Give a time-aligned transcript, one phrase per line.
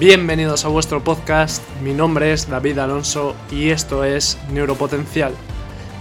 [0.00, 5.34] Bienvenidos a vuestro podcast, mi nombre es David Alonso y esto es Neuropotencial,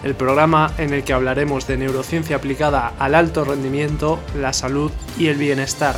[0.05, 5.27] el programa en el que hablaremos de neurociencia aplicada al alto rendimiento, la salud y
[5.27, 5.97] el bienestar,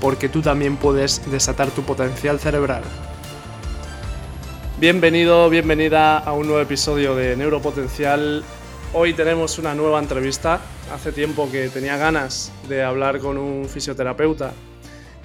[0.00, 2.84] porque tú también puedes desatar tu potencial cerebral.
[4.78, 8.44] Bienvenido, bienvenida a un nuevo episodio de Neuropotencial.
[8.92, 10.60] Hoy tenemos una nueva entrevista.
[10.94, 14.52] Hace tiempo que tenía ganas de hablar con un fisioterapeuta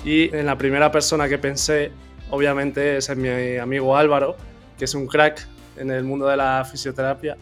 [0.03, 1.91] y en la primera persona que pensé,
[2.29, 4.35] obviamente, es mi amigo Álvaro,
[4.77, 5.47] que es un crack
[5.77, 7.37] en el mundo de la fisioterapia.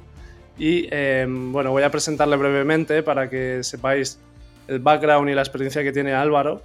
[0.58, 4.20] Y em, bueno, voy a presentarle brevemente para que sepáis
[4.68, 6.62] el background y la experiencia que tiene Álvaro.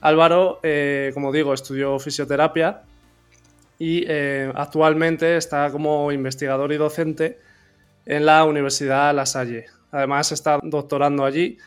[0.00, 2.82] Álvaro, eh, como digo, estudió fisioterapia
[3.78, 7.38] y eh, actualmente está como investigador y docente
[8.06, 9.66] en la Universidad La Salle.
[9.90, 11.58] Además está doctorando allí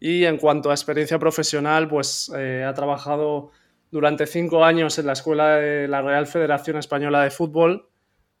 [0.00, 3.50] y en cuanto a experiencia profesional, pues eh, ha trabajado
[3.90, 7.88] durante cinco años en la Escuela de la Real Federación Española de Fútbol.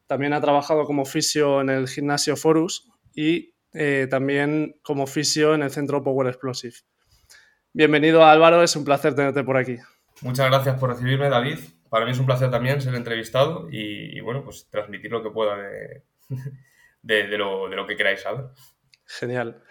[0.06, 5.62] También ha trabajado como fisio en el gimnasio Forus y eh, también como fisio en
[5.62, 6.76] el centro Power Explosive.
[7.72, 9.76] Bienvenido Álvaro, es un placer tenerte por aquí.
[10.22, 11.58] Muchas gracias por recibirme, David.
[11.90, 15.56] Para mí es un placer también ser entrevistado y, bueno, pues transmitir lo que pueda
[17.02, 18.46] de, lo, de lo que queráis saber.
[19.04, 19.62] Genial.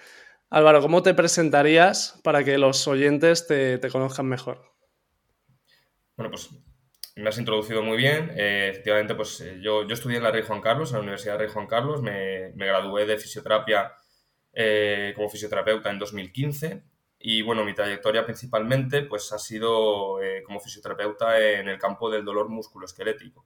[0.50, 4.75] Álvaro, ¿cómo te presentarías para que los oyentes te, conozcan mejor?
[6.18, 6.50] Bueno, pues
[7.16, 8.32] me has introducido muy bien.
[8.36, 11.46] Eh, efectivamente, pues eh, yo, estudié en la Rey Juan Carlos, en la Universidad de
[11.46, 12.02] Rey Juan Carlos.
[12.02, 13.94] Me, gradué de fisioterapia
[14.54, 16.84] eh, como fisioterapeuta en 2015.
[17.20, 22.50] Y bueno, mi trayectoria principalmente pues, ha sido como fisioterapeuta en el campo del dolor
[22.50, 23.46] musculoesquelético.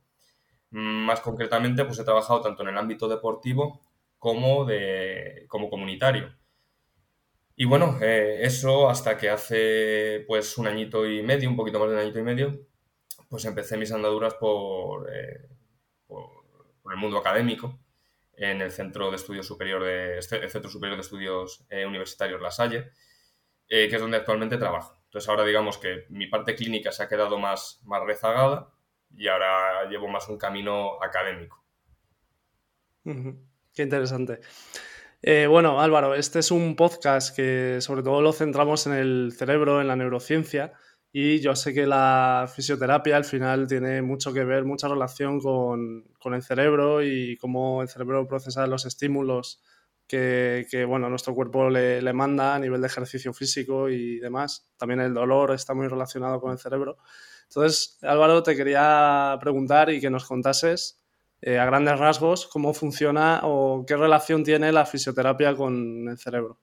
[0.71, 3.81] Más concretamente, pues he trabajado tanto en el ámbito deportivo
[4.19, 6.35] como, de, como comunitario.
[7.61, 11.89] Y bueno, eh, eso hasta que hace pues un añito y medio, un poquito más
[11.89, 12.65] de un añito y medio,
[13.27, 15.45] pues empecé mis andaduras por, eh,
[16.07, 16.45] por,
[16.89, 17.77] el mundo académico
[18.37, 22.49] en el Centro de Estudios Superior de, el Centro Superior de Estudios eh, Universitarios La
[22.49, 22.93] Salle,
[23.67, 24.97] que es donde actualmente trabajo.
[25.07, 28.69] Entonces ahora digamos que mi parte clínica se ha quedado más, más rezagada
[29.13, 31.61] y ahora llevo más un camino académico.
[33.03, 34.39] Qué interesante.
[35.21, 39.81] Eh, bueno, Álvaro, este es un podcast que sobre todo lo centramos en el cerebro,
[39.81, 40.71] en la neurociencia,
[41.11, 46.05] y yo sé que la fisioterapia al final tiene mucho que ver, mucha relación con,
[46.33, 49.61] el cerebro y cómo el cerebro procesa los estímulos
[50.07, 54.71] que, bueno, nuestro cuerpo le, le, manda a nivel de ejercicio físico y demás.
[54.77, 56.97] También el dolor está muy relacionado con el cerebro.
[57.43, 60.98] Entonces, Álvaro, te quería preguntar y que nos contases
[61.41, 66.59] eh, a grandes rasgos, cómo funciona o qué relación tiene la fisioterapia con el cerebro.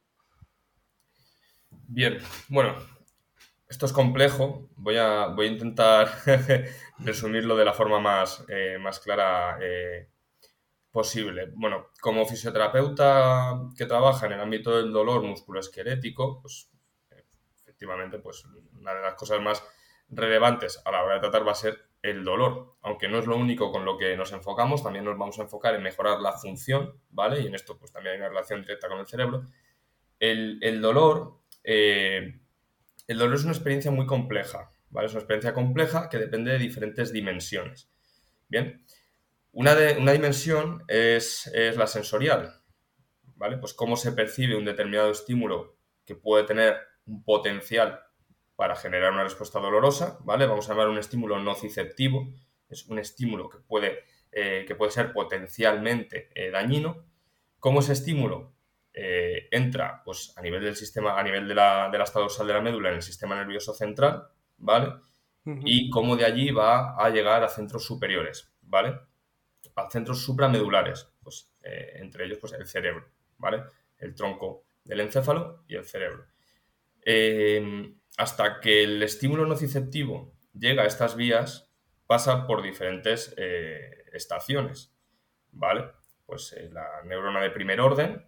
[1.88, 2.76] Bien, bueno,
[3.68, 4.68] esto es complejo.
[4.76, 6.10] Voy a, voy a intentar
[6.98, 10.08] resumirlo de la forma más, eh, más clara eh,
[10.90, 11.52] posible.
[11.54, 16.70] Bueno, como fisioterapeuta que trabaja en el ámbito del dolor musculoesquelético, pues
[17.76, 18.44] efectivamente, pues
[18.78, 19.62] una de las cosas más
[20.08, 23.36] relevantes a la hora de tratar va a ser el dolor, aunque no es lo
[23.36, 27.00] único con lo que nos enfocamos, también nos vamos a enfocar en mejorar la función,
[27.10, 27.40] ¿vale?
[27.40, 29.44] Y en esto pues también hay una relación directa con el cerebro.
[30.18, 32.40] El, dolor, eh,
[33.06, 35.06] el dolor es una experiencia muy compleja, ¿vale?
[35.06, 37.90] Es una experiencia compleja que depende de diferentes dimensiones.
[38.48, 38.84] Bien,
[39.52, 42.62] una, de, una dimensión es, es la sensorial,
[43.34, 43.58] ¿vale?
[43.58, 48.05] Pues cómo se percibe un determinado estímulo que puede tener un potencial
[48.56, 50.46] para generar una respuesta dolorosa, ¿vale?
[50.46, 52.26] Vamos a llamar un estímulo nociceptivo,
[52.68, 57.04] es un estímulo que puede, eh, que puede ser potencialmente eh, dañino.
[57.60, 58.54] ¿Cómo ese estímulo
[58.94, 62.54] eh, entra pues, a nivel del sistema, a nivel de la, de la dorsal de
[62.54, 64.92] la médula en el sistema nervioso central, ¿vale?
[65.64, 68.98] Y cómo de allí va a llegar a centros superiores, ¿vale?
[69.76, 73.06] A centros supramedulares, pues entre ellos pues el cerebro,
[73.38, 73.62] ¿vale?
[73.96, 76.26] El tronco del encéfalo y el cerebro
[78.16, 81.70] hasta que el estímulo nociceptivo llega a estas vías,
[82.06, 84.94] pasa por diferentes eh, estaciones,
[85.52, 85.90] ¿vale?
[86.24, 88.26] Pues eh, la neurona de primer orden,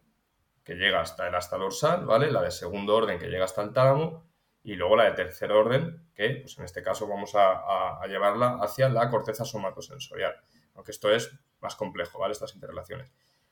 [0.63, 2.31] que llega hasta el asta dorsal, ¿vale?
[2.31, 4.29] La de segundo orden, que llega hasta el tálamo,
[4.63, 8.89] y luego la de tercer orden, que pues en este caso vamos a, llevarla hacia
[8.91, 10.35] la corteza somatosensorial,
[10.75, 11.31] aunque esto es
[11.61, 12.33] más complejo, ¿vale?
[12.33, 13.11] Estas interrelaciones.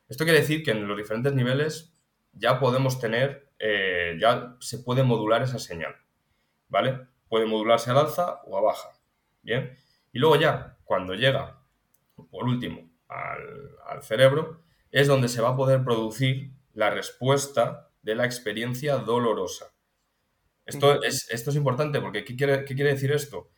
[0.08, 1.96] Esto quiere decir que en los diferentes niveles
[2.32, 5.96] ya podemos tener, eh, ya se puede modular esa señal.
[6.68, 7.06] ¿Vale?
[7.28, 8.88] Puede modularse al alza o a baja,
[9.42, 9.76] ¿bien?
[10.12, 11.62] Y luego ya, cuando llega,
[12.30, 18.24] por último, al, cerebro, es donde se va a poder producir la respuesta de la
[18.24, 19.72] experiencia dolorosa.
[20.64, 23.50] Esto es, esto es importante porque ¿qué quiere, ¿qué quiere decir esto?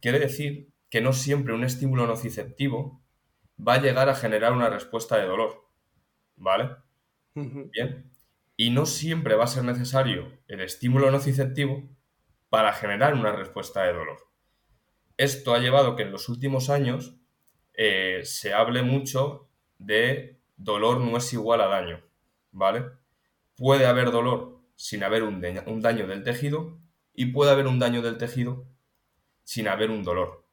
[0.00, 3.02] quiere decir que no siempre un estímulo nociceptivo
[3.58, 5.68] va a llegar a generar una respuesta de dolor.
[6.36, 6.76] ¿Vale?
[7.34, 8.12] Bien.
[8.56, 11.88] Y no siempre va a ser necesario el estímulo nociceptivo
[12.56, 14.16] para generar una respuesta de dolor.
[15.18, 17.14] Esto ha llevado que en los últimos años
[17.74, 22.02] eh, se hable mucho de dolor no es igual a daño,
[22.52, 22.86] ¿vale?
[23.56, 26.78] Puede haber dolor sin haber un daño del tejido
[27.12, 28.66] y puede haber un daño del tejido
[29.44, 30.48] sin haber un dolor,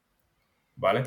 [0.76, 1.04] ¿vale?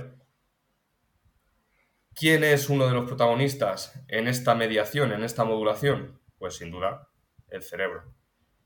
[2.14, 6.22] ¿Quién es uno de los protagonistas en esta mediación, en esta modulación?
[6.38, 7.10] Pues sin duda
[7.48, 8.14] el cerebro,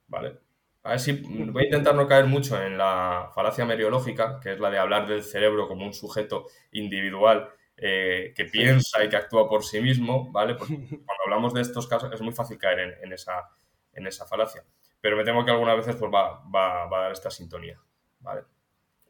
[0.07, 0.39] ¿vale?
[0.83, 4.61] A ver si voy a intentar no caer mucho en la falacia meriológica, que es
[4.61, 9.49] la de hablar del cerebro como un sujeto individual eh, que piensa y que actúa
[9.49, 10.55] por sí mismo, ¿vale?
[10.55, 13.51] Porque cuando hablamos de estos casos es muy fácil caer en, esa,
[13.93, 14.65] en esa falacia.
[15.01, 17.79] Pero me temo que algunas veces pues, va, va, a dar esta sintonía,
[18.21, 18.43] ¿vale?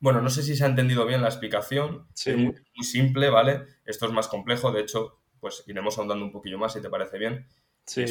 [0.00, 2.06] Bueno, no sé si se ha entendido bien la explicación.
[2.24, 3.66] Es muy, simple, ¿vale?
[3.84, 7.18] Esto es más complejo, de hecho, pues iremos ahondando un poquillo más si te parece
[7.18, 7.46] bien.
[7.84, 8.04] Sí.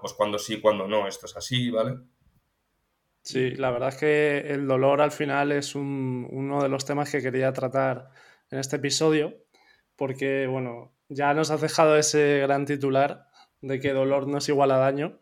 [0.00, 1.98] Pues cuando sí, cuando no, esto es así, ¿vale?
[3.24, 7.22] Sí, la verdad es que el dolor al final es uno de los temas que
[7.22, 8.10] quería tratar
[8.50, 9.34] en este episodio,
[9.96, 13.28] porque, bueno, ya nos has dejado ese gran titular
[13.62, 15.20] de que dolor no es igual a daño,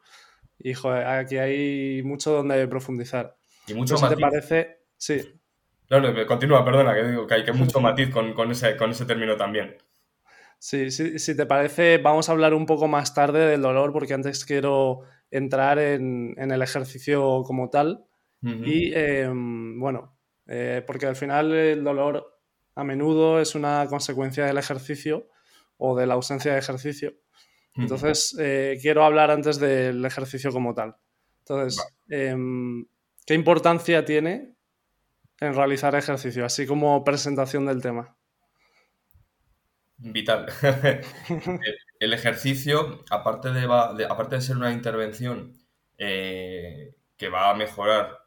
[0.58, 3.37] y joder, aquí hay mucho donde profundizar.
[3.69, 4.10] Y mucho más.
[4.10, 4.81] te parece?
[4.96, 5.40] Sí.
[5.88, 9.04] No, no, continúa, perdona, que digo que hay que mucho matiz con, ese, con ese
[9.04, 9.76] término también.
[10.58, 14.14] Sí, sí, si te parece, vamos a hablar un poco más tarde del dolor, porque
[14.14, 15.02] antes quiero
[15.32, 18.05] entrar en, el ejercicio como tal.
[18.43, 20.17] Y em, bueno,
[20.49, 22.40] eh, porque al final el dolor
[22.75, 25.29] a menudo es una consecuencia del ejercicio
[25.76, 27.14] o de la ausencia de ejercicio.
[27.75, 30.96] Entonces, eh, quiero hablar antes del ejercicio como tal.
[31.38, 32.85] Entonces, em,
[33.25, 34.56] ¿qué importancia tiene
[35.40, 38.17] en realizar ejercicio, así como presentación del tema?
[39.99, 40.46] Vital.
[42.02, 43.64] el ejercicio, aparte de,
[44.10, 45.56] aparte de ser una intervención
[45.96, 48.19] eh, que va a mejorar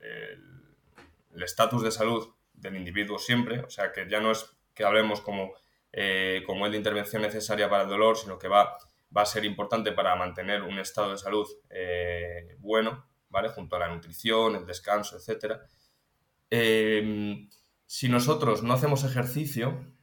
[0.00, 5.22] el estatus de salud del individuo siempre, o sea que ya no es que hablemos
[5.22, 5.54] como,
[5.92, 8.76] eh, como es de intervención necesaria para el dolor, sino que va,
[9.16, 13.48] va a ser importante para mantener un estado de salud eh, bueno, ¿vale?
[13.48, 15.58] Junto a la nutrición, el descanso, etc.
[17.86, 19.95] si nosotros no hacemos ejercicio,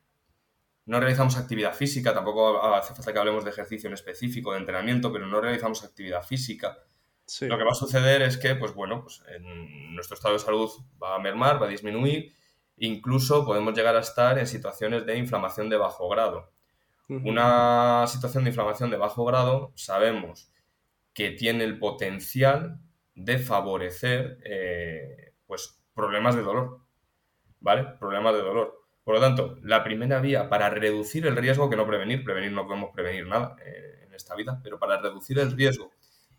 [0.86, 5.12] no realizamos actividad física, tampoco hace falta que hablemos de ejercicio en específico, de entrenamiento,
[5.12, 6.78] pero no realizamos actividad física.
[7.42, 10.70] Lo que va a suceder es que, pues bueno, pues en nuestro estado de salud
[11.02, 12.34] va a mermar, va a disminuir,
[12.78, 16.52] incluso podemos llegar a estar en situaciones de inflamación de bajo grado.
[17.10, 20.52] Una situación de inflamación de bajo grado sabemos
[21.14, 22.80] que tiene el potencial
[23.14, 26.80] de favorecer eh, pues problemas de dolor,
[27.60, 27.84] ¿vale?
[28.00, 28.83] Problemas de dolor.
[29.04, 32.66] Por lo tanto, la primera vía para reducir el riesgo, que no prevenir, prevenir no
[32.66, 35.92] podemos prevenir nada eh, en esta vida, pero para reducir el riesgo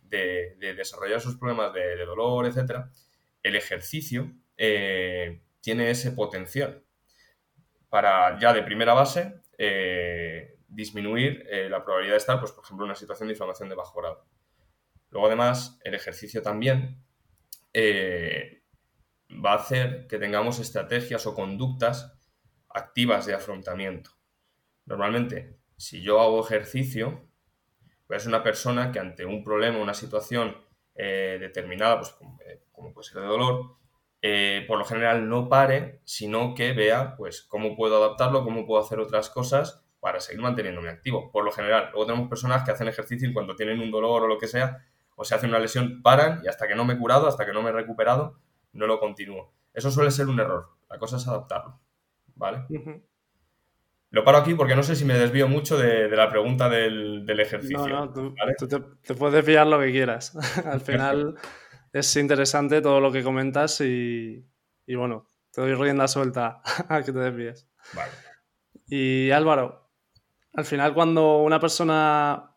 [0.02, 2.86] de, desarrollar esos problemas de, dolor, etc.,
[3.42, 6.82] el ejercicio eh, tiene ese potencial
[7.90, 12.90] para ya de primera base eh, disminuir la probabilidad de estar, pues, por ejemplo, en
[12.90, 14.24] una situación de inflamación de bajo grado.
[15.10, 16.98] Luego, además, el ejercicio también
[17.76, 22.14] va a hacer que tengamos estrategias o conductas
[22.74, 24.10] activas de afrontamiento.
[24.84, 27.26] Normalmente, si yo hago ejercicio,
[28.18, 30.56] ser una persona que ante un problema, una situación
[30.94, 32.16] eh, determinada, pues,
[32.46, 33.76] eh, como, puede ser de dolor,
[34.22, 38.82] eh, por lo general no pare, sino que vea pues, cómo puedo adaptarlo, cómo puedo
[38.82, 41.30] hacer otras cosas para seguir manteniéndome activo.
[41.30, 44.26] Por lo general, luego tenemos personas que hacen ejercicio y cuando tienen un dolor o
[44.26, 44.84] lo que sea,
[45.16, 47.52] o se hacen una lesión, paran y hasta que no me he curado, hasta que
[47.52, 48.38] no me he recuperado,
[48.72, 49.52] no lo continúo.
[49.72, 50.68] Eso suele ser un error.
[50.88, 51.80] La cosa es adaptarlo.
[52.34, 52.66] ¿Vale?
[54.10, 57.88] Lo paro aquí porque no sé si me desvío mucho de, la pregunta del, ejercicio.
[57.88, 60.36] No, no, tú, te, puedes pillar lo que quieras.
[60.64, 61.34] Al final
[61.92, 64.46] es interesante todo lo que comentas y,
[64.86, 67.68] bueno, te doy rienda suelta a que te desvíes.
[67.94, 68.12] Vale.
[68.86, 69.90] Y Álvaro,
[70.52, 72.54] al final cuando una persona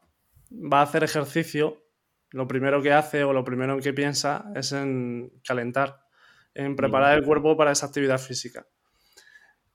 [0.51, 1.83] va a hacer ejercicio,
[2.29, 6.01] lo primero que hace o lo primero en que piensa es en calentar,
[6.53, 8.67] en preparar el cuerpo para esa actividad física.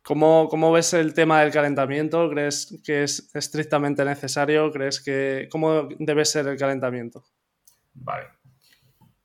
[0.03, 2.29] ¿Cómo, ves el tema del calentamiento?
[2.29, 4.71] ¿Crees que es estrictamente necesario?
[4.73, 7.25] ¿Crees que cómo debe ser el calentamiento?
[7.95, 8.27] Vale.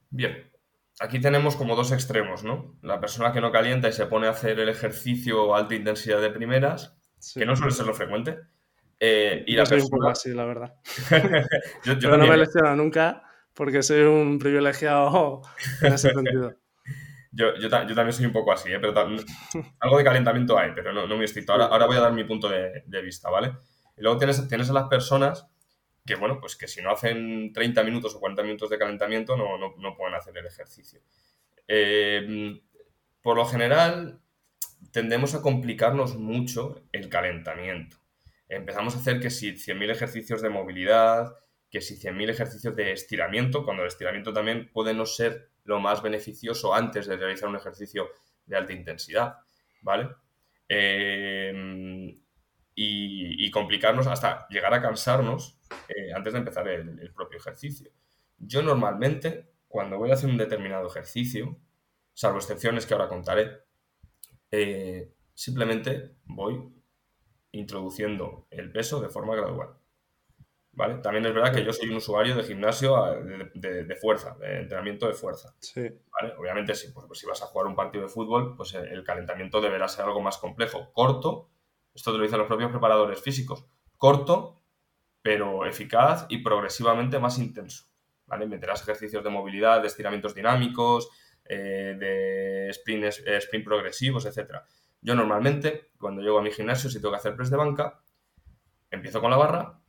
[0.09, 0.51] Bien.
[0.99, 2.75] Aquí tenemos como dos extremos, ¿no?
[2.81, 6.21] La persona que no calienta y se pone a hacer el ejercicio a alta intensidad
[6.21, 6.95] de primeras,
[7.33, 8.37] que no suele ser lo frecuente.
[8.99, 10.75] Eh, y la soy un poco así, la verdad.
[11.85, 15.41] yo, no me lesiono nunca porque soy un privilegiado
[15.81, 16.55] en ese sentido.
[17.37, 18.79] Yo, yo, también soy un poco así, ¿eh?
[18.79, 18.95] pero
[19.79, 21.51] algo de calentamiento hay, pero no, no muy estricto.
[21.51, 23.53] Ahora, ahora voy a dar mi punto de, de, vista, ¿vale?
[23.95, 25.47] Y luego tienes, tienes a las personas
[26.03, 29.59] que, bueno, pues que si no hacen 30 minutos o 40 minutos de calentamiento no,
[29.59, 30.99] no, no pueden hacer el ejercicio.
[31.67, 32.59] Eh,
[33.21, 34.19] por lo general,
[34.91, 37.97] tendemos a complicarnos mucho el calentamiento.
[38.49, 41.35] Empezamos a hacer que si 100.000 ejercicios de movilidad,
[41.69, 46.01] que si 100.000 ejercicios de estiramiento, cuando el estiramiento también puede no ser lo más
[46.01, 48.09] beneficioso antes de realizar un ejercicio
[48.45, 49.37] de alta intensidad,
[49.81, 50.09] ¿vale?
[50.67, 52.17] Eh,
[52.73, 55.59] y, complicarnos hasta llegar a cansarnos
[55.89, 57.91] eh, antes de empezar el, propio ejercicio.
[58.37, 61.57] Yo normalmente, cuando voy a hacer un determinado ejercicio,
[62.13, 63.63] salvo excepciones que ahora contaré,
[64.51, 66.71] eh, simplemente voy
[67.51, 69.69] introduciendo el peso de forma gradual.
[70.77, 70.99] ¿Vale?
[70.99, 72.95] También es verdad que yo soy un usuario de gimnasio
[73.55, 75.55] de, fuerza, de entrenamiento de fuerza.
[76.37, 79.59] Obviamente, si, pues, pues, si vas a jugar un partido de fútbol, pues el calentamiento
[79.59, 81.49] deberá ser algo más complejo, corto,
[81.95, 83.65] esto te lo dicen los propios preparadores físicos.
[83.97, 84.61] Corto,
[85.23, 87.85] pero eficaz y progresivamente más intenso.
[88.27, 88.45] ¿vale?
[88.45, 91.09] Meterás ejercicios de movilidad, de estiramientos dinámicos,
[91.43, 94.57] eh, de sprint, eh, sprint progresivos, etc.
[95.01, 97.99] Yo normalmente, cuando llego a mi gimnasio, si tengo que hacer press de banca,
[98.91, 99.81] empiezo con la barra,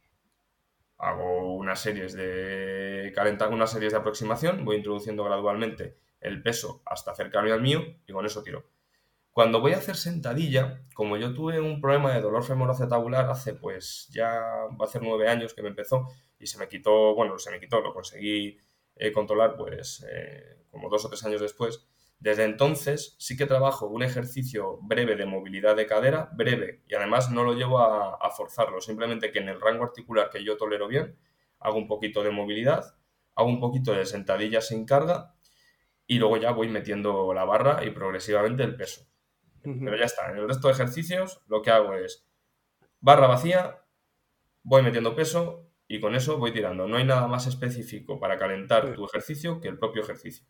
[0.98, 7.12] hago unas series de calentar unas series de aproximación, voy introduciendo gradualmente el peso hasta
[7.12, 8.68] acercarme al mío y con eso tiro.
[9.30, 14.08] Cuando voy a hacer sentadilla, como yo tuve un problema de dolor femoroacetabular hace pues
[14.10, 16.08] ya va a hacer nueve años que me empezó
[16.40, 18.58] y se me quitó, bueno, se me quitó, lo conseguí
[18.96, 21.86] eh, controlar pues eh, como dos o tres años después.
[22.20, 27.30] Desde entonces sí que trabajo un ejercicio breve de movilidad de cadera, breve, y además
[27.30, 30.88] no lo llevo a, a forzarlo, simplemente que en el rango articular que yo tolero
[30.88, 31.16] bien,
[31.60, 32.96] hago un poquito de movilidad,
[33.34, 35.34] hago un poquito de sentadilla sin carga
[36.06, 39.06] y luego ya voy metiendo la barra y progresivamente el peso.
[39.62, 40.30] Pero ya está.
[40.30, 42.26] En el resto de ejercicios lo que hago es
[43.00, 43.84] barra vacía,
[44.62, 46.88] voy metiendo peso y con eso voy tirando.
[46.88, 50.46] No hay nada más específico para calentar tu ejercicio que el propio ejercicio.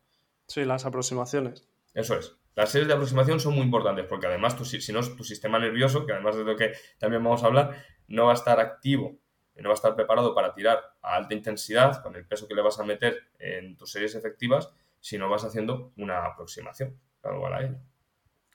[0.49, 1.69] Sí, las aproximaciones.
[1.95, 2.37] Eso es.
[2.55, 6.05] Las series de aproximación son muy importantes porque además tu, si no, tu sistema nervioso,
[6.05, 9.17] que además de lo que también vamos a hablar, no va a estar activo,
[9.55, 12.63] no va a estar preparado para tirar a alta intensidad con el peso que le
[12.63, 16.99] vas a meter en tus series efectivas si no vas haciendo una aproximación.
[17.21, 17.77] Claro, a ello.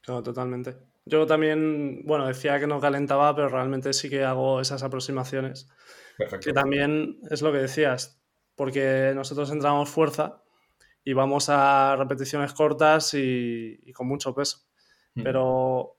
[0.02, 0.76] Claro, totalmente.
[1.06, 5.70] Yo también, bueno, decía que no calentaba, pero realmente sí que hago esas aproximaciones.
[6.18, 6.46] Perfecto.
[6.46, 8.22] Que también es lo que decías,
[8.56, 10.43] porque nosotros entramos fuerza
[11.04, 14.60] y vamos a repeticiones cortas y, con mucho peso.
[15.16, 15.24] Mm.
[15.24, 15.98] Pero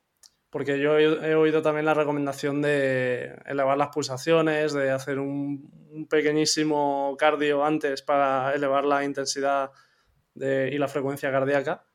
[0.55, 7.17] porque yo he, oído también la recomendación de elevar las pulsaciones, de hacer un, pequeñísimo
[7.19, 9.73] cardio antes para elevar la intensidad
[10.37, 11.87] y la frecuencia cardíaca.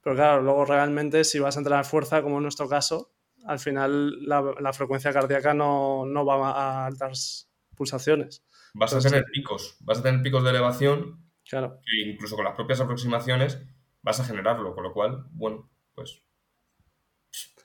[0.00, 3.10] Pero claro, luego realmente si vas a entrenar fuerza, como en nuestro caso,
[3.46, 8.44] al final la, frecuencia cardíaca no, va a altas pulsaciones.
[8.74, 11.80] Vas a tener picos, vas a tener picos de elevación claro.
[11.84, 13.60] que incluso con las propias aproximaciones
[14.02, 16.22] vas a generarlo, con lo cual, bueno, pues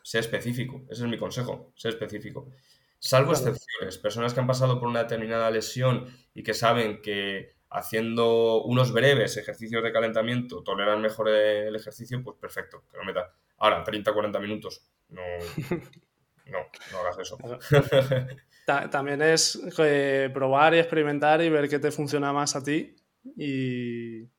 [0.03, 2.50] sé específico, ese es mi consejo, sé específico.
[2.98, 8.63] Salvo excepciones, personas que han pasado por una determinada lesión y que saben que haciendo
[8.63, 13.33] unos breves ejercicios de calentamiento toleran mejor el ejercicio, pues perfecto, que lo meta.
[13.59, 15.21] Ahora, 30 40 minutos, no,
[16.48, 16.59] no,
[16.91, 17.38] no hagas eso.
[18.91, 22.95] También es eh, probar y experimentar y ver qué te funciona más a ti.
[23.36, 24.29] Y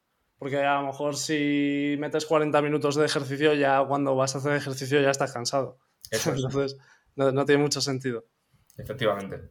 [0.41, 4.57] porque a lo mejor si metes 40 minutos de ejercicio, ya cuando vas a hacer
[4.57, 5.79] ejercicio ya estás cansado.
[6.11, 6.79] Entonces,
[7.15, 8.25] no, tiene mucho sentido.
[8.79, 9.51] Efectivamente.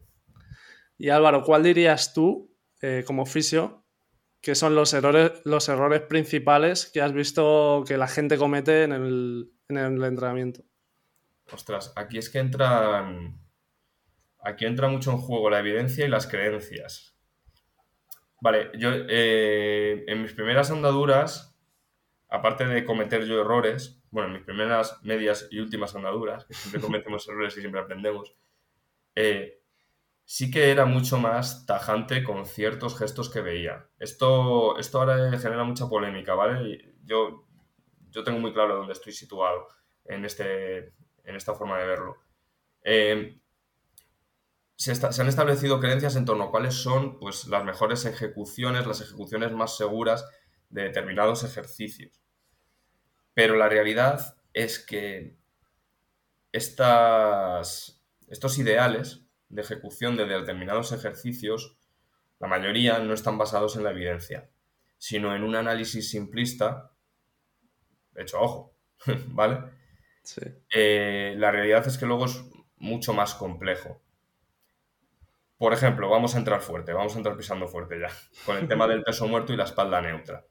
[0.98, 3.84] Y Álvaro, ¿cuál dirías tú eh, como fisio,
[4.40, 8.92] que son los errores, los errores principales que has visto que la gente comete en
[8.92, 10.64] el, entrenamiento?
[11.52, 13.40] Ostras, aquí es que entran.
[14.42, 17.09] Aquí entra mucho en juego la evidencia y las creencias.
[18.40, 21.56] Vale, yo eh, en mis primeras andaduras,
[22.28, 26.80] aparte de cometer yo errores, bueno, en mis primeras medias y últimas andaduras, que siempre
[27.02, 28.34] cometemos errores y siempre aprendemos,
[29.14, 29.60] eh,
[30.24, 33.88] sí que era mucho más tajante con ciertos gestos que veía.
[33.98, 36.94] Esto, esto ahora genera mucha polémica, ¿vale?
[37.04, 37.46] Yo,
[38.10, 39.68] yo tengo muy claro dónde estoy situado
[40.04, 40.94] en, este,
[41.24, 42.16] en esta forma de verlo.
[42.82, 43.40] Eh,
[44.80, 49.52] se, han establecido creencias en torno a cuáles son pues, las mejores ejecuciones, las ejecuciones
[49.52, 50.26] más seguras
[50.70, 52.22] de determinados ejercicios.
[53.34, 55.36] Pero la realidad es que
[56.50, 61.76] estas, estos ideales de ejecución de determinados ejercicios,
[62.38, 64.48] la mayoría no están basados en la evidencia,
[64.96, 66.92] sino en un análisis simplista
[68.16, 68.74] hecho, ojo,
[69.28, 69.58] ¿vale?
[70.22, 70.40] Sí.
[70.74, 72.42] Eh, la realidad es que luego es
[72.78, 74.00] mucho más complejo.
[75.60, 78.08] Por ejemplo, vamos a entrar fuerte, vamos a entrar pisando fuerte ya,
[78.46, 80.46] con el tema del peso muerto y la espalda neutra.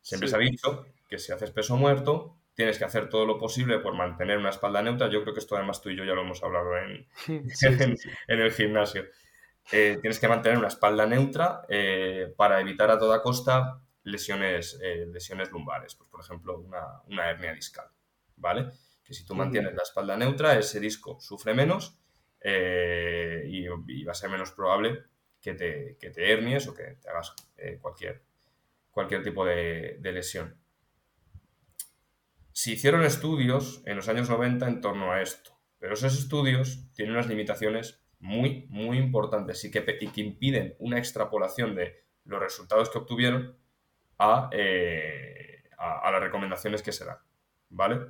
[0.00, 0.30] Siempre Sí.
[0.30, 3.96] se ha dicho que si haces peso muerto, tienes que hacer todo lo posible por
[3.96, 5.08] mantener una espalda neutra.
[5.10, 7.96] Yo creo que esto además tú y yo ya lo hemos hablado en, Sí, sí,
[7.96, 8.10] sí.
[8.28, 9.04] en el gimnasio.
[9.72, 15.06] Eh, tienes que mantener una espalda neutra eh, para evitar a toda costa lesiones, eh,
[15.12, 17.86] lesiones lumbares, pues por ejemplo una, una hernia discal,
[18.36, 18.70] ¿vale?
[19.04, 21.98] Que si tú mantienes la espalda neutra, ese disco sufre menos
[22.44, 23.66] eh, y,
[24.04, 25.04] va a ser menos probable
[25.40, 28.22] que te, que te hernies o que te hagas eh, cualquier,
[28.90, 30.56] cualquier tipo de, lesión.
[32.52, 37.14] Se hicieron estudios en los años 90 en torno a esto, pero esos estudios tienen
[37.14, 42.90] unas limitaciones muy, muy importantes y que, y que impiden una extrapolación de los resultados
[42.90, 43.56] que obtuvieron
[44.18, 47.18] a, eh, a- a las recomendaciones que se dan,
[47.70, 48.00] ¿vale?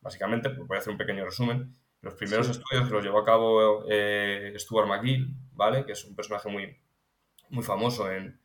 [0.00, 1.76] Básicamente, pues voy a hacer un pequeño resumen.
[2.02, 2.52] Los primeros Sí.
[2.52, 5.86] estudios que los llevó a cabo eh, Stuart McGill, ¿vale?
[5.86, 6.76] Que es un personaje muy,
[7.50, 8.40] muy famoso en,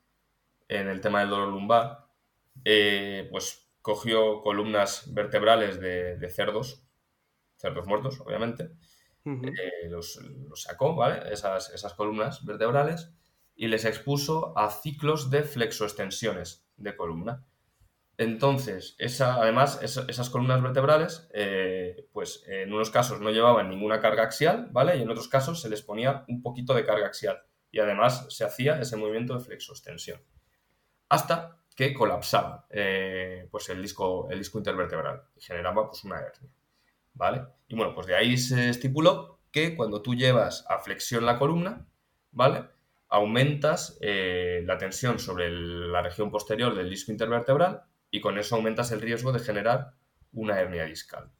[0.70, 2.08] en el tema del dolor lumbar,
[2.66, 6.84] eh, pues cogió columnas vertebrales de, de cerdos,
[7.58, 8.72] cerdos muertos, obviamente,
[9.42, 10.18] eh, los,
[10.50, 11.32] los sacó, ¿vale?
[11.34, 13.12] Esas, esas columnas vertebrales
[13.56, 17.46] y les expuso a ciclos de flexoextensiones de columna.
[18.18, 24.00] Entonces, esa, además, esa- esas columnas vertebrales, eh, pues en unos casos no llevaban ninguna
[24.00, 24.98] carga axial, ¿vale?
[24.98, 27.44] Y en otros casos se les ponía un poquito de carga axial.
[27.72, 30.22] Y además se hacía ese movimiento de flexoextensión.
[31.10, 36.52] Hasta que colapsaba eh, pues el disco, el disco intervertebral y generaba pues una hernia.
[37.14, 37.46] ¿Vale?
[37.68, 41.88] Y bueno, pues de ahí se estipuló que cuando tú llevas a flexión la columna,
[42.32, 42.66] ¿vale?
[43.10, 48.92] Aumentas eh, la tensión sobre la región posterior del disco intervertebral y con eso aumentas
[48.92, 49.94] el riesgo de generar
[50.34, 51.32] una hernia discal.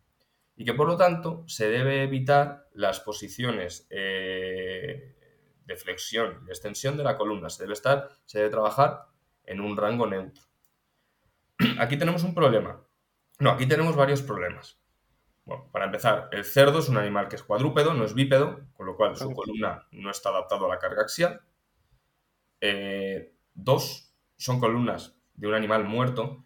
[0.56, 5.16] Y que por lo tanto se debe evitar las posiciones eh,
[5.66, 7.50] de flexión y extensión de la columna.
[7.50, 9.06] Se debe estar, se debe trabajar
[9.44, 10.44] en un rango neutro.
[11.80, 12.84] Aquí tenemos un problema.
[13.40, 14.80] No, aquí tenemos varios problemas.
[15.46, 18.88] Bueno, para empezar, el cerdo es un animal que es cuadrúpedo, no es bípedo, con
[18.88, 21.42] lo cual su columna no está adaptado a la carga axial.
[22.60, 26.44] Eh, dos, son columnas de un animal muerto,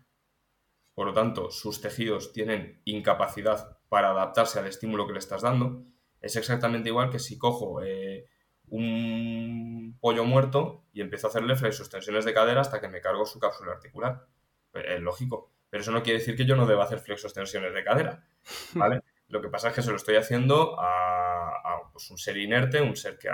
[0.93, 5.83] por lo tanto, sus tejidos tienen incapacidad para adaptarse al estímulo que le estás dando.
[6.19, 8.27] Es exactamente igual que si cojo eh,
[8.67, 13.39] un pollo muerto y empiezo a hacerle flexoextensiones de cadera hasta que me cargo su
[13.39, 14.27] cápsula articular.
[14.71, 15.51] Pues, Es lógico.
[15.69, 18.25] Pero eso no quiere decir que yo no deba hacer flexoextensiones de cadera.
[18.73, 19.01] ¿vale?
[19.27, 22.81] Lo que pasa es que se lo estoy haciendo a, a, pues, un ser inerte,
[22.81, 23.29] un ser que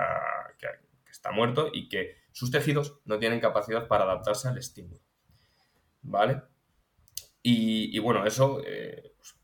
[1.10, 5.00] está muerto y que sus tejidos no tienen capacidad para adaptarse al estímulo.
[6.02, 6.42] ¿Vale?
[7.42, 9.36] Y, y bueno, eso eh, pues,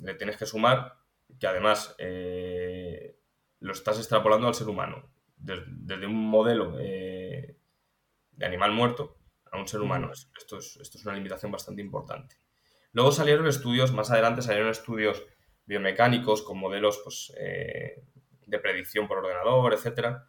[0.00, 0.94] le tienes que sumar
[1.38, 3.18] que además eh,
[3.60, 5.10] lo estás extrapolando al ser humano.
[5.36, 7.56] Des- desde un modelo eh,
[8.32, 9.18] de animal muerto
[9.50, 10.10] a un ser humano.
[10.12, 12.36] Esto es, esto es una limitación bastante importante.
[12.92, 15.24] Luego salieron estudios, más adelante salieron estudios
[15.66, 18.04] biomecánicos con modelos pues, eh,
[18.46, 20.28] de predicción por ordenador, etc.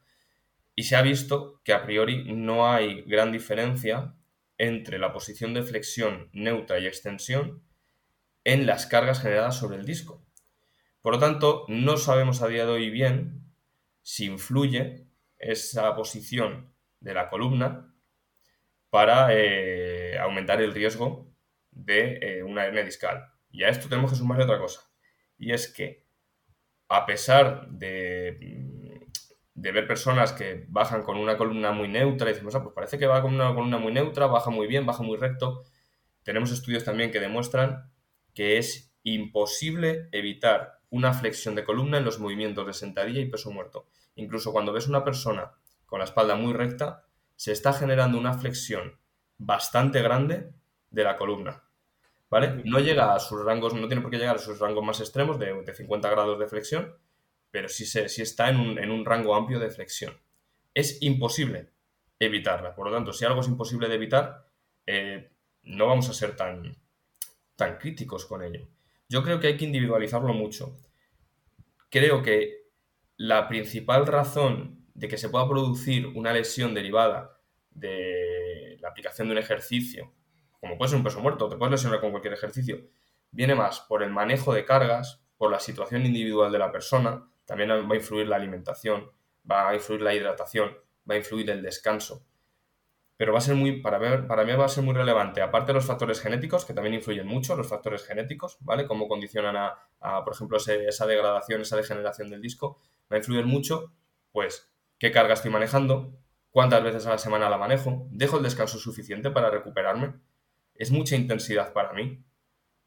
[0.75, 4.15] Y se ha visto que a priori no hay gran diferencia
[4.59, 7.63] entre la posición de flexión neutra y extensión
[8.43, 10.23] en las cargas generadas sobre el disco.
[11.01, 13.51] Por lo tanto, no sabemos a día de hoy bien
[14.03, 17.95] si influye esa posición de la columna
[18.89, 21.33] para eh, aumentar el riesgo
[21.71, 23.31] de eh, una hernia discal.
[23.49, 24.81] Y a esto tenemos que sumarle otra cosa.
[25.37, 26.05] Y es que,
[26.89, 28.37] a pesar de,
[29.59, 32.97] de ver personas que bajan con una columna muy neutra y decimos, ah, pues parece
[32.97, 35.65] que va con una columna muy neutra, baja muy bien, baja muy recto,
[36.23, 37.91] tenemos estudios también que demuestran
[38.33, 43.51] que es imposible evitar una flexión de columna en los movimientos de sentadilla y peso
[43.51, 43.87] muerto.
[44.15, 45.51] Incluso cuando ves una persona
[45.85, 47.03] con la espalda muy recta,
[47.35, 48.97] se está generando una flexión
[49.37, 50.53] bastante grande
[50.89, 51.63] de la columna.
[52.29, 52.61] ¿Vale?
[52.63, 55.37] No llega a sus rangos, no tiene por qué llegar a sus rangos más extremos
[55.37, 56.95] de, de 50 grados de flexión,
[57.51, 57.83] pero sí,
[58.21, 60.13] está en un, en un rango amplio de flexión.
[60.73, 61.69] Es imposible
[62.19, 62.75] evitarla.
[62.75, 64.45] Por lo tanto, si algo es imposible de evitar,
[64.85, 65.31] eh,
[65.63, 66.77] no vamos a ser tan,
[67.55, 68.67] tan críticos con ello.
[69.07, 70.77] Yo creo que hay que individualizarlo mucho.
[71.89, 72.69] Creo que
[73.17, 77.39] la principal razón de que se pueda producir una lesión derivada
[77.71, 80.13] de la aplicación de un ejercicio,
[80.59, 82.81] como puede ser un peso muerto, te puedes lesionar con cualquier ejercicio,
[83.31, 87.71] viene más por el manejo de cargas, por la situación individual de la persona, también
[87.71, 89.09] va a influir la alimentación,
[89.49, 90.77] va a influir la hidratación,
[91.09, 92.23] va a influir el descanso.
[93.17, 95.67] pero va a ser muy, para mí, para mí va a ser muy relevante, aparte
[95.71, 98.87] de los factores genéticos, que también influyen mucho, los factores genéticos, ¿vale?
[98.87, 102.77] Cómo condicionan a, por ejemplo, esa degradación, esa degeneración del disco,
[103.11, 103.91] va a influir mucho,
[104.31, 106.13] pues, qué carga estoy manejando,
[106.49, 110.13] cuántas veces a la semana la manejo, dejo el descanso suficiente para recuperarme,
[110.75, 112.23] es mucha intensidad para mí,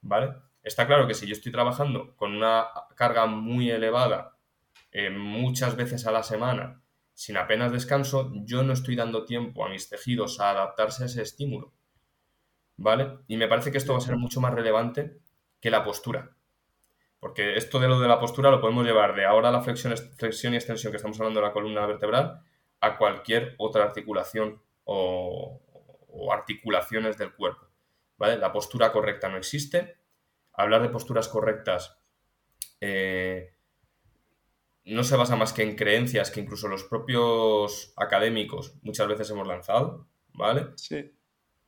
[0.00, 0.34] ¿vale?
[0.62, 4.38] Está claro que si yo estoy trabajando con una carga muy elevada
[4.92, 6.82] eh, muchas veces a la semana,
[7.14, 11.22] sin apenas descanso, yo no estoy dando tiempo a mis tejidos a adaptarse a ese
[11.22, 11.72] estímulo.
[12.76, 13.18] ¿Vale?
[13.26, 15.18] Y me parece que esto va a ser mucho más relevante
[15.60, 16.34] que la postura.
[17.20, 20.52] Porque esto de lo de la postura lo podemos llevar de ahora la flexión, flexión
[20.52, 22.42] y extensión que estamos hablando de la columna vertebral
[22.80, 25.60] a cualquier otra articulación o,
[26.32, 27.68] articulaciones del cuerpo.
[28.18, 28.36] ¿Vale?
[28.38, 29.96] La postura correcta no existe.
[30.52, 31.96] Hablar de posturas correctas
[32.80, 33.54] eh,
[34.84, 39.46] no se basa más que en creencias que incluso los propios académicos muchas veces hemos
[39.46, 40.68] lanzado, ¿vale?
[40.76, 41.12] Sí.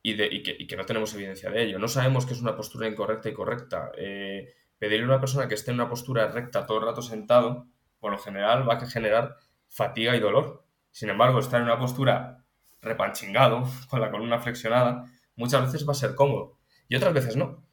[0.01, 1.79] Y, de, y, que, no tenemos evidencia de ello.
[1.79, 3.91] No sabemos qué es una postura incorrecta y correcta.
[3.97, 7.67] Eh, pedirle a una persona que esté en una postura recta todo el rato sentado,
[7.99, 10.65] por lo general va a generar fatiga y dolor.
[10.91, 12.45] Sin embargo, estar en una postura
[12.81, 17.65] repanchingado, con la columna flexionada, muchas veces va a ser cómodo y otras veces no.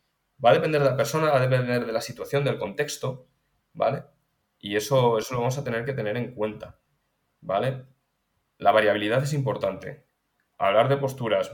[0.42, 3.28] Va a depender de la persona, va a depender de la situación, del contexto,
[3.74, 4.04] ¿vale?
[4.64, 6.78] Y eso, eso lo vamos a tener que tener en cuenta,
[7.40, 7.84] ¿vale?
[8.58, 10.06] La variabilidad es importante.
[10.56, 11.50] Hablar de posturas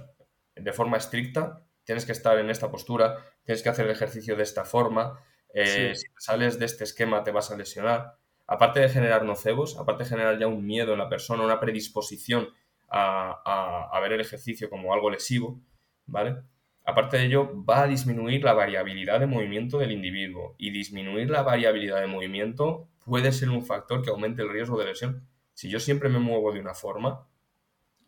[0.54, 4.42] de forma estricta, tienes que estar en esta postura, tienes que hacer el ejercicio de
[4.42, 5.18] esta forma,
[5.54, 8.18] eh, si sales de este esquema te vas a lesionar.
[8.46, 12.50] Aparte de generar nocebos, aparte de generar ya un miedo en la persona, una predisposición
[12.90, 15.62] a, a ver el ejercicio como algo lesivo,
[16.04, 16.42] ¿vale?
[16.84, 21.42] Aparte de ello, va a disminuir la variabilidad de movimiento del individuo y disminuir la
[21.42, 25.26] variabilidad de movimiento puede ser un factor que aumente el riesgo de lesión.
[25.54, 27.26] Si yo siempre me muevo de una forma,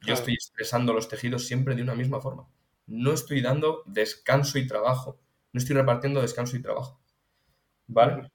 [0.07, 2.47] yo estoy expresando los tejidos siempre de una misma forma.
[2.87, 5.21] No estoy dando descanso y trabajo.
[5.53, 7.01] No estoy repartiendo descanso y trabajo.
[7.87, 8.31] ¿Vale?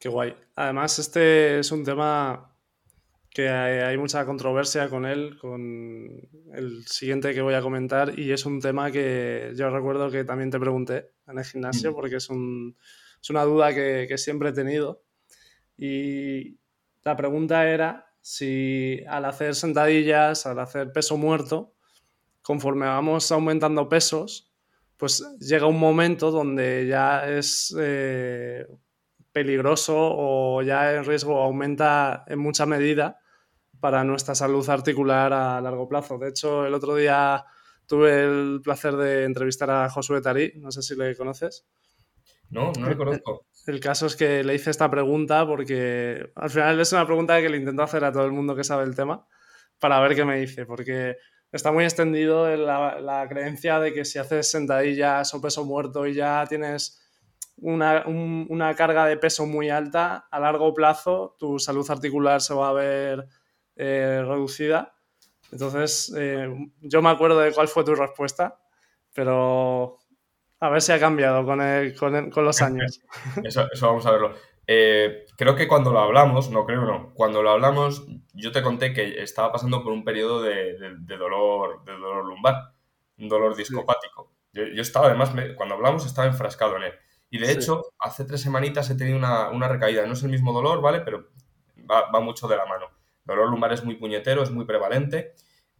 [0.00, 0.36] Qué guay.
[0.56, 2.54] Además, este es un tema
[3.30, 6.20] que hay, mucha controversia con él, con
[6.52, 10.50] el siguiente que voy a comentar, y es un tema que yo recuerdo que también
[10.52, 11.94] te pregunté en el gimnasio, mm.
[11.94, 12.30] porque es,
[13.24, 15.02] es, una duda que, siempre he tenido.
[15.76, 16.58] Y
[17.02, 21.74] la pregunta era si al hacer sentadillas, al hacer peso muerto,
[22.42, 24.52] conforme vamos aumentando pesos,
[24.96, 28.66] pues llega un momento donde ya es eh,
[29.32, 33.18] peligroso o ya el riesgo aumenta en mucha medida
[33.80, 36.18] para nuestra salud articular a largo plazo.
[36.18, 37.44] De hecho, el otro día
[37.86, 41.66] tuve el placer de entrevistar a Josué Tarí, no sé si le conoces.
[42.54, 43.46] No, no le conozco.
[43.66, 47.48] El caso es que le hice esta pregunta porque al final es una pregunta que
[47.48, 49.26] le intento hacer a todo el mundo que sabe el tema
[49.78, 51.16] para ver qué me dice, porque
[51.50, 56.14] está muy extendido la, la creencia de que si haces sentadillas o peso muerto y
[56.14, 57.00] ya tienes
[57.56, 62.70] una, una, carga de peso muy alta, a largo plazo tu salud articular se va
[62.70, 63.26] a ver
[63.76, 64.94] eh, reducida.
[65.52, 66.48] Entonces, eh,
[66.80, 68.58] yo me acuerdo de cuál fue tu respuesta,
[69.12, 69.98] pero
[70.64, 73.00] a ver si ha cambiado con, con, los años.
[73.44, 74.34] Eso, vamos a verlo.
[74.66, 78.92] Eh, creo que cuando lo hablamos, no creo, no, cuando lo hablamos, yo te conté
[78.92, 80.76] que estaba pasando por un periodo de,
[81.18, 82.72] dolor, de dolor lumbar,
[83.18, 84.32] un dolor discopático.
[84.52, 86.92] Yo, estaba, además, cuando hablamos, estaba enfrascado en él.
[87.30, 90.06] Y de hecho, hace tres semanitas he tenido una, recaída.
[90.06, 91.00] No es el mismo dolor, ¿vale?
[91.00, 91.28] Pero
[91.90, 92.86] va mucho de la mano
[93.24, 95.34] dolor lumbar es muy puñetero, es muy prevalente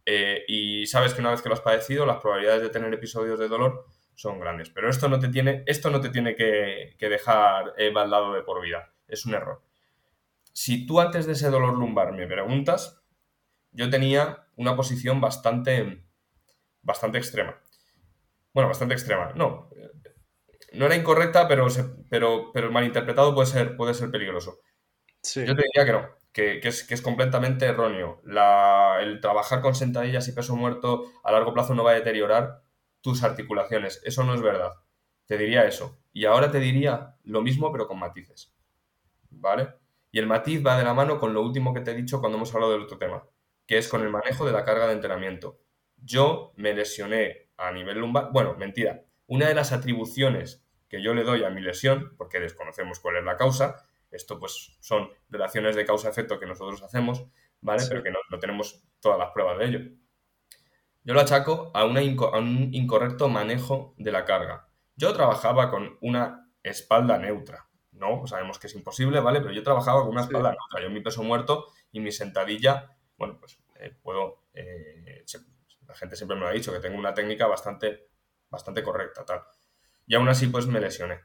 [0.05, 3.39] eh, y sabes que una vez que lo has padecido, las probabilidades de tener episodios
[3.39, 4.69] de dolor son grandes.
[4.69, 8.61] Pero esto no te tiene, esto no te tiene que, dejar eh, baldado de por
[8.61, 8.93] vida.
[9.07, 9.61] Es un error.
[10.53, 13.01] Si tú antes de ese dolor lumbar me preguntas,
[13.71, 16.05] yo tenía una posición bastante,
[16.81, 17.59] bastante extrema.
[18.53, 19.33] Bueno, bastante extrema.
[19.35, 19.69] No,
[20.73, 21.67] no era incorrecta, pero,
[22.09, 24.59] pero, pero malinterpretado puede ser, puede ser peligroso.
[25.33, 28.21] Yo te diría que no, que, es, completamente erróneo.
[28.99, 32.64] el trabajar con sentadillas y peso muerto a largo plazo no va a deteriorar
[33.05, 34.01] tus articulaciones.
[34.03, 34.73] Eso no es verdad.
[35.27, 35.95] Te diría eso.
[36.11, 38.51] Y ahora te diría lo mismo, pero con matices.
[39.29, 39.75] ¿Vale?
[40.09, 42.37] Y el matiz va de la mano con lo último que te he dicho cuando
[42.39, 43.23] hemos hablado del otro tema,
[43.67, 45.59] que es con el manejo de la carga de entrenamiento.
[45.97, 48.31] Yo me lesioné a nivel lumbar.
[48.33, 49.05] Bueno, mentira.
[49.27, 53.23] Una de las atribuciones que yo le doy a mi lesión, porque desconocemos cuál es
[53.23, 57.23] la causa, esto pues son relaciones de causa-efecto que nosotros hacemos,
[57.61, 57.83] ¿vale?
[57.87, 59.79] Pero que no, tenemos todas las pruebas de ello.
[61.05, 64.67] Yo lo achaco a, un incorrecto manejo de la carga.
[64.95, 67.69] Yo trabajaba con una espalda neutra.
[67.91, 69.39] No, sabemos que es imposible, ¿vale?
[69.39, 70.81] Pero yo trabajaba con una espalda neutra.
[70.81, 74.45] Yo mi peso muerto y mi sentadilla, bueno, pues eh, puedo,
[75.87, 78.09] la gente siempre me lo ha dicho, que tengo una técnica bastante,
[78.49, 79.43] bastante correcta, tal.
[80.07, 81.21] Y aún así, pues me lesioné.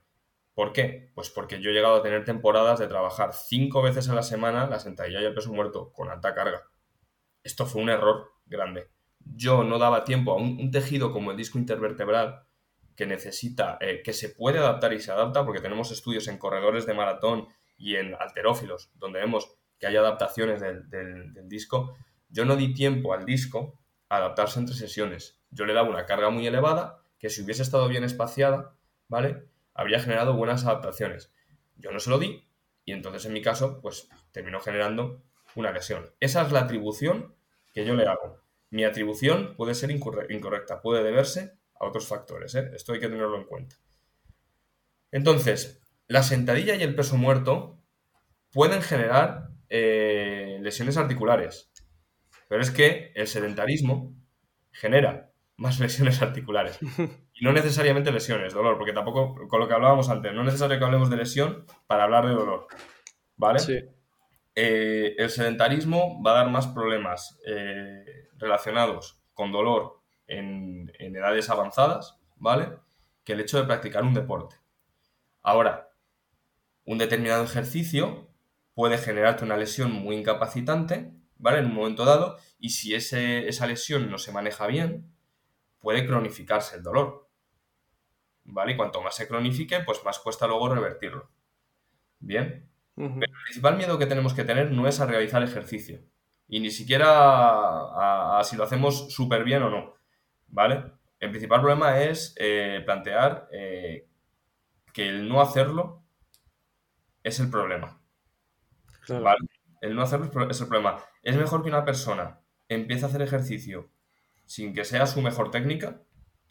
[0.53, 1.11] ¿Por qué?
[1.14, 4.66] Pues porque yo he llegado a tener temporadas de trabajar cinco veces a la semana
[4.66, 6.64] la sentadilla y el peso muerto con alta carga.
[7.43, 8.90] Esto fue un error grande.
[9.24, 12.44] Yo no daba tiempo a un, tejido como el disco intervertebral
[12.96, 16.87] que necesita, eh, que se puede adaptar y se adapta, porque tenemos estudios en corredores
[16.87, 21.96] de maratón y en alterófilos, donde vemos que hay adaptaciones del disco.
[22.28, 23.80] Yo no di tiempo al disco
[24.11, 25.40] a adaptarse entre sesiones.
[25.50, 28.74] Yo le daba una carga muy elevada, que si hubiese estado bien espaciada,
[29.09, 29.50] ¿vale?
[29.74, 31.33] habría generado buenas adaptaciones.
[31.76, 32.46] Yo no se lo di
[32.85, 35.22] y entonces en mi caso, pues terminó generando
[35.54, 36.11] una lesión.
[36.20, 37.35] Esa es la atribución
[37.72, 38.40] que yo le hago.
[38.70, 42.54] Mi atribución puede ser incorrecta, puede deberse a otros factores.
[42.54, 42.70] ¿eh?
[42.74, 43.76] Esto hay que tenerlo en cuenta.
[45.11, 47.83] Entonces, la sentadilla y el peso muerto
[48.52, 51.70] pueden generar eh, lesiones articulares.
[52.48, 54.14] Pero es que el sedentarismo
[54.72, 56.78] genera más lesiones articulares.
[57.40, 60.78] Y no necesariamente lesiones, dolor, porque tampoco, con lo que hablábamos antes, no es necesario
[60.78, 62.66] que hablemos de lesión para hablar de dolor.
[63.37, 63.61] ¿Vale?
[63.61, 63.80] Sí.
[64.54, 72.18] Eh, el sedentarismo va a dar más problemas eh, relacionados con dolor en, edades avanzadas,
[72.36, 72.76] ¿vale?
[73.24, 74.56] Que el hecho de practicar un deporte.
[75.42, 75.90] Ahora,
[76.84, 78.28] un determinado ejercicio
[78.74, 81.58] puede generarte una lesión muy incapacitante, ¿vale?
[81.58, 85.12] En un momento dado, y si esa lesión no se maneja bien,
[85.80, 87.28] puede cronificarse el dolor.
[88.44, 88.72] ¿Vale?
[88.72, 91.30] Y cuanto más se cronifique, pues más cuesta luego revertirlo.
[92.18, 92.69] Bien.
[92.96, 96.00] Pero el principal miedo que tenemos que tener no es a realizar ejercicio.
[96.48, 99.94] Y ni siquiera a, si lo hacemos súper bien o no.
[100.48, 100.92] ¿Vale?
[101.18, 104.09] El principal problema es eh, plantear eh,
[104.92, 106.03] que el no hacerlo
[107.22, 108.00] es el problema.
[109.09, 109.40] ¿Vale?
[109.81, 110.98] El no hacerlo es el problema.
[111.22, 113.90] Es mejor que una persona empiece a hacer ejercicio
[114.46, 116.03] sin que sea su mejor técnica,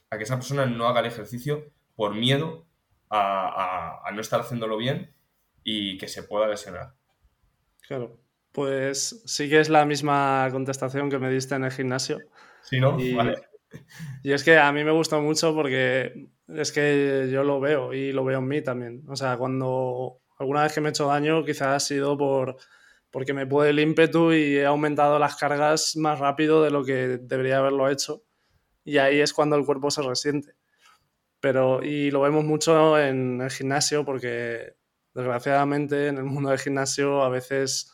[0.10, 2.66] a que esa persona no haga el ejercicio por miedo
[3.10, 5.14] a, no estar haciéndolo bien
[5.64, 6.94] y que se pueda lesionar.
[7.82, 8.20] Claro,
[8.52, 12.20] pues sí que es la misma contestación que me diste en el gimnasio.
[12.62, 13.00] Sí, ¿no?
[13.00, 13.36] Y, vale.
[14.24, 18.12] Y es que a mí me gusta mucho porque es que yo lo veo y
[18.12, 19.04] lo veo en mí también.
[19.08, 22.58] O sea, cuando alguna vez que me he hecho daño, quizás ha sido por
[23.12, 27.20] porque me puede el ímpetu y he aumentado las cargas más rápido de lo que
[27.22, 28.24] debería haberlo hecho.
[28.84, 30.54] Y ahí es cuando el cuerpo se resiente.
[31.40, 34.76] Pero, y lo vemos mucho en el gimnasio porque
[35.14, 37.94] desgraciadamente en el mundo del gimnasio a veces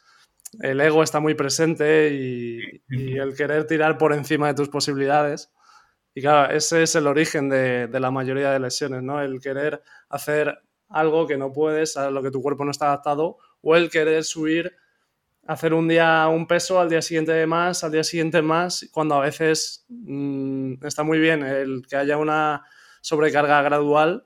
[0.61, 5.51] el ego está muy presente y, el querer tirar por encima de tus posibilidades.
[6.13, 9.21] Y claro, ese es el origen de, la mayoría de lesiones, ¿no?
[9.21, 13.37] El querer hacer algo que no puedes, a lo que tu cuerpo no está adaptado,
[13.61, 14.73] o el querer subir
[15.47, 19.21] hacer un día un peso, al día siguiente más, al día siguiente más, cuando a
[19.21, 22.63] veces mm, está muy bien el que haya una
[23.01, 24.25] sobrecarga gradual,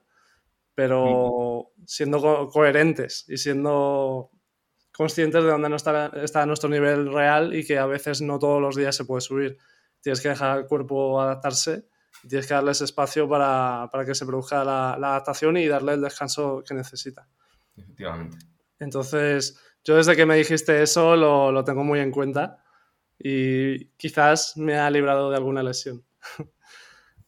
[0.79, 4.31] pero siendo coherentes y siendo
[4.93, 8.61] conscientes de dónde no está, está, nuestro nivel real y que a veces no todos
[8.61, 9.57] los días se puede subir.
[9.99, 11.89] Tienes que dejar al cuerpo adaptarse,
[12.29, 16.63] tienes que darles espacio para, que se produzca la, la adaptación y darle el descanso
[16.65, 17.27] que necesita.
[17.75, 18.37] Efectivamente.
[18.79, 22.63] Entonces, yo desde que me dijiste eso lo, lo tengo muy en cuenta
[23.17, 26.05] y quizás me ha librado de alguna lesión.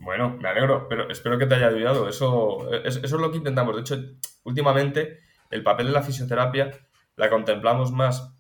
[0.01, 2.09] Bueno, me alegro, pero espero que te haya ayudado.
[2.09, 3.75] Eso, eso es lo que intentamos.
[3.75, 3.97] De hecho,
[4.43, 6.71] últimamente el papel de la fisioterapia
[7.15, 8.35] la contemplamos más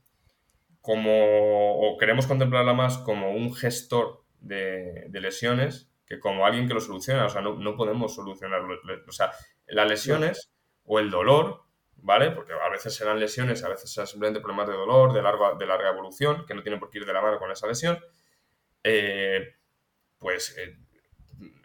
[0.81, 6.81] como, o queremos contemplarla más como un gestor de, lesiones que como alguien que lo
[6.81, 7.25] soluciona.
[7.25, 8.79] O sea, no, no podemos solucionarlo.
[9.07, 9.31] O sea,
[9.67, 10.51] las lesiones
[10.83, 11.61] o el dolor
[12.01, 12.31] ¿vale?
[12.31, 15.65] Porque a veces serán lesiones, a veces serán simplemente problemas de dolor, de, largo, de
[15.65, 17.99] larga evolución, que no tienen por qué ir de la mano con esa lesión,
[18.83, 19.55] eh,
[20.17, 20.77] pues eh,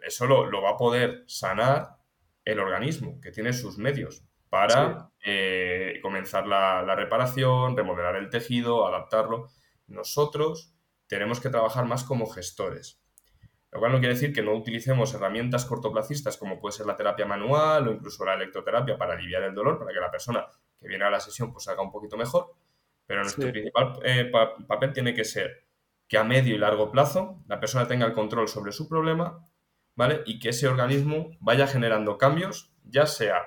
[0.05, 1.97] eso lo, va a poder sanar
[2.45, 8.87] el organismo, que tiene sus medios para eh, comenzar la, la, reparación, remodelar el tejido,
[8.87, 9.49] adaptarlo.
[9.87, 10.73] Nosotros
[11.07, 13.01] tenemos que trabajar más como gestores.
[13.71, 17.25] Lo cual no quiere decir que no utilicemos herramientas cortoplacistas como puede ser la terapia
[17.25, 20.45] manual o incluso la electroterapia para aliviar el dolor, para que la persona
[20.77, 22.53] que viene a la sesión pues haga un poquito mejor.
[23.05, 24.31] Pero nuestro principal eh,
[24.67, 25.65] papel tiene que ser
[26.07, 29.47] que a medio y largo plazo la persona tenga el control sobre su problema,
[29.97, 30.21] ¿vale?
[30.25, 33.41] Y que ese organismo vaya generando cambios, ya sea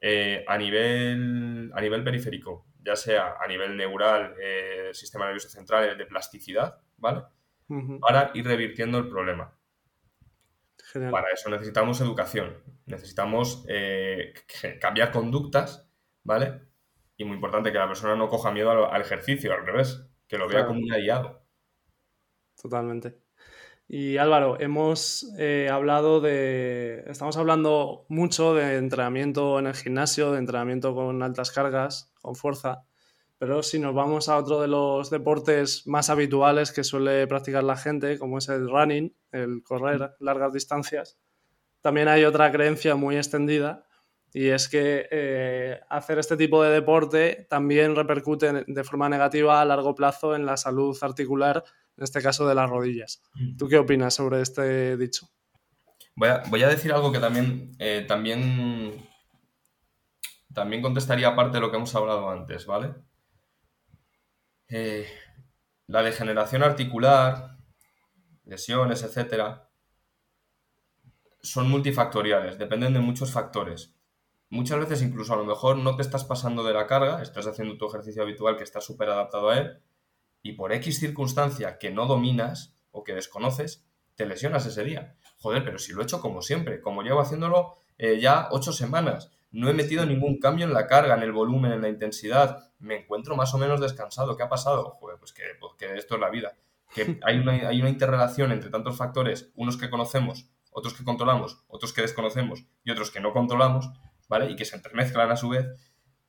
[0.00, 5.96] eh, a, nivel, a nivel periférico, ya sea a nivel neural, eh, sistema nervioso central,
[5.96, 7.22] de plasticidad, ¿vale?
[8.00, 9.56] Para ir revirtiendo el problema.
[10.92, 14.32] Para eso necesitamos educación, necesitamos eh,
[14.80, 15.88] cambiar conductas,
[16.24, 16.62] ¿vale?
[17.16, 20.48] Y muy importante que la persona no coja miedo al, ejercicio, al revés, que lo
[20.48, 21.46] vea como un aliado.
[22.60, 23.29] totalmente.
[23.92, 27.02] Y Álvaro, hemos eh, hablado de.
[27.08, 32.84] Estamos hablando mucho de entrenamiento en el gimnasio, de entrenamiento con altas cargas, con fuerza.
[33.38, 37.76] Pero si nos vamos a otro de los deportes más habituales que suele practicar la
[37.76, 41.18] gente, como es el running, el correr largas distancias,
[41.80, 43.88] también hay otra creencia muy extendida
[44.32, 49.64] y es que eh, hacer este tipo de deporte también repercute de forma negativa a
[49.64, 51.64] largo plazo en la salud articular
[51.96, 53.22] en este caso de las rodillas.
[53.34, 53.56] Mm.
[53.56, 55.28] ¿Tú qué opinas sobre este dicho?
[56.16, 59.08] Voy a, decir algo que también, eh, también,
[60.52, 62.94] también contestaría parte de lo que hemos hablado antes, ¿vale?
[64.68, 65.06] Eh,
[65.86, 67.56] la degeneración articular,
[68.44, 69.70] lesiones, etcétera,
[71.42, 73.94] son multifactoriales, dependen de muchos factores.
[74.50, 77.78] Muchas veces incluso a lo mejor no te estás pasando de la carga, estás haciendo
[77.78, 79.80] tu ejercicio habitual que está súper adaptado a él,
[80.42, 83.86] y por X circunstancia que no dominas o que desconoces,
[84.16, 85.14] te lesionas ese día.
[85.38, 89.30] Joder, pero si lo he hecho como siempre, como llevo haciéndolo eh, ya ocho semanas,
[89.52, 92.96] no he metido ningún cambio en la carga, en el volumen, en la intensidad, me
[92.96, 94.36] encuentro más o menos descansado.
[94.36, 94.96] ¿Qué ha pasado?
[94.98, 96.56] Joder, pues que, pues que esto es la vida.
[96.94, 101.62] Que hay una, hay una interrelación entre tantos factores, unos que conocemos, otros que controlamos,
[101.68, 103.90] otros que desconocemos y otros que no controlamos,
[104.30, 104.50] ¿vale?
[104.50, 105.66] Y que se entremezclan a su vez,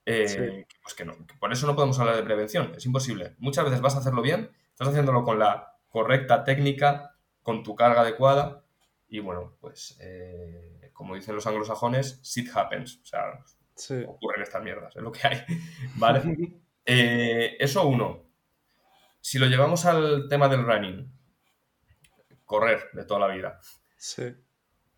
[0.06, 3.36] eh, pues que no, por eso no podemos hablar de prevención, es imposible.
[3.38, 8.02] Muchas veces vas a hacerlo bien, estás haciéndolo con la correcta técnica, con tu carga
[8.02, 8.66] adecuada,
[9.08, 14.96] y bueno, pues eh, como dicen los anglosajones, shit happens, o sea, ocurren estas mierdas,
[14.96, 15.46] es lo que hay,
[15.96, 16.22] ¿vale?
[16.84, 18.24] Eh, eso uno.
[19.20, 21.14] Si lo llevamos al tema del running,
[22.44, 23.60] correr de toda la vida,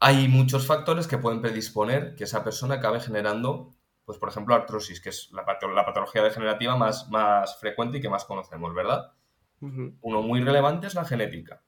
[0.04, 3.74] hay muchos factores que pueden predisponer que esa persona acabe generando
[4.06, 8.26] pues por ejemplo, artrosis, que es la, patología degenerativa más, más frecuente y que más
[8.26, 9.13] conocemos, ¿verdad?
[9.62, 11.63] Uno muy relevante es la genética.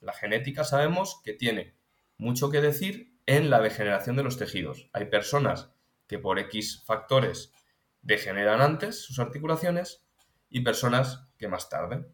[0.00, 1.74] La genética sabemos que tiene
[2.16, 4.88] mucho que decir en la degeneración de los tejidos.
[4.94, 5.70] Hay personas
[6.06, 7.52] que por X factores
[8.00, 10.06] degeneran antes sus articulaciones
[10.48, 12.06] y personas que más tarde.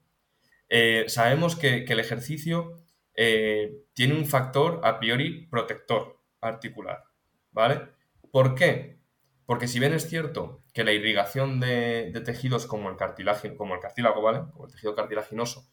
[0.69, 2.73] Eh, sabemos que, el ejercicio
[3.15, 7.05] eh, tiene un factor a priori protector articular,
[7.51, 7.89] ¿vale?
[8.31, 8.99] ¿Por qué?
[9.47, 13.81] Porque si bien es cierto que la irrigación de, tejidos como el, cartilagino, como el
[13.81, 14.41] cartílago, ¿vale?
[14.53, 15.69] Como el tejido cartilaginoso,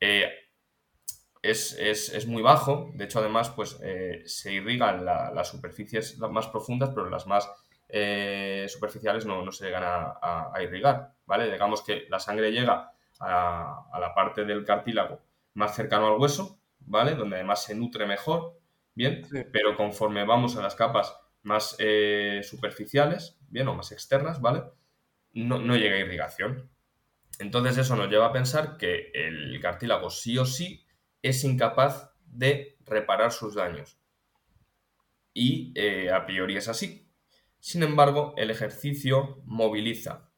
[0.00, 0.30] eh,
[1.42, 2.90] es, muy bajo.
[2.94, 7.50] De hecho, además, pues eh, se irrigan las superficies más profundas, pero las más
[7.88, 11.50] eh, superficiales no, se llegan a, irrigar, ¿vale?
[11.50, 15.20] Digamos que la sangre llega a, la parte del cartílago
[15.54, 17.14] más cercano al hueso, ¿vale?
[17.14, 18.58] Donde además se nutre mejor,
[18.94, 19.26] ¿bien?
[19.52, 24.64] Pero conforme vamos a las capas más eh, superficiales, bien, o más externas, ¿vale?
[25.32, 26.70] No, llega irrigación.
[27.38, 30.86] Entonces eso nos lleva a pensar que el cartílago sí o sí
[31.22, 33.98] es incapaz de reparar sus daños.
[35.34, 37.06] Y eh, a priori es así.
[37.60, 40.30] Sin embargo, el ejercicio moviliza,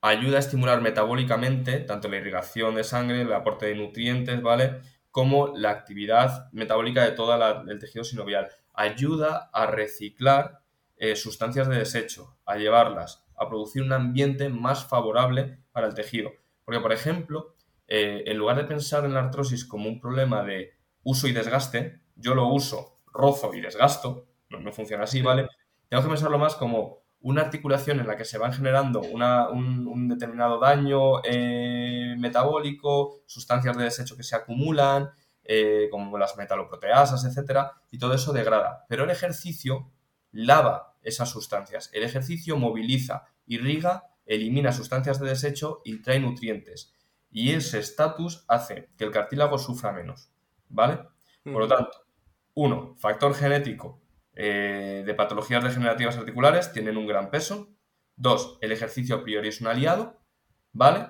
[0.00, 4.80] ayuda a estimular metabólicamente tanto la irrigación de sangre, el aporte de nutrientes, ¿vale?
[5.16, 7.34] Como la actividad metabólica de todo
[7.70, 10.60] el tejido sinovial ayuda a reciclar
[10.98, 16.32] eh, sustancias de desecho, a llevarlas, a producir un ambiente más favorable para el tejido.
[16.66, 17.54] Porque, por ejemplo,
[17.88, 21.98] eh, en lugar de pensar en la artrosis como un problema de uso y desgaste,
[22.14, 25.48] yo lo uso, rozo y desgasto, no, funciona así, ¿vale?
[25.88, 30.60] Tengo que pensarlo más como una articulación en la que se van generando un, determinado
[30.60, 35.10] daño eh, metabólico, sustancias de desecho que se acumulan,
[35.42, 38.84] eh, como las metaloproteasas, etcétera, y todo eso degrada.
[38.88, 39.90] Pero el ejercicio
[40.30, 41.90] lava esas sustancias.
[41.92, 46.94] El ejercicio moviliza, irriga, elimina sustancias de desecho y trae nutrientes.
[47.32, 50.30] Y ese estatus hace que el cartílago sufra menos.
[50.68, 51.00] ¿Vale?
[51.42, 51.90] Por lo tanto,
[52.54, 54.00] uno, factor genético
[54.36, 57.68] eh, de patologías degenerativas articulares tienen un gran peso.
[58.14, 60.20] Dos, el ejercicio a priori es un aliado.
[60.72, 61.08] ¿Vale?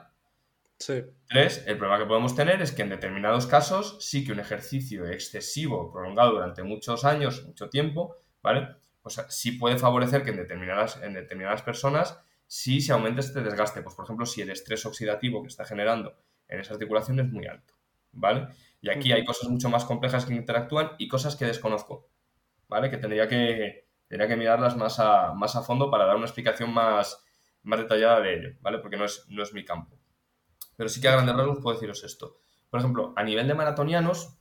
[1.29, 5.07] Tres, el problema que podemos tener es que en determinados casos sí que un ejercicio
[5.07, 8.69] excesivo, prolongado durante muchos años, mucho tiempo, ¿vale?
[9.03, 13.43] O sea, sí puede favorecer que en determinadas, en determinadas personas sí se aumente este
[13.43, 13.83] desgaste.
[13.83, 16.15] Pues, por ejemplo, si el estrés oxidativo que está generando
[16.47, 17.75] en esa articulación es muy alto,
[18.13, 18.49] ¿vale?
[18.81, 22.09] Y aquí hay cosas mucho más complejas que interactúan y cosas que desconozco,
[22.69, 22.91] ¿vale?
[22.91, 26.73] Que tendría que, tendría que mirarlas más a, más a fondo para dar una explicación
[26.73, 27.25] más,
[27.63, 28.79] más detallada de ello, ¿vale?
[28.79, 29.99] Porque no es, no es mi campo.
[30.77, 32.39] Pero sí que a grandes rasgos puedo deciros esto.
[32.71, 34.39] Por ejemplo, a nivel de maratonianos,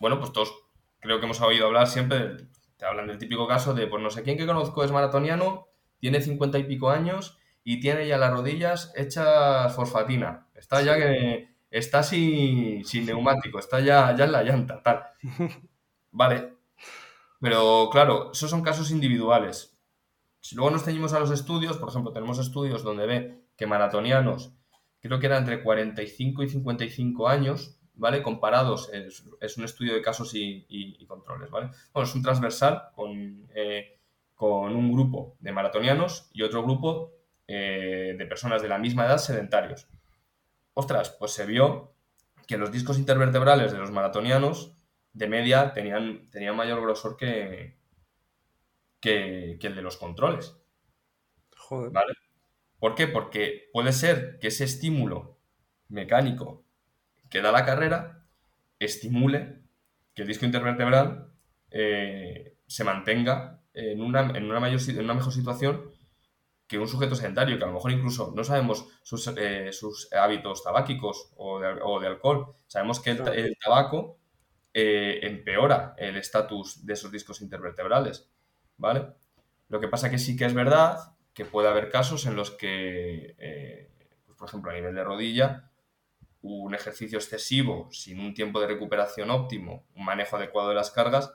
[0.00, 0.52] bueno, pues todos
[1.00, 4.22] creo que hemos oído hablar siempre, te hablan del típico caso de, pues no sé
[4.22, 8.92] quién que conozco es maratoniano, tiene cincuenta y pico años y tiene ya las rodillas
[8.96, 10.48] hechas fosfatina.
[10.54, 15.04] Está ya que, está sin, sin neumático, está ya, ya en la llanta, tal.
[16.10, 16.61] Vale.
[17.42, 19.76] Pero claro, esos son casos individuales.
[20.38, 24.54] Si luego nos ceñimos a los estudios, por ejemplo, tenemos estudios donde ve que maratonianos,
[25.00, 28.22] creo que era entre 45 y 55 años, ¿vale?
[28.22, 31.70] Comparados, es, un estudio de casos y, controles, ¿vale?
[31.92, 33.98] Bueno, es un transversal con, eh,
[34.36, 37.10] con un grupo de maratonianos y otro grupo
[37.48, 39.88] eh, de personas de la misma edad sedentarios.
[40.74, 41.92] Ostras, pues se vio
[42.46, 44.76] que los discos intervertebrales de los maratonianos
[45.12, 47.76] de media tenían, tenían mayor grosor que,
[49.00, 50.56] que, el de los controles.
[51.56, 51.90] Joder.
[51.90, 52.14] ¿Vale?
[52.78, 53.06] ¿Por qué?
[53.06, 55.38] Porque puede ser que ese estímulo
[55.88, 56.64] mecánico
[57.30, 58.26] que da la carrera
[58.78, 59.62] estimule
[60.14, 61.32] que el disco intervertebral
[61.70, 65.90] eh, se mantenga en una, en una, mayor, en una mejor situación
[66.66, 69.70] que un sujeto sedentario, que a lo mejor incluso no sabemos sus, eh,
[70.18, 72.54] hábitos tabáquicos o de, alcohol.
[72.66, 74.18] Sabemos que el, tabaco
[74.74, 78.30] eh, empeora el estatus de esos discos intervertebrales,
[78.76, 79.06] ¿vale?
[79.68, 80.98] Lo que pasa que sí que es verdad
[81.34, 83.90] que puede haber casos en los que, eh,
[84.26, 85.70] pues, por ejemplo, a nivel de rodilla,
[86.42, 91.32] un ejercicio excesivo sin un tiempo de recuperación óptimo, un manejo adecuado de las cargas,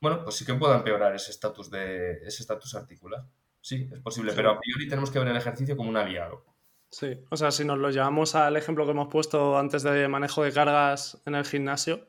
[0.00, 3.24] bueno, pues sí que puede empeorar ese estatus de ese estatus articular.
[3.60, 6.44] Sí, es posible, pero a priori tenemos que ver el ejercicio como un aliado.
[6.90, 10.42] Sí, o sea, si nos lo llevamos al ejemplo que hemos puesto antes de manejo
[10.42, 12.08] de cargas en el gimnasio,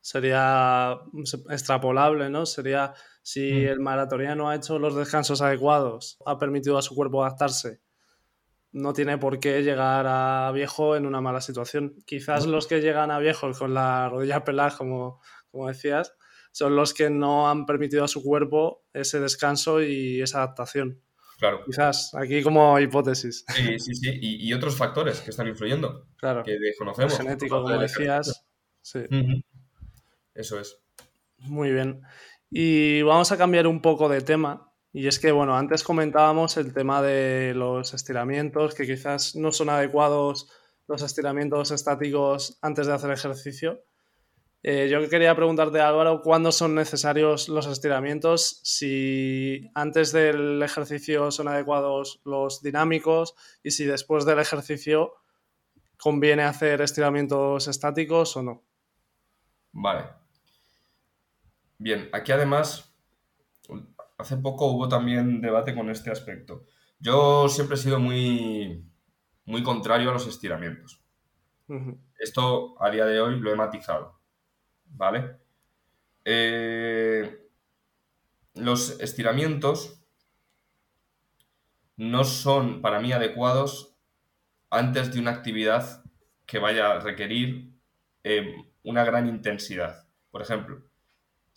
[0.00, 0.98] sería
[1.50, 2.46] extrapolable, ¿no?
[2.46, 3.68] Sería si mm.
[3.68, 7.80] el maratoniano ha hecho los descansos adecuados, ha permitido a su cuerpo adaptarse,
[8.72, 11.94] no tiene por qué llegar a viejo en una mala situación.
[12.06, 15.20] Quizás los que llegan a viejo con la rodilla pelada, como,
[15.50, 16.14] como decías,
[16.52, 21.02] son los que no han permitido a su cuerpo ese descanso y esa adaptación.
[21.38, 21.62] Claro.
[21.64, 23.44] Quizás, aquí como hipótesis.
[23.54, 24.18] Sí, sí, sí.
[24.20, 26.08] Y, otros factores que están influyendo.
[26.16, 26.42] Claro.
[26.42, 27.16] Que desconocemos.
[27.16, 28.44] genético, como decías.
[28.82, 29.00] Sí.
[30.38, 30.80] Eso es.
[31.38, 32.00] Muy bien.
[32.48, 34.72] Y vamos a cambiar un poco de tema.
[34.92, 39.68] Y es que, bueno, antes comentábamos el tema de los estiramientos, que quizás no son
[39.68, 40.48] adecuados
[40.86, 43.82] los estiramientos estáticos antes de hacer ejercicio.
[44.62, 48.60] Eh, yo quería preguntarte, Álvaro, ¿cuándo son necesarios los estiramientos?
[48.62, 53.34] Si antes del ejercicio son adecuados los dinámicos
[53.64, 55.14] y si después del ejercicio
[55.96, 58.62] conviene hacer estiramientos estáticos o no.
[59.72, 60.27] Vale.
[61.78, 62.92] Bien, aquí además,
[64.18, 66.64] hace poco hubo también debate con este aspecto.
[66.98, 68.84] Yo siempre he sido muy,
[69.44, 71.02] muy contrario a los estiramientos.
[72.18, 74.18] Esto a día de hoy lo he matizado.
[74.90, 75.36] ¿vale?
[76.24, 77.48] Eh,
[78.54, 80.02] los estiramientos
[81.96, 83.96] no son para mí adecuados
[84.70, 86.04] antes de una actividad
[86.46, 87.72] que vaya a requerir
[88.24, 90.06] eh, una gran intensidad.
[90.30, 90.82] Por ejemplo,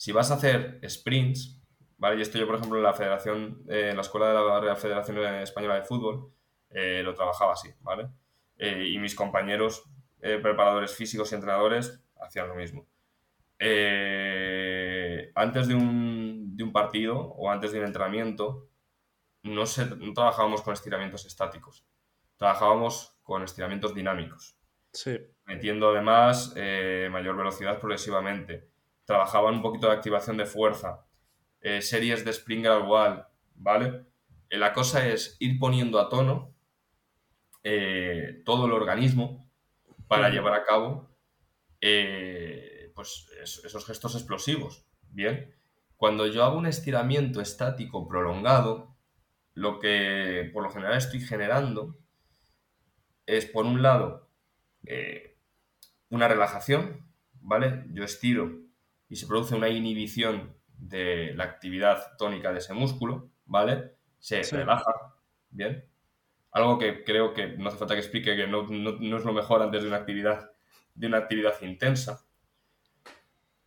[0.01, 1.61] si vas a hacer sprints,
[1.97, 2.17] ¿vale?
[2.17, 4.77] Y esto yo, por ejemplo, en la Federación, eh, en la Escuela de la Real
[4.77, 6.31] Federación Española de Fútbol,
[6.71, 8.07] lo trabajaba así, ¿vale?
[8.57, 9.83] y mis compañeros
[10.19, 12.87] preparadores físicos y entrenadores hacían lo mismo.
[13.63, 18.69] Eh, antes de un, partido o antes de un entrenamiento,
[19.43, 19.65] no,
[20.15, 21.85] trabajábamos con estiramientos estáticos,
[22.37, 24.57] trabajábamos con estiramientos dinámicos.
[25.45, 28.70] Metiendo además eh, mayor velocidad progresivamente.
[29.05, 31.05] Trabajaban un poquito de activación de fuerza,
[31.61, 33.25] eh, series de Springer al wall,
[33.55, 34.05] ¿vale?
[34.49, 36.53] la cosa es ir poniendo a tono
[38.43, 39.49] todo el organismo
[40.09, 41.09] para llevar a cabo
[41.79, 44.85] pues, esos gestos explosivos.
[45.09, 45.53] Bien,
[46.01, 48.97] cuando yo hago un estiramiento estático prolongado,
[49.53, 51.95] lo que por lo general estoy generando
[53.27, 54.27] es, por un lado,
[54.85, 55.37] eh,
[56.09, 57.85] una relajación, ¿vale?
[57.91, 58.60] Yo estiro
[59.11, 63.95] y se produce una inhibición de la actividad tónica de ese músculo, ¿vale?
[64.19, 64.93] Se relaja,
[65.49, 65.85] ¿bien?
[66.53, 69.61] Algo que creo que no hace falta que explique que no, no, es lo mejor
[69.61, 70.51] antes de una actividad,
[70.95, 72.23] de una actividad intensa.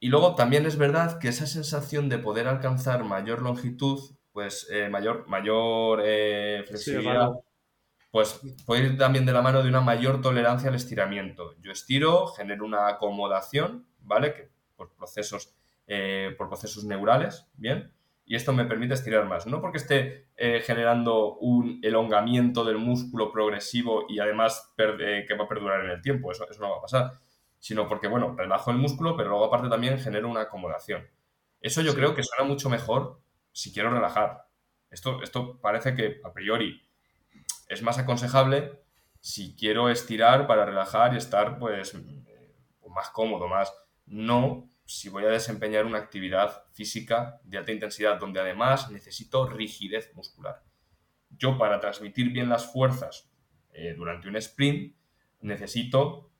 [0.01, 4.01] Y luego también es verdad que esa sensación de poder alcanzar mayor longitud,
[4.32, 7.32] pues eh, mayor, mayor eh, flexibilidad,
[8.11, 11.55] pues puede ir también de la mano de una mayor tolerancia al estiramiento.
[11.61, 14.32] Yo estiro, genero una acomodación, ¿vale?
[14.32, 15.55] Que por procesos,
[15.87, 17.93] eh, por procesos neurales, ¿bien?
[18.27, 19.47] Y esto me permite estirar más.
[19.47, 25.85] No porque esté generando un elongamiento del músculo progresivo y además que va a perdurar
[25.85, 27.18] en el tiempo, eso, eso no va a pasar
[27.64, 31.09] sino porque, bueno, relajo el músculo, pero luego aparte también genero una acomodación.
[31.62, 33.22] Eso yo creo que suena mucho mejor
[33.53, 34.49] si quiero relajar.
[34.91, 36.87] Esto, esto parece que a priori
[37.66, 38.83] es más aconsejable
[39.18, 41.97] si quiero estirar para relajar y estar pues
[42.91, 43.72] más cómodo, más
[44.07, 50.15] no si voy a desempeñar una actividad física de alta intensidad donde además necesito rigidez
[50.15, 50.63] muscular.
[51.31, 53.31] Yo para transmitir bien las fuerzas
[53.73, 54.95] eh, durante un sprint
[55.41, 56.31] necesito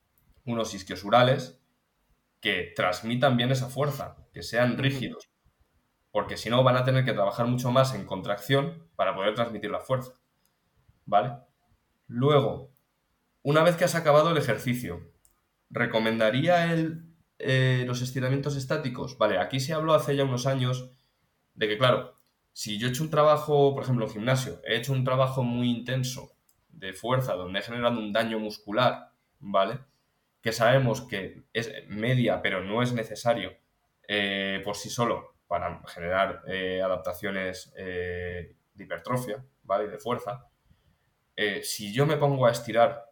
[0.45, 1.59] unos isquiosurales
[2.39, 5.27] que transmitan bien esa fuerza, que sean rígidos,
[6.11, 9.71] porque si no van a tener que trabajar mucho más en contracción para poder transmitir
[9.71, 10.13] la fuerza.
[11.05, 11.37] ¿Vale?
[12.07, 12.71] Luego,
[13.41, 15.11] una vez que has acabado el ejercicio,
[15.69, 19.17] ¿recomendaría el, eh, los estiramientos estáticos?
[19.17, 20.91] Vale, aquí se habló hace ya unos años
[21.53, 22.15] de que, claro,
[22.51, 25.69] si yo he hecho un trabajo, por ejemplo, en gimnasio, he hecho un trabajo muy
[25.69, 26.31] intenso
[26.69, 29.79] de fuerza donde he generado un daño muscular, ¿vale?
[30.41, 33.53] Que sabemos que es media, pero no es necesario
[34.07, 39.87] eh, por sí solo para generar eh, adaptaciones de hipertrofia, ¿vale?
[39.87, 40.47] De fuerza.
[41.63, 43.05] si yo me pongo a estirar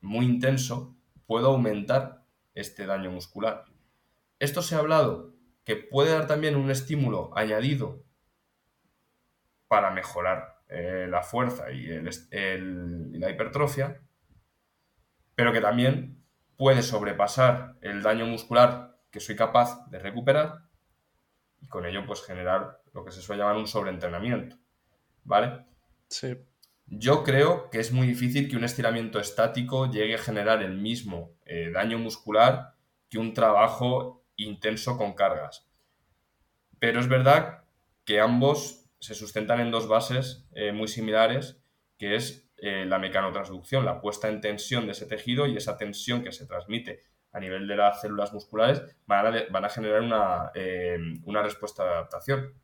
[0.00, 0.96] muy intenso,
[1.26, 2.24] puedo aumentar
[2.60, 3.64] este daño muscular.
[4.38, 5.34] Esto se ha hablado
[5.64, 8.04] que puede dar también un estímulo añadido
[9.68, 11.86] para mejorar eh, la fuerza y,
[13.18, 14.00] la hipertrofia,
[15.34, 16.24] pero que también
[16.56, 20.68] puede sobrepasar el daño muscular que soy capaz de recuperar
[21.60, 24.56] y con ello pues generar lo que se suele llamar un sobreentrenamiento.
[25.24, 25.66] ¿Vale?
[26.08, 26.34] Sí.
[26.90, 31.36] Yo creo que es muy difícil que un estiramiento estático llegue a generar el mismo
[31.44, 32.74] eh, daño muscular
[33.10, 35.68] que un trabajo intenso con cargas.
[36.78, 37.64] Pero es verdad
[38.06, 41.62] que ambos se sustentan en dos bases eh, muy similares,
[41.98, 46.22] que es eh, la mecanotransducción, la puesta en tensión de ese tejido y esa tensión
[46.22, 47.00] que se transmite
[47.32, 50.50] a nivel de las células musculares van a, generar una,
[51.24, 52.54] una respuesta de adaptación.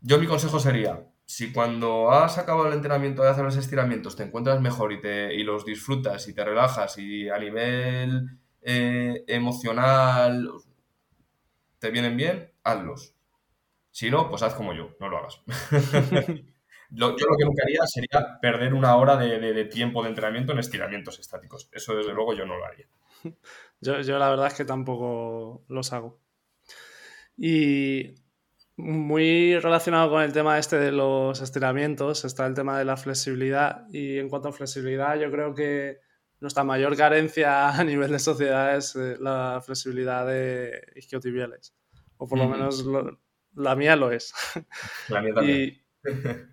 [0.00, 4.24] Yo mi consejo sería, si cuando has acabado el entrenamiento de hacer los estiramientos te
[4.24, 10.50] encuentras mejor y, te, y los disfrutas y te relajas y a nivel eh, emocional
[11.78, 13.14] te vienen bien, hazlos.
[13.92, 15.40] Si no, pues haz como yo, no lo hagas.
[16.90, 21.20] yo lo que nunca haría sería perder una hora de, tiempo de entrenamiento en estiramientos
[21.20, 21.68] estáticos.
[21.70, 22.88] Eso desde luego yo no lo haría.
[23.82, 26.20] Yo, yo la verdad es que tampoco los hago.
[27.38, 28.14] Y
[28.80, 33.86] muy relacionado con el tema este de los estiramientos está el tema de la flexibilidad
[33.92, 36.00] y en cuanto a flexibilidad yo creo que
[36.40, 41.74] nuestra mayor carencia a nivel de sociedad es eh, la flexibilidad de isquiotibiales
[42.16, 42.84] o por lo menos
[43.54, 44.32] la mía lo es.
[45.08, 45.82] La mía también.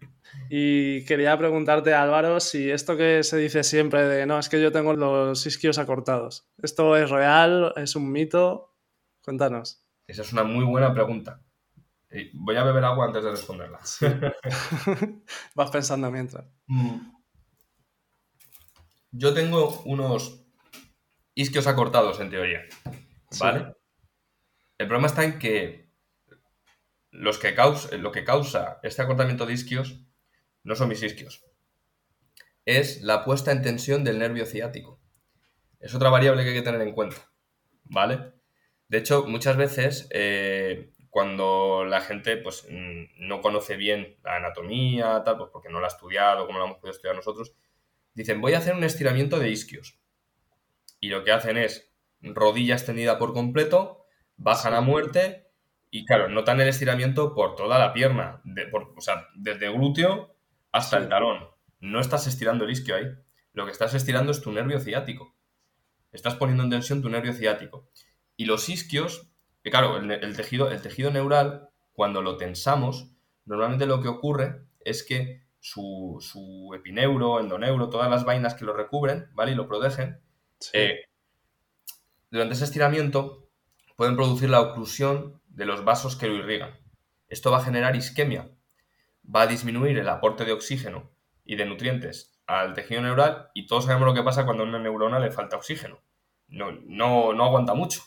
[0.50, 4.74] Y, quería preguntarte, Álvaro, si esto que se dice siempre de no, es que yo
[4.74, 7.74] tengo los isquios acortados, ¿esto es real?
[7.78, 8.76] ¿Es un mito?
[9.24, 9.86] Cuéntanos.
[10.06, 11.42] Esa es una muy buena pregunta.
[12.34, 13.80] Voy a beber agua antes de responderla.
[15.56, 16.46] Vas pensando mientras.
[16.68, 17.00] Mm.
[19.12, 20.46] Yo tengo unos
[21.34, 22.62] isquios acortados en teoría.
[23.40, 23.74] ¿Vale?
[24.78, 25.90] El problema está en que,
[27.12, 27.56] los que
[27.98, 30.00] lo que causa este acortamiento de isquios
[30.64, 31.44] no son mis isquios.
[32.66, 35.02] Es la puesta en tensión del nervio ciático.
[35.80, 37.18] Es otra variable que hay que tener en cuenta.
[37.86, 38.34] ¿Vale?
[38.88, 45.24] De hecho, muchas veces eh, cuando la gente pues mm, no conoce bien la anatomía,
[45.24, 47.54] tal, pues porque no la ha estudiado como la hemos podido estudiar nosotros,
[48.14, 50.00] dicen voy a hacer un estiramiento de isquios.
[51.00, 51.92] Y lo que hacen es
[52.22, 54.06] rodilla extendida por completo,
[54.36, 55.48] bajan a muerte
[55.90, 60.36] y claro, notan el estiramiento por toda la pierna, de, o sea, desde glúteo
[60.72, 61.48] hasta el talón.
[61.80, 63.06] No estás estirando el isquio ahí.
[63.54, 65.36] Lo que estás estirando es tu nervio ciático.
[66.12, 67.90] Estás poniendo en tensión tu nervio ciático.
[68.36, 69.32] Y los isquios
[69.70, 73.12] claro, el, tejido, el tejido neural, cuando lo tensamos,
[73.46, 78.74] normalmente lo que ocurre es que su, su epineuro, endoneuro, todas las vainas que lo
[78.74, 79.52] recubren, ¿vale?
[79.52, 80.22] Y lo protegen,
[80.74, 81.02] eh,
[82.30, 83.50] durante ese estiramiento
[83.96, 86.78] pueden producir la oclusión de los vasos que lo irrigan.
[87.30, 88.52] Esto va a generar isquemia,
[89.24, 91.12] va a disminuir el aporte de oxígeno
[91.44, 94.80] y de nutrientes al tejido neural y todos sabemos lo que pasa cuando a una
[94.80, 96.00] neurona le falta oxígeno.
[96.48, 98.02] No, no, no aguanta mucho.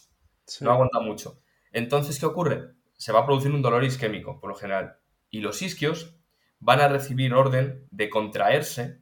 [0.61, 1.41] No aguanta mucho.
[1.73, 2.73] Entonces, ¿qué ocurre?
[2.97, 4.99] Se va a producir un dolor isquémico, por lo general.
[5.31, 6.17] Y los isquios
[6.59, 9.01] van a recibir orden de contraerse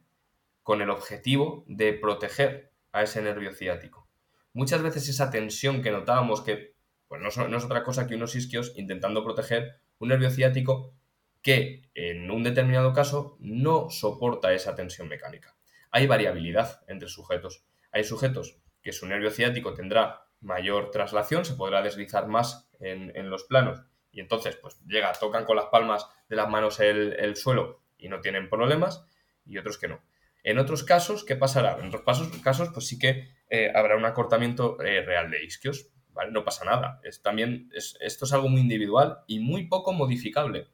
[0.63, 4.07] con el objetivo de proteger a ese nervio ciático.
[4.53, 6.75] Muchas veces esa tensión que notábamos que
[7.07, 10.93] pues no, no es otra cosa que unos isquios intentando proteger un nervio ciático
[11.41, 15.55] que en un determinado caso no soporta esa tensión mecánica.
[15.91, 17.65] Hay variabilidad entre sujetos.
[17.91, 23.43] Hay sujetos que su nervio ciático tendrá mayor traslación, se podrá deslizar más en, los
[23.43, 23.81] planos
[24.11, 28.21] y entonces pues llega, tocan con las palmas de las manos el, suelo y no
[28.21, 29.05] tienen problemas
[29.45, 30.01] y otros que no.
[30.43, 31.77] En otros casos, ¿qué pasará?
[31.79, 32.03] En otros
[32.41, 36.31] casos, pues sí que eh, habrá un acortamiento eh, real de isquios, ¿vale?
[36.31, 37.01] No pasa nada.
[37.03, 40.67] Es, también esto es algo muy individual y muy poco modificable.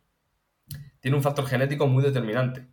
[1.00, 2.68] Tiene un factor genético muy determinante.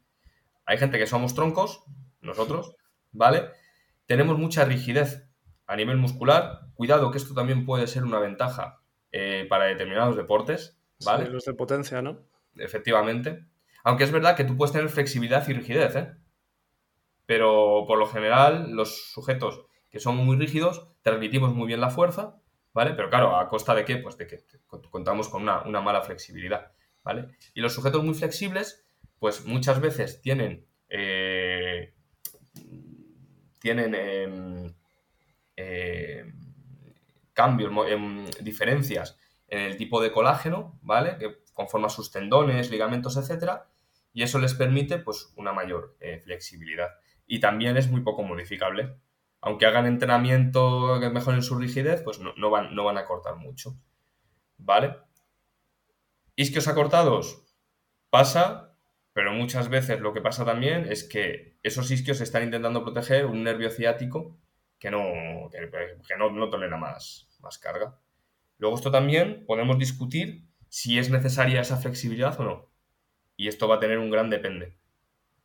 [0.66, 1.82] Hay gente que somos troncos,
[2.20, 2.76] nosotros,
[3.11, 3.51] ¿vale?
[4.07, 5.26] Tenemos mucha rigidez
[5.72, 6.60] a nivel muscular.
[6.74, 11.30] Cuidado que esto también puede ser una ventaja eh, para determinados deportes, ¿vale?
[11.30, 12.20] los de potencia, ¿no?
[12.56, 13.46] Efectivamente.
[13.82, 16.12] Aunque es verdad que tú puedes tener flexibilidad y rigidez, ¿eh?
[17.24, 22.36] Pero por lo general, los sujetos que son muy rígidos, transmitimos muy bien la fuerza,
[22.74, 22.92] ¿vale?
[22.92, 23.96] Pero claro, ¿a costa de qué?
[23.96, 24.44] Pues de que
[24.90, 27.28] contamos con una, mala flexibilidad, ¿vale?
[27.54, 28.86] Y los sujetos muy flexibles,
[29.18, 31.94] pues muchas veces tienen, eh,
[33.58, 34.74] tienen em,
[35.57, 36.32] em,
[37.32, 41.18] cambios, em, diferencias en el tipo de colágeno, ¿vale?
[41.18, 43.68] Que conforma sus tendones, ligamentos, etcétera,
[44.12, 46.88] y eso les permite, pues, una mayor eh, flexibilidad.
[47.26, 48.96] Y también es muy poco modificable,
[49.40, 53.76] aunque hagan entrenamiento que mejoren su rigidez, pues no, van, no van a cortar mucho.
[54.59, 54.96] ¿Vale?
[56.36, 57.44] Isquios acortados,
[58.09, 58.76] pasa,
[59.12, 63.42] pero muchas veces lo que pasa también es que esos isquios están intentando proteger un
[63.42, 64.38] nervio ciático
[64.83, 68.01] que no, que, no, tolera más, más carga.
[68.59, 72.70] Luego esto también podemos discutir si es necesaria esa flexibilidad o no.
[73.37, 74.76] Y esto va a tener un gran depende.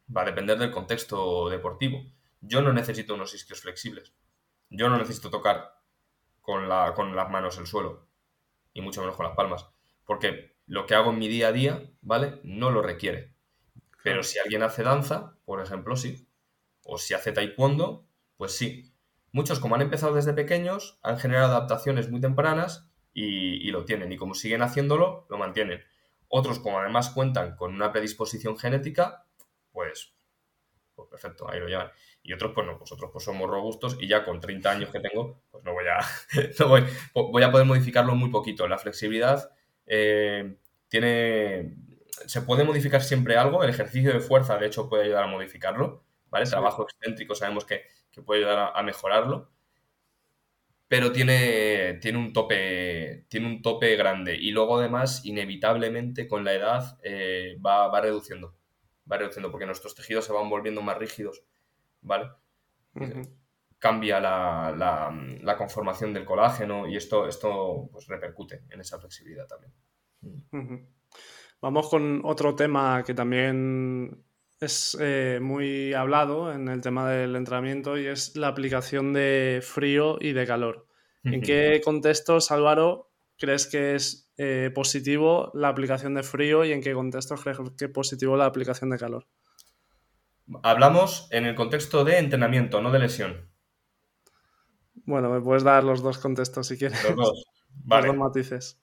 [0.10, 2.04] Va a depender del contexto deportivo.
[2.42, 4.12] Yo no necesito unos isquios flexibles.
[4.72, 5.84] Yo no necesito tocar
[6.42, 8.08] con, la, con las manos el suelo.
[8.74, 9.68] Y mucho menos con las palmas.
[10.04, 12.40] Porque lo que hago en mi día a día, ¿vale?
[12.44, 13.36] No lo requiere.
[14.04, 16.28] Pero si alguien hace danza, por ejemplo, sí.
[16.84, 18.97] O si hace taekwondo, pues sí.
[19.32, 24.12] Muchos, como han empezado desde pequeños, han generado adaptaciones muy tempranas y, y lo tienen.
[24.12, 25.84] Y como siguen haciéndolo, lo mantienen.
[26.28, 29.26] Otros, como además cuentan con una predisposición genética,
[29.72, 30.14] pues,
[30.96, 31.92] pues perfecto, ahí lo llevan
[32.28, 35.44] y otros pues no, pues pues somos robustos y ya con 30 años que tengo,
[35.50, 36.00] pues no voy a,
[37.24, 38.68] voy, a poder modificarlo muy poquito.
[38.68, 39.50] La flexibilidad
[39.86, 40.58] eh,
[40.90, 41.78] tiene,
[42.26, 46.04] se puede modificar siempre algo, el ejercicio de fuerza de hecho puede ayudar a modificarlo,
[46.30, 46.46] ¿vale?
[46.46, 47.84] Trabajo excéntrico sabemos que,
[48.22, 49.50] puede ayudar a, mejorarlo,
[50.88, 56.54] pero tiene, tiene, un tope, tiene un tope grande y luego además inevitablemente con la
[56.54, 58.56] edad eh, va, va reduciendo,
[59.12, 61.44] va reduciendo porque nuestros tejidos se van volviendo más rígidos
[62.02, 62.30] ¿vale?
[63.80, 69.74] Cambia la, conformación del colágeno y esto, esto pues, repercute en esa flexibilidad también.
[71.62, 74.24] Vamos con otro tema que también
[74.60, 80.18] es eh, muy hablado en el tema del entrenamiento y es la aplicación de frío
[80.20, 80.88] y de calor.
[81.24, 86.82] ¿En qué contextos, Álvaro, crees que es eh, positivo la aplicación de frío y en
[86.82, 89.28] qué contextos crees que es positivo la aplicación de calor?
[90.64, 93.52] Hablamos en el contexto de entrenamiento, no de lesión.
[95.06, 97.04] Bueno, me puedes dar los dos contextos si quieres.
[97.04, 97.46] Los dos.
[97.84, 98.08] Vale.
[98.08, 98.82] Los dos matices.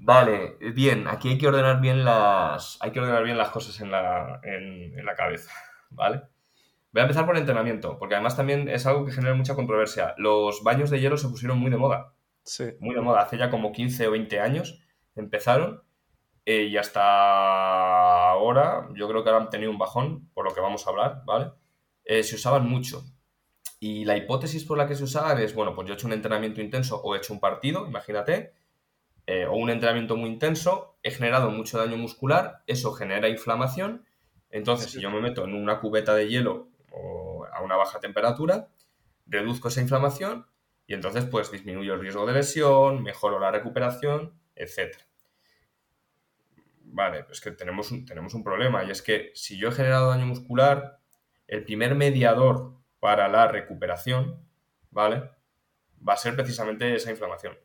[0.00, 3.90] Vale, bien, aquí hay que ordenar bien las, hay que ordenar bien las cosas en
[3.90, 5.50] la, en, la cabeza,
[5.90, 6.22] ¿vale?
[6.92, 10.14] Voy a empezar por el entrenamiento, porque además también es algo que genera mucha controversia.
[10.16, 12.14] Los baños de hielo se pusieron muy de moda.
[12.44, 12.64] Sí.
[12.80, 13.20] Muy de moda.
[13.20, 14.80] Hace ya como 15 o 20 años
[15.14, 15.82] empezaron
[16.46, 20.62] eh, y hasta ahora, yo creo que ahora han tenido un bajón, por lo que
[20.62, 21.52] vamos a hablar, ¿vale?
[22.04, 23.04] Eh, se usaban mucho.
[23.80, 26.14] Y la hipótesis por la que se usaban es, bueno, pues yo he hecho un
[26.14, 28.54] entrenamiento intenso o he hecho un partido, imagínate,
[29.28, 34.06] eh, o un entrenamiento muy intenso, he generado mucho daño muscular, eso genera inflamación,
[34.50, 38.68] entonces si yo me meto en una cubeta de hielo o a una baja temperatura,
[39.26, 40.46] reduzco esa inflamación
[40.86, 45.08] y entonces pues disminuyo el riesgo de lesión, mejoro la recuperación, etcétera
[46.90, 50.08] vale, es que tenemos un, tenemos un problema y es que si yo he generado
[50.08, 50.98] daño muscular,
[51.46, 54.42] el primer mediador para la recuperación,
[54.90, 55.30] ¿vale?
[56.06, 57.56] Va a ser precisamente esa inflamación.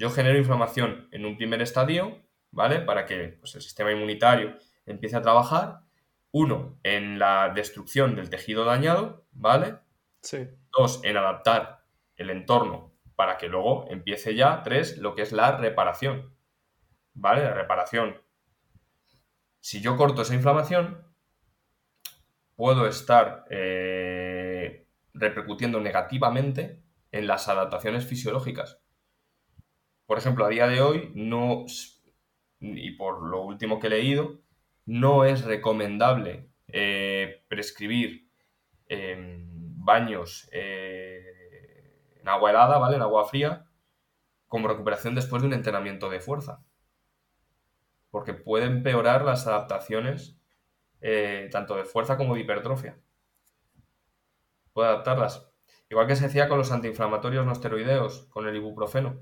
[0.00, 2.22] Yo genero inflamación en un primer estadio,
[2.52, 2.80] ¿vale?
[2.80, 5.80] Para que pues, el sistema inmunitario empiece a trabajar.
[6.32, 9.76] Uno, en la destrucción del tejido dañado, ¿vale?
[10.22, 10.48] Sí.
[10.72, 11.84] Dos, en adaptar
[12.16, 16.34] el entorno para que luego empiece ya, tres, lo que es la reparación.
[17.12, 17.44] ¿vale?
[17.44, 18.16] La reparación.
[19.60, 21.04] Si yo corto esa inflamación,
[22.56, 26.82] puedo estar eh, repercutiendo negativamente
[27.12, 28.79] en las adaptaciones fisiológicas.
[30.10, 31.66] Por ejemplo, a día de hoy, no,
[32.58, 34.40] y por lo último que he leído,
[34.84, 38.28] no es recomendable eh, prescribir
[38.88, 39.46] em,
[39.84, 42.96] baños eh, en agua helada, ¿vale?
[42.96, 43.68] En agua fría,
[44.48, 46.64] como recuperación después de un entrenamiento de fuerza
[48.10, 50.36] porque puede empeorar las adaptaciones
[51.02, 52.98] eh, tanto de fuerza como de hipertrofia.
[54.72, 55.48] Puede adaptarlas.
[55.88, 59.20] Igual que se hacía con los antiinflamatorios no esteroideos, con el ibuprofeno.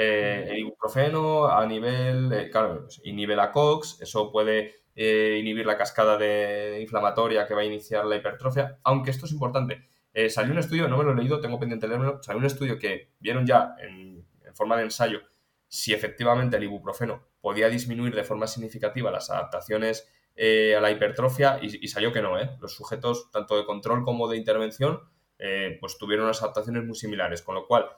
[0.00, 5.78] Eh, el ibuprofeno a nivel, eh, claro, pues, inhibe la COX, eso puede inhibir la
[5.78, 9.86] cascada de inflamatoria que va a iniciar la hipertrofia, aunque esto es importante.
[10.28, 12.80] salió un estudio, no me lo he leído, tengo pendiente de leerlo, salió un estudio
[12.80, 15.20] que vieron ya en forma de ensayo
[15.68, 21.58] si efectivamente el ibuprofeno podía disminuir de forma significativa las adaptaciones eh, a la hipertrofia
[21.62, 22.50] y, salió que no, ¿eh?
[22.60, 25.00] Los sujetos, tanto de control como de intervención,
[25.38, 27.88] eh, pues tuvieron unas adaptaciones muy similares, con lo cual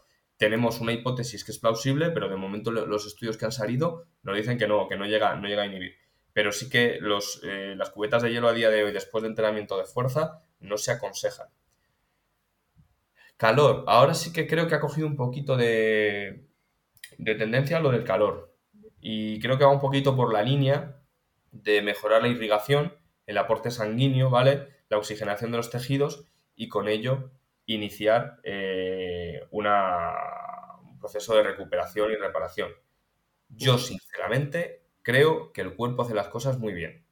[0.41, 4.35] tenemos una hipótesis que es plausible, pero de momento los estudios que han salido nos
[4.35, 5.97] dicen que no, que no llega, no llega a inhibir.
[6.33, 9.77] Pero sí que los, las cubetas de hielo a día de hoy, después de entrenamiento
[9.77, 11.49] de fuerza, no se aconsejan.
[13.37, 13.85] Calor.
[13.87, 16.47] Ahora sí que creo que ha cogido un poquito de,
[17.19, 18.57] de tendencia a lo del calor.
[18.99, 21.03] Y creo que va un poquito por la línea
[21.53, 22.95] de mejorar la irrigación,
[23.27, 24.69] el aporte sanguíneo, ¿vale?
[24.89, 26.25] La oxigenación de los tejidos
[26.57, 27.31] y con ello
[27.67, 28.90] iniciar eh,
[29.61, 30.15] una,
[30.83, 32.71] un proceso de recuperación y reparación.
[33.49, 37.05] Yo, sinceramente, creo que el cuerpo hace las cosas muy bien.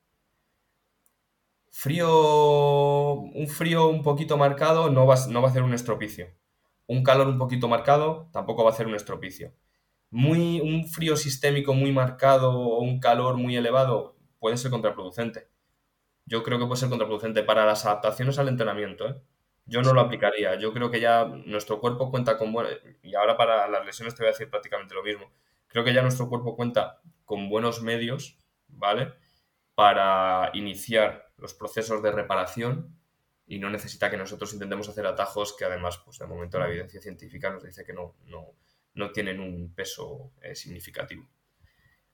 [1.71, 6.29] Frío, un frío un poquito marcado no va, no va a hacer un estropicio.
[6.87, 9.53] Un calor un poquito marcado tampoco va a hacer un estropicio
[10.11, 15.49] muy, un frío sistémico muy marcado o un calor muy elevado puede ser contraproducente.
[16.27, 19.09] Yo creo que puede ser contraproducente para las adaptaciones al entrenamiento.
[19.09, 19.21] ¿eh?
[19.69, 20.59] Yo no lo aplicaría.
[20.59, 22.55] Yo creo que ya nuestro cuerpo cuenta con...
[23.03, 25.31] Y ahora para las lesiones te voy a decir prácticamente lo mismo.
[25.67, 28.39] Creo que ya nuestro cuerpo cuenta con buenos medios,
[28.69, 29.13] ¿vale?
[29.75, 32.99] Para iniciar los procesos de reparación
[33.47, 37.01] y no necesita que nosotros intentemos hacer atajos que además, pues de momento la evidencia
[37.01, 38.55] científica nos dice que no, no,
[38.95, 41.29] no tienen un peso eh, significativo.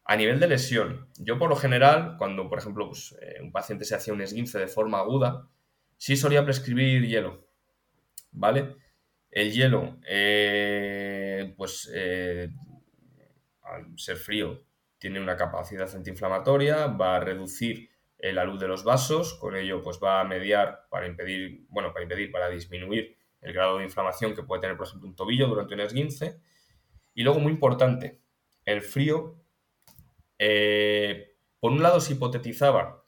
[0.05, 3.84] A nivel de lesión, yo por lo general, cuando por ejemplo pues, eh, un paciente
[3.84, 5.48] se hacía un esguince de forma aguda,
[6.05, 7.48] sí solía prescribir hielo,
[8.30, 8.76] ¿vale?
[9.30, 11.90] El hielo, eh, pues
[13.62, 14.66] al ser frío,
[14.98, 17.88] tiene una capacidad antiinflamatoria, va a reducir
[18.18, 22.02] la luz de los vasos, con ello pues va a mediar para impedir, bueno, para
[22.02, 25.72] impedir, para disminuir el grado de inflamación que puede tener, por ejemplo, un tobillo durante
[25.72, 26.38] un esguince
[27.14, 28.20] y luego, muy importante,
[28.66, 29.42] el frío,
[30.38, 33.03] eh, por un lado se hipotetizaba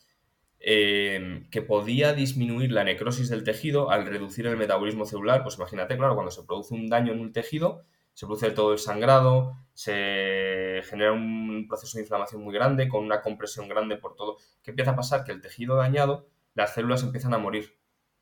[0.61, 5.43] eh, que podía disminuir la necrosis del tejido al reducir el metabolismo celular.
[5.43, 7.85] Pues imagínate, claro, cuando se produce un daño en un tejido,
[8.15, 13.21] se produce todo el sangrado, se genera un proceso de inflamación muy grande, con una
[13.21, 14.39] compresión grande por todo.
[14.63, 15.25] ¿Qué empieza a pasar?
[15.25, 17.77] Que el tejido dañado, las células empiezan a morir,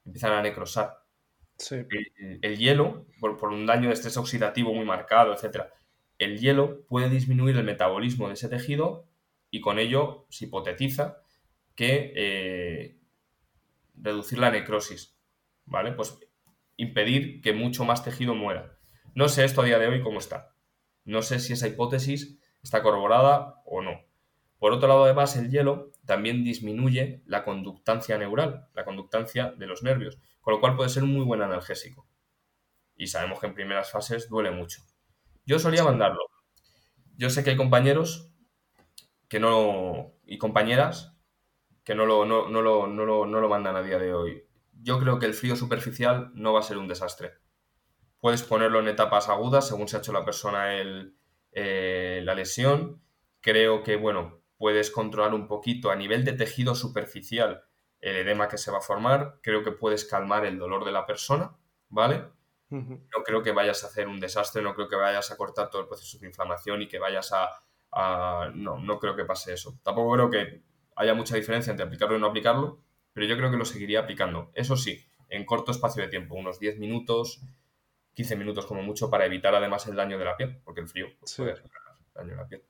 [0.05, 1.05] empiezan a necrosar.
[2.43, 5.66] El, hielo, por, un daño de estrés oxidativo muy marcado, etc.,
[6.18, 9.07] el hielo puede disminuir el metabolismo de ese tejido
[9.51, 11.24] y con ello se hipotetiza
[11.75, 12.99] que eh,
[13.95, 15.16] reducir la necrosis,
[15.64, 15.93] ¿vale?
[15.93, 16.18] Pues
[16.77, 18.79] impedir que mucho más tejido muera.
[19.14, 20.55] No sé esto a día de hoy cómo está.
[21.05, 24.01] No sé si esa hipótesis está corroborada o no.
[24.59, 29.83] Por otro lado, además, el hielo también disminuye la conductancia neural, la conductancia de los
[29.83, 32.07] nervios con lo cual puede ser un muy buen analgésico.
[32.97, 34.83] Y sabemos que en primeras fases duele mucho.
[35.47, 36.20] Yo solía mandarlo.
[37.16, 38.31] Yo sé que hay compañeros
[39.27, 41.14] que no y compañeras
[41.85, 44.45] que no lo, no, lo, no, lo, mandan a día de hoy.
[44.82, 47.35] Yo creo que el frío superficial no va a ser un desastre.
[48.20, 51.16] Puedes ponerlo en etapas agudas según se ha hecho la persona el,
[51.53, 53.03] eh, la lesión.
[53.41, 57.64] Creo que, bueno, puedes controlar un poquito a nivel de tejido superficial
[58.05, 61.07] el edema que se va a formar, creo que puedes calmar el dolor de la
[61.07, 61.57] persona,
[61.89, 62.26] ¿vale?
[62.68, 65.80] No creo que vayas a hacer un desastre, no creo que vayas a cortar todo
[65.80, 68.51] el proceso de inflamación y que vayas a...
[68.55, 69.78] no, no creo que pase eso.
[69.82, 70.62] Tampoco creo que
[70.97, 72.80] haya mucha diferencia entre aplicarlo y no aplicarlo,
[73.12, 74.51] pero yo creo que lo seguiría aplicando.
[74.55, 77.42] Eso sí, en corto espacio de tiempo, unos 10 minutos,
[78.14, 81.09] 15 minutos como mucho, para evitar además el daño de la piel, porque el frío
[81.36, 81.70] puede hacer
[82.14, 82.62] daño de la piel.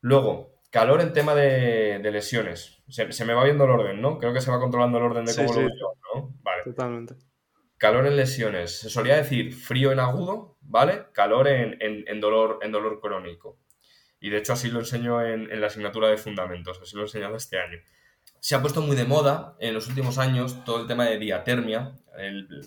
[0.00, 2.82] Luego, Calor en tema de, lesiones.
[2.88, 4.18] Se, me va viendo el orden, ¿no?
[4.18, 6.34] Creo que se va controlando el orden de cómo lo ¿no?
[6.42, 6.62] Vale.
[6.64, 7.14] Totalmente.
[7.78, 8.78] Calor en lesiones.
[8.80, 11.06] Se solía decir frío en agudo, ¿vale?
[11.12, 13.58] Calor en, dolor, en dolor crónico.
[14.20, 17.36] Y de hecho así lo enseño en, la asignatura de fundamentos, así lo he enseñado
[17.36, 17.78] este año.
[18.40, 21.96] Se ha puesto muy de moda en los últimos años todo el tema de diatermia,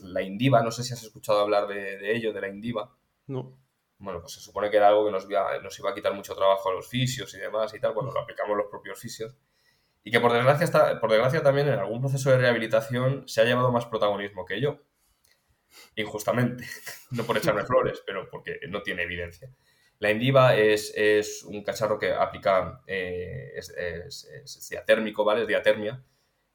[0.03, 2.95] la indiva, no sé si has escuchado hablar de, de ello, de la indiva.
[3.27, 3.61] No
[4.01, 6.35] bueno, pues se supone que era algo que nos iba, nos iba a quitar mucho
[6.35, 9.35] trabajo a los fisios y demás y tal, cuando lo aplicamos los propios fisios.
[10.03, 13.43] Y que por desgracia, está, por desgracia también en algún proceso de rehabilitación se ha
[13.43, 14.79] llevado más protagonismo que yo.
[15.95, 16.65] Injustamente.
[17.11, 19.53] no por echarme flores, pero porque no tiene evidencia.
[20.01, 25.41] La Indiva es, un cacharro que aplica, eh, es, diatérmico, ¿vale?
[25.43, 26.03] Es diatermia.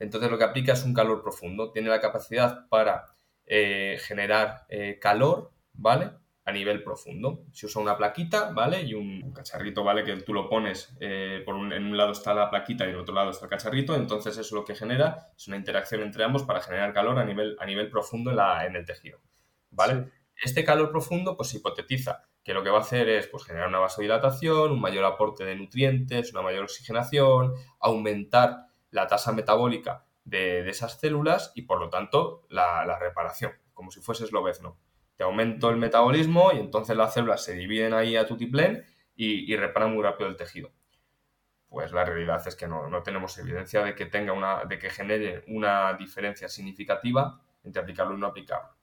[0.00, 1.70] Entonces lo que aplica es un calor profundo.
[1.70, 3.04] Tiene la capacidad para
[3.46, 6.10] eh, generar eh, calor, ¿vale?
[6.44, 7.44] A nivel profundo.
[7.52, 8.82] Se usa una plaquita, ¿vale?
[8.82, 10.02] Y un cacharrito, ¿vale?
[10.02, 10.96] Que tú lo pones,
[11.44, 13.94] por en un lado está la plaquita y en otro lado está el cacharrito.
[13.94, 17.56] Entonces eso lo que genera es una interacción entre ambos para generar calor a nivel,
[17.60, 19.20] a nivel profundo en, la, en el tejido,
[19.70, 20.10] ¿vale?
[20.34, 23.66] Este calor profundo, pues se hipotetiza que lo que va a hacer es pues, generar
[23.66, 30.60] una vasodilatación, un mayor aporte de nutrientes, una mayor oxigenación, aumentar la tasa metabólica de,
[30.68, 34.78] esas células y por lo tanto la, reparación, como si fuese esloveno.
[35.16, 38.84] Te aumento el metabolismo y entonces las células se dividen ahí a tutiplén
[39.16, 40.70] y, y reparan muy rápido el tejido.
[41.68, 44.90] Pues la realidad es que no, no, tenemos evidencia de que tenga una, de que
[44.90, 48.75] genere una diferencia significativa entre aplicarlo y no aplicarlo.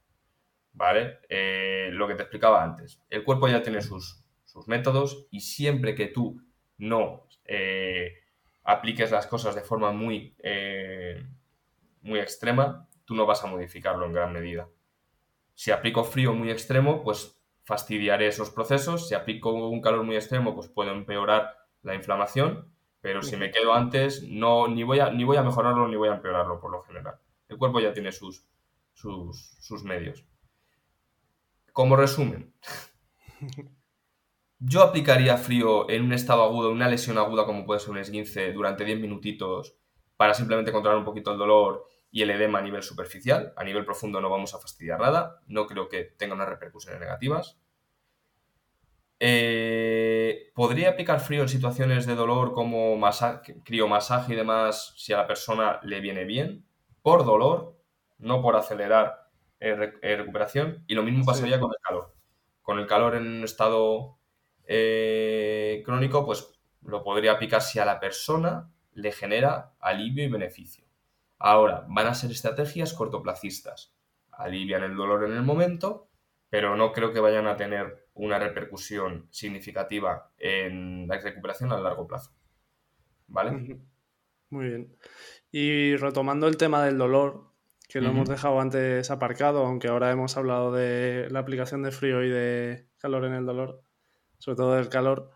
[0.73, 1.19] ¿Vale?
[1.29, 3.01] Eh, lo que te explicaba antes.
[3.09, 4.19] El cuerpo ya tiene sus,
[4.67, 6.39] métodos y siempre que tú
[6.77, 8.13] no eh,
[8.63, 11.25] apliques las cosas de forma muy, eh,
[12.01, 14.67] muy extrema, tú no vas a modificarlo en gran medida.
[15.55, 19.07] Si aplico frío muy extremo, pues fastidiaré esos procesos.
[19.07, 22.71] Si aplico un calor muy extremo, pues puedo empeorar la inflamación.
[23.01, 26.09] Pero si me quedo antes, no, ni, voy a, ni voy a mejorarlo ni voy
[26.09, 27.15] a empeorarlo por lo general.
[27.49, 28.47] El cuerpo ya tiene sus,
[28.93, 30.25] sus, sus medios.
[31.73, 32.53] Como resumen,
[34.59, 37.97] yo aplicaría frío en un estado agudo, en una lesión aguda como puede ser un
[37.97, 39.75] esguince, durante 10 minutitos
[40.15, 43.53] para simplemente controlar un poquito el dolor y el edema a nivel superficial.
[43.57, 45.41] A nivel profundo no vamos a fastidiar nada.
[45.47, 47.59] No creo que tenga unas repercusiones negativas.
[49.19, 52.99] Eh, podría aplicar frío en situaciones de dolor como
[53.63, 56.65] criomasaje y demás si a la persona le viene bien,
[57.01, 57.77] por dolor,
[58.17, 59.22] no por acelerar
[59.63, 60.83] eh, eh, recuperación.
[60.87, 62.13] Y lo mismo pasaría con el calor.
[62.61, 64.19] Con el calor en un estado
[64.65, 66.51] eh, crónico, pues
[66.81, 70.83] lo podría aplicar si a la persona le genera alivio y beneficio.
[71.39, 73.95] Ahora, van a ser estrategias cortoplacistas.
[74.31, 76.09] Alivian el dolor en el momento,
[76.49, 82.05] pero no creo que vayan a tener una repercusión significativa en la recuperación a largo
[82.05, 82.31] plazo.
[83.27, 83.79] ¿Vale?
[84.49, 84.97] Muy bien.
[85.51, 87.52] Y retomando el tema del dolor,
[87.93, 92.23] que lo hemos dejado antes aparcado, aunque ahora hemos hablado de la aplicación de frío
[92.23, 93.83] y de calor en el dolor,
[94.39, 95.29] sobre todo del calor.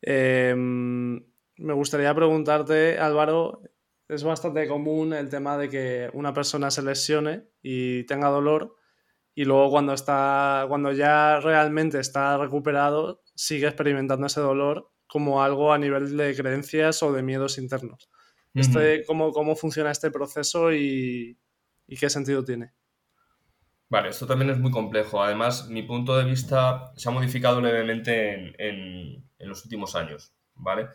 [0.00, 1.24] Em,
[1.58, 3.62] me gustaría preguntarte, Álvaro,
[4.08, 8.74] es bastante común el tema de que una persona se lesione y tenga dolor
[9.32, 15.72] y luego cuando está cuando ya realmente está recuperado sigue experimentando ese dolor como algo
[15.72, 18.10] a nivel de creencias o de miedos internos.
[18.54, 21.38] Este, ¿cómo, ¿Cómo funciona este proceso y,
[21.92, 22.72] y qué sentido tiene.
[23.90, 25.22] Vale, esto también es muy complejo.
[25.22, 30.88] Además, mi punto de vista se ha modificado levemente en, los últimos años, ¿vale?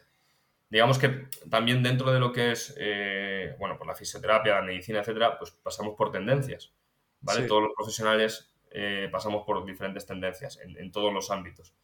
[0.70, 5.02] Digamos que también dentro de lo que es, eh, bueno, por la fisioterapia, la medicina,
[5.02, 6.74] etcétera, pues pasamos por tendencias,
[7.22, 7.45] ¿vale?
[7.45, 11.76] Todos los profesionales eh, pasamos por diferentes tendencias en, todos los ámbitos.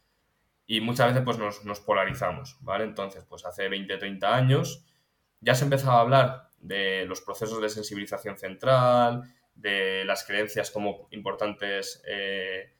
[0.66, 2.82] Y muchas veces pues nos, nos, polarizamos, ¿vale?
[2.82, 4.84] Entonces, pues hace 20, 30 años
[5.40, 9.22] ya se empezaba a hablar de los procesos de sensibilización central,
[9.54, 12.72] de las creencias como importantes, eh,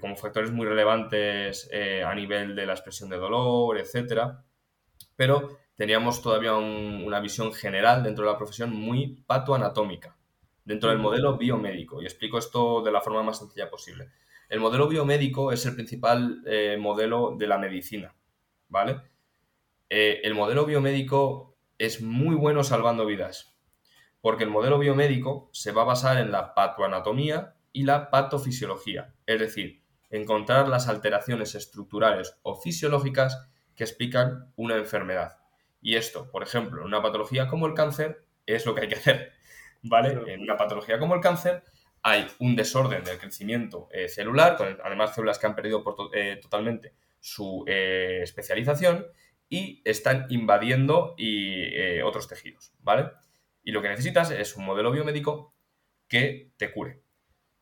[0.00, 4.34] como factores muy relevantes eh, a nivel de la expresión de dolor, etc.
[5.16, 10.14] Pero teníamos todavía una visión general dentro de la profesión muy patoanatómica,
[10.64, 12.02] dentro del modelo biomédico.
[12.02, 14.10] Y explico esto de la forma más sencilla posible.
[14.50, 18.14] El modelo biomédico es el principal eh, modelo de la medicina,
[18.68, 19.00] ¿vale?
[19.92, 21.49] el modelo biomédico
[21.80, 23.58] es muy bueno salvando vidas,
[24.20, 29.40] porque el modelo biomédico se va a basar en la patoanatomía y la patofisiología, es
[29.40, 35.38] decir, encontrar las alteraciones estructurales o fisiológicas que explican una enfermedad.
[35.80, 38.96] Y esto, por ejemplo, en una patología como el cáncer, es lo que hay que
[38.96, 39.32] hacer,
[39.82, 40.34] ¿vale?
[40.34, 41.64] En una patología como el cáncer
[42.02, 46.92] hay un desorden del crecimiento eh, celular, con además células que han perdido eh, totalmente
[47.20, 49.06] su eh, especialización
[49.50, 53.10] y están invadiendo y, eh, otros tejidos, ¿vale?
[53.62, 55.54] Y lo que necesitas es un modelo biomédico
[56.08, 57.02] que te cure.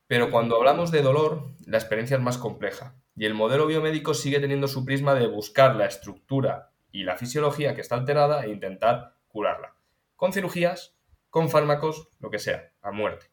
[0.07, 4.39] Pero cuando hablamos de dolor, la experiencia es más compleja y el modelo biomédico sigue
[4.39, 9.17] teniendo su prisma de buscar la estructura y la fisiología que está alterada e intentar
[9.27, 9.75] curarla.
[10.15, 10.97] Con cirugías,
[11.31, 13.27] con fármacos, lo que sea, a muerte.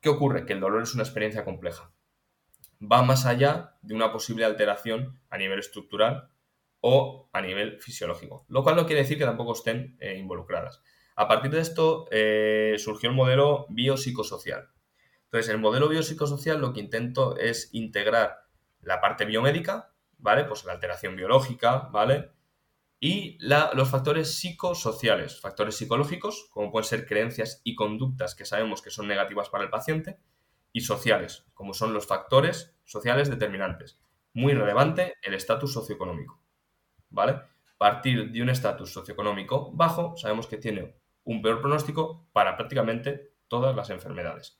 [0.00, 0.44] ¿Qué ocurre?
[0.44, 1.92] Que el dolor es una experiencia compleja.
[2.80, 6.30] Va más allá de una posible alteración a nivel estructural
[6.80, 10.82] o a nivel fisiológico, lo cual no quiere decir que tampoco estén eh, involucradas.
[11.16, 14.68] A partir de esto eh, surgió el modelo biopsicosocial.
[15.24, 18.46] Entonces, el modelo biopsicosocial lo que intento es integrar
[18.82, 20.44] la parte biomédica, ¿vale?
[20.44, 22.30] Pues la alteración biológica, ¿vale?
[23.00, 28.90] Y los factores psicosociales, factores psicológicos, como pueden ser creencias y conductas que sabemos que
[28.90, 30.18] son negativas para el paciente,
[30.72, 33.98] y sociales, como son los factores sociales determinantes.
[34.32, 36.42] Muy relevante el estatus socioeconómico,
[37.10, 37.40] ¿vale?
[37.78, 43.74] Partir de un estatus socioeconómico bajo, sabemos que tiene un peor pronóstico para prácticamente todas
[43.76, 44.58] las enfermedades.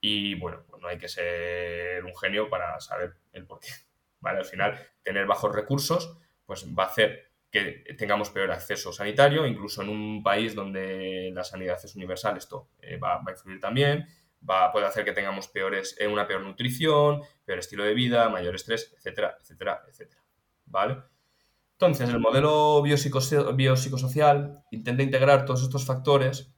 [0.00, 3.68] Y bueno, pues no hay que ser un genio para saber el porqué.
[4.20, 4.38] ¿Vale?
[4.38, 9.82] Al final, tener bajos recursos, pues va a hacer que tengamos peor acceso sanitario, incluso
[9.82, 14.06] en un país donde la sanidad es universal, esto eh, va, a influir también,
[14.48, 18.54] va, puede hacer que tengamos peores, eh, una peor nutrición, peor estilo de vida, mayor
[18.54, 20.22] estrés, etcétera, etcétera, etcétera.
[20.66, 21.02] ¿Vale?
[21.78, 26.50] Entonces, el modelo biopsicosocial intenta integrar todos estos factores,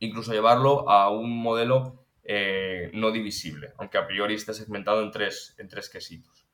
[0.00, 5.54] incluso llevarlo a un modelo eh, no divisible, aunque a priori esté segmentado en tres,
[5.92, 6.48] quesitos.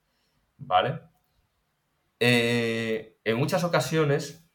[0.58, 1.00] ¿Vale?
[2.20, 4.46] Eh, en muchas ocasiones,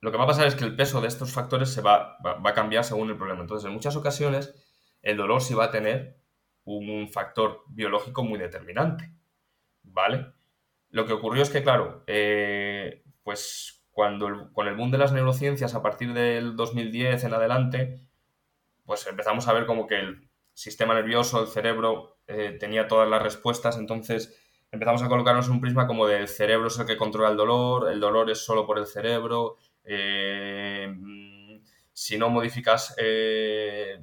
[0.00, 2.52] lo que va a pasar es que el peso de estos factores se va, a
[2.52, 3.40] cambiar según el problema.
[3.40, 4.54] Entonces, en muchas ocasiones,
[5.00, 6.20] el dolor sí va a tener
[6.64, 9.10] un factor biológico muy determinante.
[9.84, 10.34] ¿Vale?
[10.92, 15.74] Lo que ocurrió es que, claro, eh, pues cuando con el boom de las neurociencias
[15.74, 18.02] a partir del 2010 en adelante,
[18.84, 23.22] pues empezamos a ver como que el sistema nervioso, el cerebro, eh, tenía todas las
[23.22, 24.38] respuestas, entonces
[24.70, 27.98] empezamos a colocarnos un prisma como del cerebro es el que controla el dolor, el
[27.98, 30.94] dolor es solo por el cerebro, eh,
[31.94, 32.94] si no modificas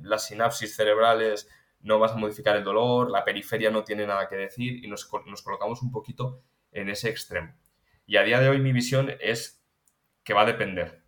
[0.01, 1.47] las sinapsis cerebrales
[1.81, 5.07] no vas a modificar el dolor, la periferia no tiene nada que decir y nos,
[5.27, 7.53] nos colocamos un poquito en ese extremo.
[8.05, 9.63] Y a día de hoy mi visión es
[10.23, 11.03] que va a depender.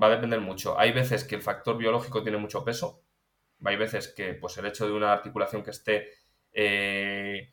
[0.00, 0.78] Va a depender mucho.
[0.78, 3.02] Hay veces que el factor biológico tiene mucho peso.
[3.64, 6.08] Hay veces que pues, el hecho de una articulación que esté
[6.52, 7.52] eh,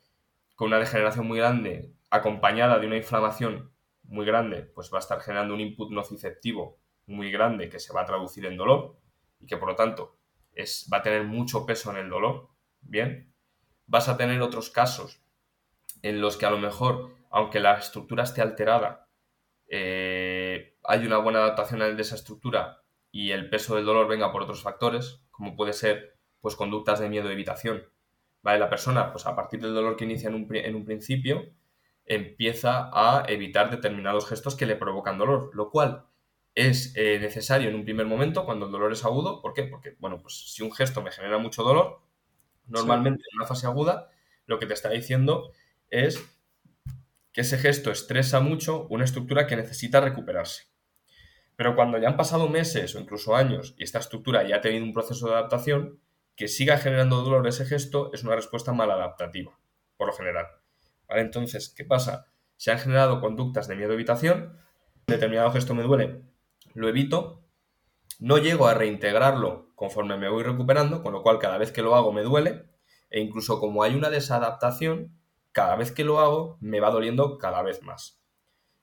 [0.54, 3.72] con una degeneración muy grande, acompañada de una inflamación
[4.04, 8.02] muy grande, pues va a estar generando un input nociceptivo muy grande que se va
[8.02, 8.98] a traducir en dolor
[9.40, 10.18] y que por lo tanto
[10.52, 12.48] es, va a tener mucho peso en el dolor.
[12.80, 13.32] Bien.
[13.86, 15.22] Vas a tener otros casos
[16.02, 19.08] en los que a lo mejor, aunque la estructura esté alterada,
[19.68, 24.42] eh, hay una buena adaptación de esa estructura y el peso del dolor venga por
[24.42, 27.84] otros factores, como puede ser pues conductas de miedo evitación.
[28.42, 28.58] ¿Vale?
[28.58, 31.50] La persona, pues a partir del dolor que inicia en un, principio,
[32.06, 36.06] empieza a evitar determinados gestos que le provocan dolor, lo cual
[36.54, 39.42] es eh, necesario en un primer momento cuando el dolor es agudo.
[39.42, 39.64] ¿Por qué?
[39.64, 42.00] Porque, bueno, pues si un gesto me genera mucho dolor,
[42.66, 44.08] normalmente en una fase aguda,
[44.46, 45.52] lo que te está diciendo
[45.90, 46.22] es
[47.32, 50.64] que ese gesto estresa mucho una estructura que necesita recuperarse.
[51.56, 54.84] Pero cuando ya han pasado meses o incluso años y esta estructura ya ha tenido
[54.84, 56.00] un proceso de adaptación,
[56.36, 59.58] que siga generando dolor ese gesto es una respuesta maladaptativa,
[59.96, 60.46] por lo general.
[61.08, 62.26] Entonces, ¿qué pasa?
[62.56, 64.56] Se han generado conductas de miedo-evitación,
[65.08, 66.22] determinado gesto me duele,
[66.74, 67.44] lo evito,
[68.20, 71.96] no llego a reintegrarlo conforme me voy recuperando, con lo cual cada vez que lo
[71.96, 72.66] hago me duele,
[73.10, 75.17] e incluso como hay una desadaptación,
[75.58, 78.22] cada vez que lo hago me va doliendo cada vez más.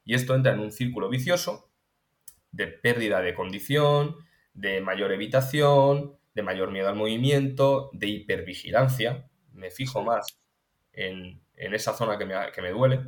[0.04, 1.72] Y esto entra en un círculo vicioso
[2.52, 4.18] de pérdida de condición,
[4.54, 9.30] de mayor evitación, de mayor miedo al movimiento, de hipervigilancia.
[9.54, 10.38] Me fijo más
[10.92, 13.06] en, esa zona que me, que me duele,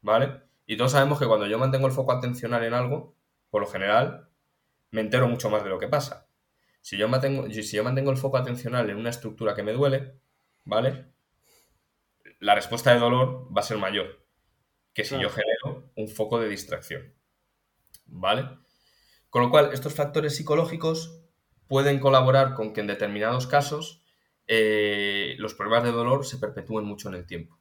[0.00, 0.42] ¿vale?
[0.66, 3.14] Y todos sabemos que cuando yo mantengo el foco atencional en algo,
[3.50, 4.30] por lo general,
[4.90, 6.26] me entero mucho más de lo que pasa.
[6.80, 10.16] Si yo mantengo, si yo mantengo el foco atencional en una estructura que me duele,
[10.64, 11.15] ¿vale?
[12.38, 14.26] La respuesta de dolor va a ser mayor
[14.96, 17.14] que si yo genero un foco de distracción.
[18.06, 18.48] ¿Vale?
[19.28, 21.20] Con lo cual, estos factores psicológicos
[21.68, 24.02] pueden colaborar con que en determinados casos
[24.46, 27.58] eh, los problemas de dolor se perpetúen mucho en el tiempo.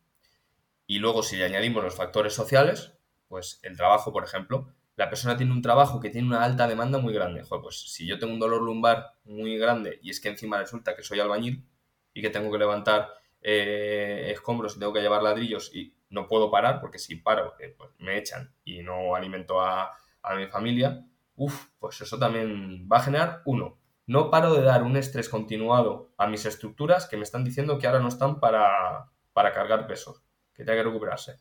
[0.88, 2.94] Y luego, si le añadimos los factores sociales,
[3.28, 7.00] pues el trabajo, por ejemplo, la persona tiene un trabajo que tiene una alta demanda
[7.00, 7.44] muy grande.
[7.50, 11.04] pues si yo tengo un dolor lumbar muy grande y es que encima resulta que
[11.04, 11.68] soy albañil
[12.14, 13.10] y que tengo que levantar
[13.48, 17.76] eh, escombros y tengo que llevar ladrillos y no puedo parar porque si paro eh,
[17.78, 19.96] pues me echan y no alimento a,
[20.36, 23.78] mi familia, uff, pues eso también va a generar, uno,
[24.08, 27.86] no paro de dar un estrés continuado a mis estructuras que me están diciendo que
[27.86, 31.36] ahora no están para, cargar pesos, que tengo que recuperarse.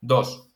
[0.00, 0.52] Dos,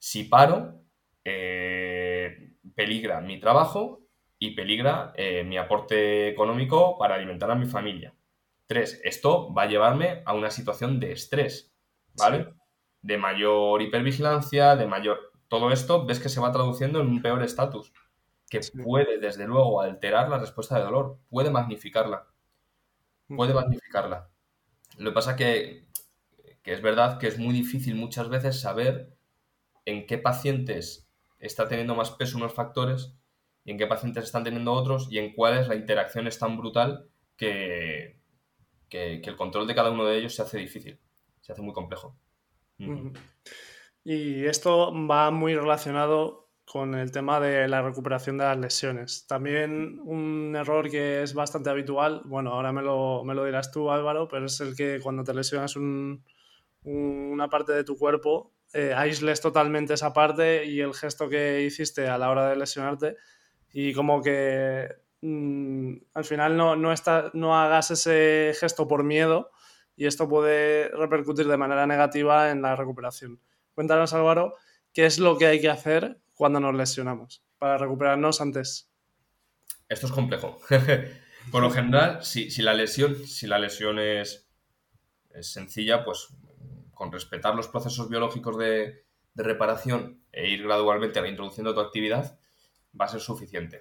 [0.00, 0.82] si paro,
[1.24, 4.00] eh, peligra mi trabajo
[4.40, 5.12] y peligra
[5.44, 8.12] mi aporte económico para alimentar a mi familia.
[8.72, 11.74] Tres, esto va a llevarme a una situación de estrés,
[12.16, 12.54] ¿vale?
[13.02, 15.18] De mayor hipervigilancia, de mayor...
[15.48, 17.92] Todo esto ves que se va traduciendo en un peor estatus,
[18.48, 22.26] que puede, desde luego, alterar la respuesta de dolor, puede magnificarla.
[23.28, 24.30] Puede magnificarla.
[24.96, 25.86] Lo que pasa que
[26.62, 29.16] que es verdad que es muy difícil muchas veces saber
[29.84, 31.08] en qué pacientes
[31.38, 33.14] está teniendo más peso unos factores
[33.64, 37.08] y en qué pacientes están teniendo otros y en cuáles la interacción es tan brutal
[37.36, 38.21] que,
[38.92, 40.98] que, el control de cada uno de ellos se hace difícil,
[41.40, 42.14] se hace muy complejo.
[44.04, 49.26] Y esto va muy relacionado con el tema de la recuperación de las lesiones.
[49.26, 53.90] También un error que es bastante habitual, bueno, ahora me lo, me lo dirás tú
[53.90, 59.40] Álvaro, pero es el que cuando te lesionas una parte de tu cuerpo, eh, aísles
[59.40, 63.16] totalmente esa parte y el gesto que hiciste a la hora de lesionarte
[63.72, 64.88] y como que
[65.22, 66.92] mm, al final no, no,
[67.32, 69.50] no hagas ese gesto por miedo
[69.96, 73.40] y esto puede repercutir de manera negativa en la recuperación.
[73.74, 74.54] Cuéntanos Álvaro,
[74.92, 78.90] ¿qué es lo que hay que hacer cuando nos lesionamos para recuperarnos antes?
[79.88, 80.58] Esto es complejo.
[81.50, 84.48] por lo general, si, la lesión, si la lesión es,
[85.34, 86.28] es sencilla, pues
[86.94, 89.04] con respetar los procesos biológicos de,
[89.34, 92.38] reparación e ir gradualmente reintroduciendo tu actividad,
[92.98, 93.80] va a ser suficiente.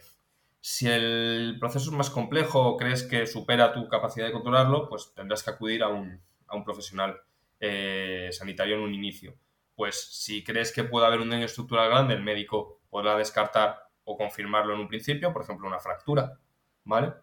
[0.62, 5.12] Si el proceso es más complejo o crees que supera tu capacidad de controlarlo, pues
[5.16, 6.22] tendrás que acudir a un,
[6.64, 7.20] profesional
[7.60, 9.36] eh, sanitario en un inicio.
[9.76, 14.16] Pues si crees que puede haber un daño estructural grande, el médico podrá descartar o
[14.16, 16.40] confirmarlo en un principio, por ejemplo, una fractura,
[16.84, 17.14] ¿vale?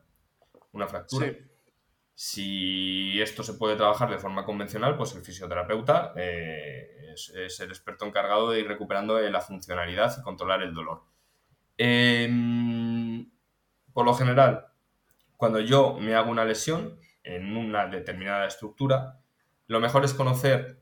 [0.72, 1.28] Una fractura.
[1.28, 1.38] Sí.
[2.20, 8.04] Si esto se puede trabajar de forma convencional, pues el fisioterapeuta eh, es, el experto
[8.04, 11.04] encargado de ir recuperando la funcionalidad y controlar el dolor.
[11.76, 12.87] Em,
[13.98, 14.68] por lo general,
[15.36, 19.18] cuando yo me hago una lesión en una determinada estructura,
[19.66, 20.80] lo mejor es conocer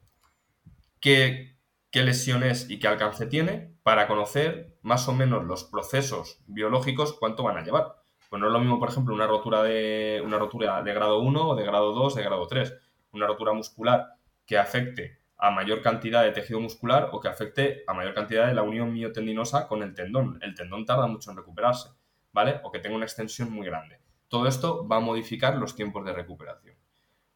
[1.01, 1.57] qué,
[1.95, 7.43] lesión es y qué alcance tiene para conocer más o menos los procesos biológicos cuánto
[7.43, 7.95] van a llevar.
[8.29, 11.49] Pues no es lo mismo, por ejemplo, una rotura de, una rotura de grado 1
[11.49, 12.75] o de grado 2, de grado 3.
[13.13, 14.09] Una rotura muscular
[14.45, 18.53] que afecte a mayor cantidad de tejido muscular o que afecte a mayor cantidad de
[18.53, 20.39] la unión miotendinosa con el tendón.
[20.43, 21.96] El tendón tarda mucho en recuperarse,
[22.37, 22.61] ¿vale?
[22.65, 23.99] O que tenga una extensión muy grande.
[24.29, 26.77] Todo esto va a modificar los tiempos de recuperación,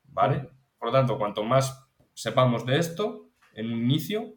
[0.04, 0.50] ¿vale?
[0.78, 4.34] Por lo tanto, cuanto más sepamos de esto en un inicio,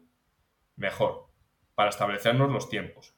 [0.76, 1.26] mejor,
[1.74, 3.14] para establecernos los tiempos.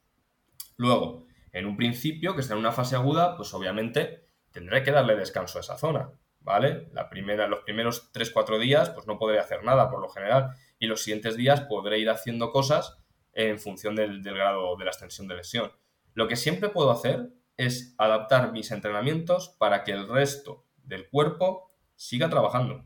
[0.76, 5.14] Luego, en un principio, que está en una fase aguda, pues obviamente tendré que darle
[5.14, 6.88] descanso a esa zona, ¿vale?
[6.92, 10.88] La primera, los primeros 3-4 días, pues no podré hacer nada por lo general, y
[10.88, 12.98] los siguientes días podré ir haciendo cosas
[13.32, 15.70] en función del, grado de la extensión de lesión.
[16.16, 21.72] Lo que siempre puedo hacer es adaptar mis entrenamientos para que el resto del cuerpo
[21.94, 22.84] siga trabajando.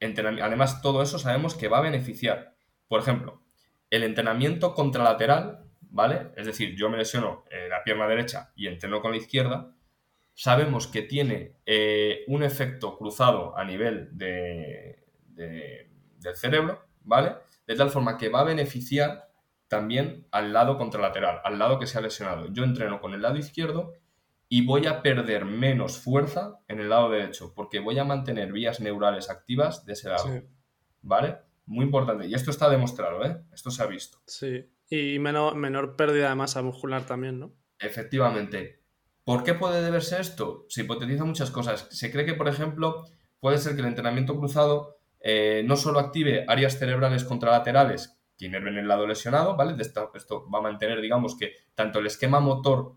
[0.00, 2.56] Además, todo eso sabemos que va a beneficiar.
[2.88, 3.42] Por ejemplo,
[3.90, 6.32] el entrenamiento contralateral ¿vale?
[6.36, 9.74] Es decir, yo me lesiono eh, la pierna derecha y entreno con la izquierda,
[10.34, 17.34] sabemos que tiene eh, un efecto cruzado a nivel de, del cerebro, ¿vale?
[17.66, 19.30] De tal forma que va a beneficiar
[19.72, 22.52] también al lado contralateral, al lado que se ha lesionado.
[22.52, 23.94] Yo entreno con el lado izquierdo
[24.46, 28.80] y voy a perder menos fuerza en el lado derecho, porque voy a mantener vías
[28.80, 30.42] neurales activas de ese lado.
[31.00, 31.38] ¿Vale?
[31.64, 32.26] Muy importante.
[32.26, 33.44] Y esto está demostrado, ¿eh?
[33.50, 34.18] Esto se ha visto.
[34.26, 34.70] Sí.
[34.90, 37.54] Y menor, menor pérdida de masa muscular también, ¿no?
[37.78, 38.82] Efectivamente.
[39.24, 40.66] ¿Por qué puede deberse esto?
[40.68, 41.88] Se hipotetiza muchas cosas.
[41.90, 43.06] Se cree que, por ejemplo,
[43.40, 48.76] puede ser que el entrenamiento cruzado eh, no solo active áreas cerebrales contralaterales que inerven
[48.76, 49.80] el lado lesionado, ¿vale?
[49.80, 52.96] esto, va a mantener, digamos, que tanto el esquema motor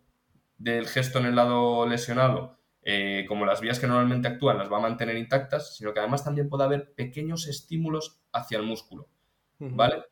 [0.57, 4.77] del gesto en el lado lesionado eh, como las vías que normalmente actúan las va
[4.77, 9.07] a mantener intactas, sino que además también puede haber pequeños estímulos hacia el músculo,
[9.59, 10.03] ¿vale?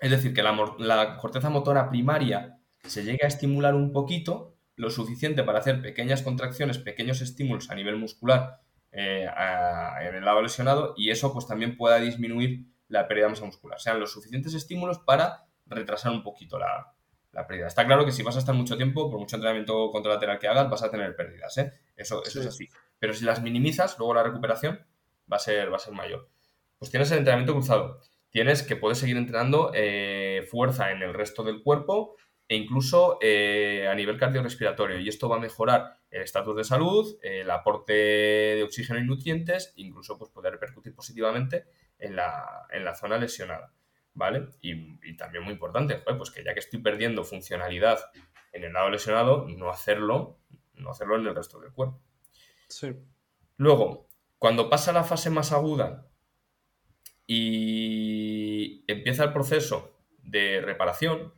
[0.00, 5.42] Es decir, que la, corteza motora primaria se llegue a estimular un poquito, lo suficiente
[5.42, 8.62] para hacer pequeñas contracciones, pequeños estímulos a nivel muscular
[8.92, 9.26] eh,
[10.00, 13.80] en el lado lesionado y eso pues también pueda disminuir la pérdida de masa muscular.
[13.80, 16.94] Sean los suficientes estímulos para retrasar un poquito la,
[17.48, 17.66] pérdida.
[17.66, 20.68] Está claro que si vas a estar mucho tiempo, por mucho entrenamiento contralateral que hagas,
[20.68, 21.56] vas a tener pérdidas.
[21.58, 21.72] ¿eh?
[21.96, 22.68] Eso, eso es así.
[22.98, 24.84] Pero si las minimizas, luego la recuperación
[25.32, 26.28] va a ser, va a ser mayor.
[26.78, 28.00] Pues tienes el entrenamiento cruzado
[28.30, 32.16] tienes que puedes seguir entrenando eh, fuerza en el resto del cuerpo
[32.48, 34.98] e incluso eh, a nivel cardiorrespiratorio.
[34.98, 39.72] Y esto va a mejorar el estatus de salud, el aporte de oxígeno y nutrientes,
[39.76, 41.66] incluso pues, poder repercutir positivamente
[42.00, 43.72] en la, zona lesionada.
[44.12, 44.48] ¿Vale?
[44.60, 48.00] Y, también muy importante, pues que ya que estoy perdiendo funcionalidad
[48.52, 50.40] en el lado lesionado, no hacerlo,
[50.74, 52.00] no hacerlo en el resto del cuerpo.
[52.68, 52.92] Sí.
[53.56, 54.08] Luego,
[54.38, 56.10] cuando pasa la fase más aguda,
[57.32, 61.32] y empieza el proceso de reparación,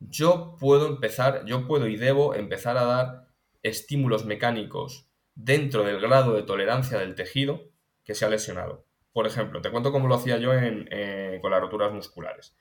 [0.00, 3.28] yo puedo empezar, yo puedo y debo empezar a dar
[3.62, 7.70] estímulos mecánicos dentro del grado de tolerancia del tejido
[8.04, 8.84] que se ha lesionado.
[9.18, 12.56] Por ejemplo, te cuento cómo lo hacía yo eh, con las roturas musculares.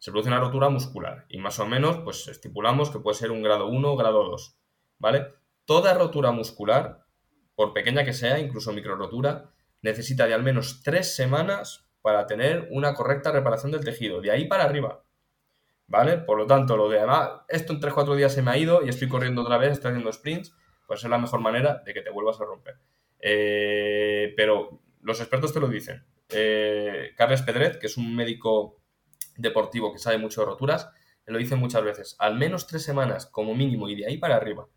[0.00, 3.40] Se produce una rotura muscular y más o menos pues estipulamos que puede ser un
[3.40, 4.58] grado 1 o grado 2,
[4.98, 5.28] ¿vale?
[5.64, 7.04] Toda rotura muscular,
[7.54, 12.66] por pequeña que sea, incluso micro rotura, necesita de al menos tres semanas para tener
[12.72, 15.04] una correcta reparación del tejido, de ahí para arriba.
[15.86, 16.18] ¿Vale?
[16.18, 18.88] Por lo tanto, lo de, ah, esto en 3-4 días se me ha ido y
[18.88, 20.52] estoy corriendo otra vez, estoy haciendo sprints,
[20.84, 22.80] pues es la mejor manera de que te vuelvas a romper.
[23.20, 26.04] Eh, pero los expertos te lo dicen.
[26.30, 28.80] Eh, Carles Pedret, que es un médico
[29.36, 30.90] deportivo que sabe mucho de roturas,
[31.26, 34.68] lo dice muchas veces, al menos tres semanas como mínimo y de ahí para arriba.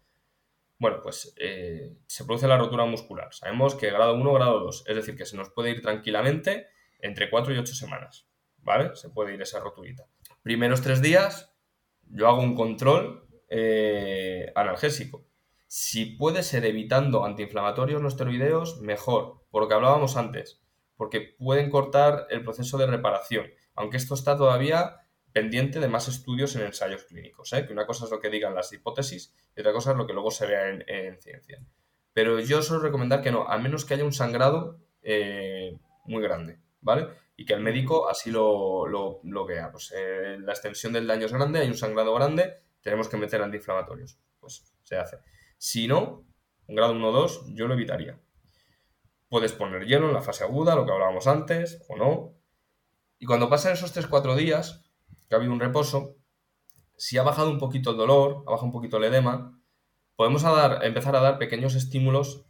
[0.77, 3.33] Bueno, pues eh, se produce la rotura muscular.
[3.33, 6.67] Sabemos que grado 1, grado 2, es decir, que se nos puede ir tranquilamente
[6.99, 8.27] entre 4 y 8 semanas,
[8.57, 8.95] ¿vale?
[8.95, 10.05] Se puede ir esa roturita.
[10.43, 11.55] Primeros tres días,
[12.03, 15.25] yo hago un control eh, analgésico.
[15.77, 20.61] Si puede ser evitando antiinflamatorios los esteroideos, mejor, por lo que hablábamos antes,
[20.95, 26.55] porque pueden cortar el proceso de reparación, aunque esto está todavía pendiente de más estudios
[26.55, 27.67] en ensayos clínicos, ¿eh?
[27.67, 30.13] que una cosa es lo que digan las hipótesis y otra cosa es lo que
[30.13, 31.61] luego se vea en, ciencia.
[32.13, 36.57] Pero yo suelo recomendar que no, a menos que haya un sangrado eh, muy grande,
[36.79, 37.09] ¿vale?
[37.35, 39.73] Y que el médico así lo, vea.
[39.73, 43.41] Pues eh, la extensión del daño es grande, hay un sangrado grande, tenemos que meter
[43.41, 44.17] antiinflamatorios.
[44.39, 45.17] Pues se hace.
[45.57, 46.25] Si no,
[46.67, 48.19] un grado 1 o 2, yo lo evitaría.
[49.29, 52.35] Puedes poner hielo en la fase aguda, lo que hablábamos antes, o no.
[53.19, 54.85] Y cuando pasen esos 3-4 días,
[55.27, 56.15] que ha habido un reposo,
[56.97, 59.59] si ha bajado un poquito el dolor, ha bajado un poquito el edema,
[60.15, 60.43] podemos
[60.83, 62.45] empezar a dar pequeños estímulos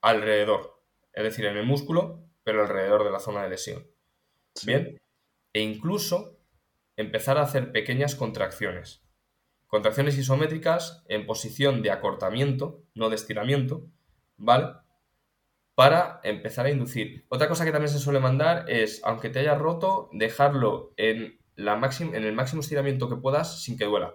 [0.00, 0.82] alrededor,
[1.12, 3.86] es decir, en el músculo, pero alrededor de la zona de lesión.
[4.64, 5.00] Bien,
[5.52, 6.38] e incluso
[6.96, 9.03] empezar a hacer pequeñas contracciones.
[9.66, 13.86] Contracciones isométricas en posición de acortamiento, no de estiramiento,
[14.36, 14.68] ¿vale?
[15.74, 17.26] Para empezar a inducir.
[17.28, 21.74] Otra cosa que también se suele mandar es, aunque te haya roto, dejarlo en la
[22.00, 24.14] en el máximo estiramiento que puedas sin que duela.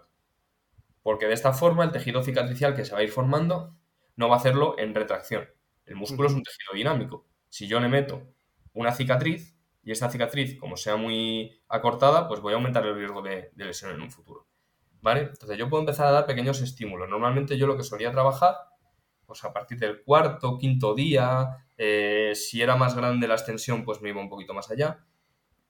[1.04, 3.76] Porque de esta forma el tejido cicatricial que se va a ir formando
[4.16, 5.48] no va a hacerlo en retracción.
[5.86, 7.26] El músculo es un tejido dinámico.
[7.50, 8.28] Si yo le meto
[8.74, 13.22] una cicatriz y esta cicatriz, como sea muy acortada, pues voy a aumentar el riesgo
[13.22, 14.46] de, lesión en un futuro.
[15.02, 15.22] ¿Vale?
[15.22, 17.10] Entonces yo puedo empezar a dar pequeños estímulos.
[17.10, 18.56] Normalmente yo lo que solía trabajar,
[19.26, 24.02] pues a partir del cuarto, quinto día, eh, si era más grande la extensión, pues
[24.02, 25.06] me iba un poquito más allá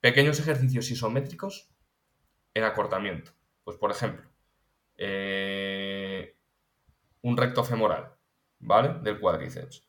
[0.02, 1.70] pequeños ejercicios isométricos
[2.54, 3.32] en acortamiento.
[3.64, 4.30] Pues, por ejemplo,
[4.98, 6.36] eh,
[7.22, 8.16] un recto femoral,
[8.60, 9.00] ¿vale?
[9.02, 9.88] Del cuádriceps.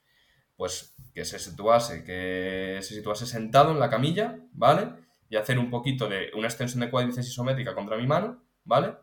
[0.56, 4.92] Pues que se situase, que se situase sentado en la camilla, ¿vale?
[5.28, 8.94] Y hacer un poquito de una extensión de cuádriceps isométrica contra mi mano, ¿vale?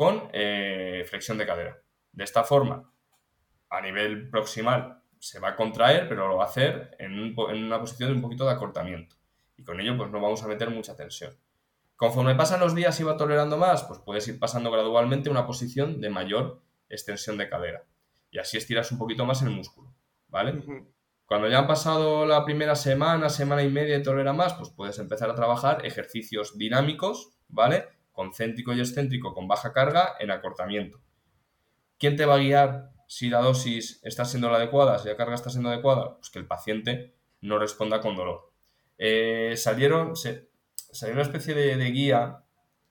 [0.00, 1.78] Con eh, flexión de cadera.
[2.10, 2.90] De esta forma,
[3.68, 7.78] a nivel proximal se va a contraer, pero lo va a hacer en, en una
[7.78, 9.16] posición de un poquito de acortamiento
[9.58, 11.36] y con ello pues no vamos a meter mucha tensión.
[11.96, 15.46] Conforme pasan los días y va tolerando más, pues puedes ir pasando gradualmente a una
[15.46, 17.84] posición de mayor extensión de cadera
[18.30, 19.94] y así estiras un poquito más el músculo,
[20.28, 20.64] ¿vale?
[21.26, 24.98] Cuando ya han pasado la primera semana, semana y media y tolera más, pues puedes
[24.98, 27.99] empezar a trabajar ejercicios dinámicos, ¿vale?
[28.12, 31.00] Concéntrico y excéntrico con baja carga en acortamiento.
[31.98, 35.34] ¿Quién te va a guiar si la dosis está siendo la adecuada, si la carga
[35.34, 36.16] está siendo adecuada?
[36.16, 38.52] Pues que el paciente no responda con dolor.
[38.98, 42.44] Eh, salieron, salió una especie de, guía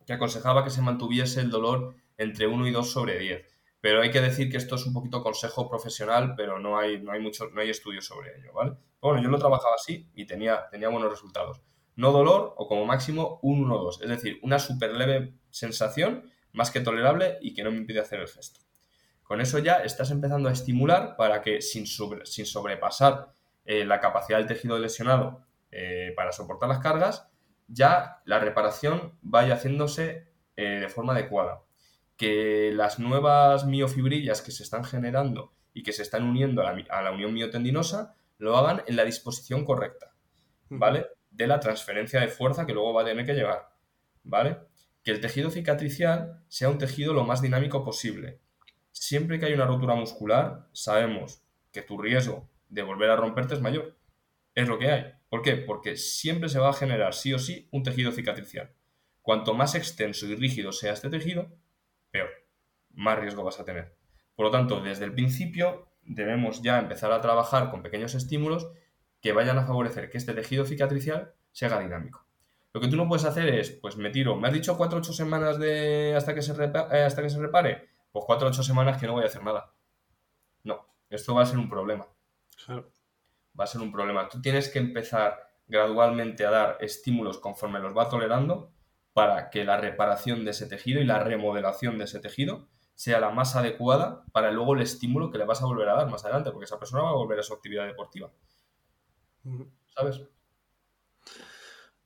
[0.06, 3.48] que aconsejaba que se mantuviese el dolor entre 1 y 2 sobre 10.
[3.82, 7.12] Pero hay que decir que esto es un poquito consejo profesional, pero no hay, no
[7.12, 8.74] hay, mucho, no hay estudios sobre ello, ¿vale?
[9.00, 11.62] Bueno, yo lo trabajaba así y tenía, tenía buenos resultados.
[12.00, 16.80] No dolor o como máximo un 1-2, es decir, una súper leve sensación más que
[16.80, 18.62] tolerable y que no me impide hacer el gesto.
[19.22, 23.34] Con eso ya estás empezando a estimular para que sin, sin sobrepasar
[23.66, 27.28] eh, la capacidad del tejido lesionado eh, para soportar las cargas,
[27.68, 31.64] ya la reparación vaya haciéndose eh, de forma adecuada.
[32.16, 37.12] Que las nuevas miofibrillas que se están generando y que se están uniendo a la,
[37.12, 40.14] unión miotendinosa lo hagan en la disposición correcta,
[40.70, 41.08] ¿vale?
[41.40, 43.70] De la transferencia de fuerza que luego va a tener que llegar,
[44.24, 44.58] ¿vale?
[45.06, 48.42] Que el tejido cicatricial sea un tejido lo más dinámico posible.
[48.92, 51.42] Siempre que hay una rotura muscular, sabemos
[51.72, 53.96] que tu riesgo de volver a romperte es mayor.
[54.54, 55.14] Es lo que hay.
[55.30, 55.56] ¿Por qué?
[55.56, 58.74] Porque siempre se va a generar sí o sí un tejido cicatricial.
[59.22, 61.56] Cuanto más extenso y rígido sea este tejido,
[62.12, 62.32] peor,
[62.90, 63.96] más riesgo vas a tener.
[64.36, 68.70] Por lo tanto, desde el principio debemos ya empezar a trabajar con pequeños estímulos
[69.22, 72.26] que vayan a favorecer que este tejido cicatricial se haga dinámico.
[72.74, 75.02] Lo que tú no puedes hacer es, pues me tiro, me has dicho 4 o
[75.02, 78.64] 8 semanas de hasta que, se eh, hasta que se repare, pues 4 o 8
[78.64, 79.74] semanas que no voy a hacer nada.
[80.64, 82.08] No, esto va a ser un problema.
[82.66, 82.92] Claro
[83.60, 84.30] va a ser un problema.
[84.30, 88.72] Tú tienes que empezar gradualmente a dar estímulos conforme los va tolerando
[89.14, 93.30] para que la reparación de ese tejido y la remodelación de ese tejido sea la
[93.30, 96.52] más adecuada para luego el estímulo que le vas a volver a dar más adelante,
[96.52, 98.32] porque esa persona va a volver a su actividad deportiva.
[99.88, 100.22] ¿Sabes?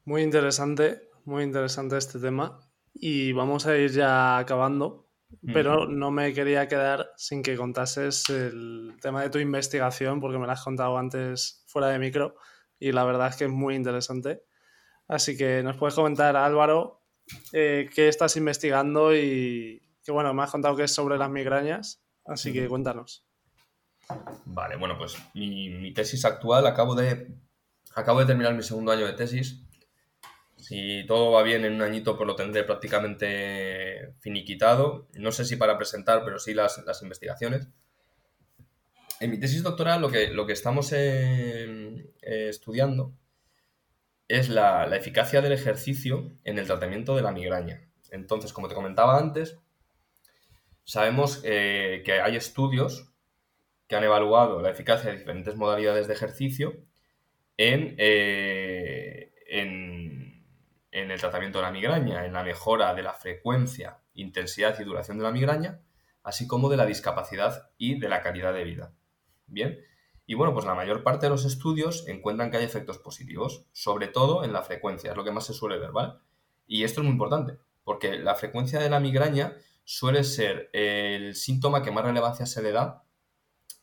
[0.06, 2.60] Muy interesante, muy interesante este tema.
[2.94, 5.10] Y vamos a ir ya acabando,
[5.52, 10.46] pero no me quería quedar sin que contases el tema de tu investigación, porque me
[10.46, 12.36] lo has contado antes fuera de micro
[12.80, 14.44] y la verdad es que es muy interesante.
[15.08, 17.02] Así que nos puedes comentar, Álvaro,
[17.52, 22.04] eh, qué estás investigando y que bueno, me has contado que es sobre las migrañas,
[22.26, 23.26] así que cuéntanos.
[24.46, 27.36] Vale, bueno, pues mi, tesis actual, acabo de,
[27.96, 29.64] acabo de terminar mi segundo año de tesis.
[30.58, 35.08] Si todo va bien en un añito, pues lo tendré prácticamente finiquitado.
[35.14, 37.68] No sé si para presentar, pero sí las, las investigaciones.
[39.20, 43.14] En mi tesis doctoral lo que, lo que estamos eh, eh, estudiando
[44.28, 47.88] es la, eficacia del ejercicio en el tratamiento de la migraña.
[48.12, 49.58] Entonces, como te comentaba antes,
[50.84, 53.13] sabemos eh, que hay estudios
[53.94, 56.74] que han evaluado la eficacia de diferentes modalidades de ejercicio
[57.58, 59.44] en, en,
[60.90, 65.20] en el tratamiento de la migraña, en la mejora de la frecuencia, intensidad y duración
[65.20, 65.82] de la migraña,
[66.24, 68.96] así como de la discapacidad y de la calidad de vida.
[69.46, 69.80] Bien.
[70.26, 74.08] Y bueno, pues la mayor parte de los estudios encuentran que hay efectos positivos, sobre
[74.08, 76.14] todo en la frecuencia, es lo que más se suele ver, ¿vale?
[76.66, 81.84] Y esto es muy importante, porque la frecuencia de la migraña suele ser el síntoma
[81.84, 83.03] que más relevancia se le da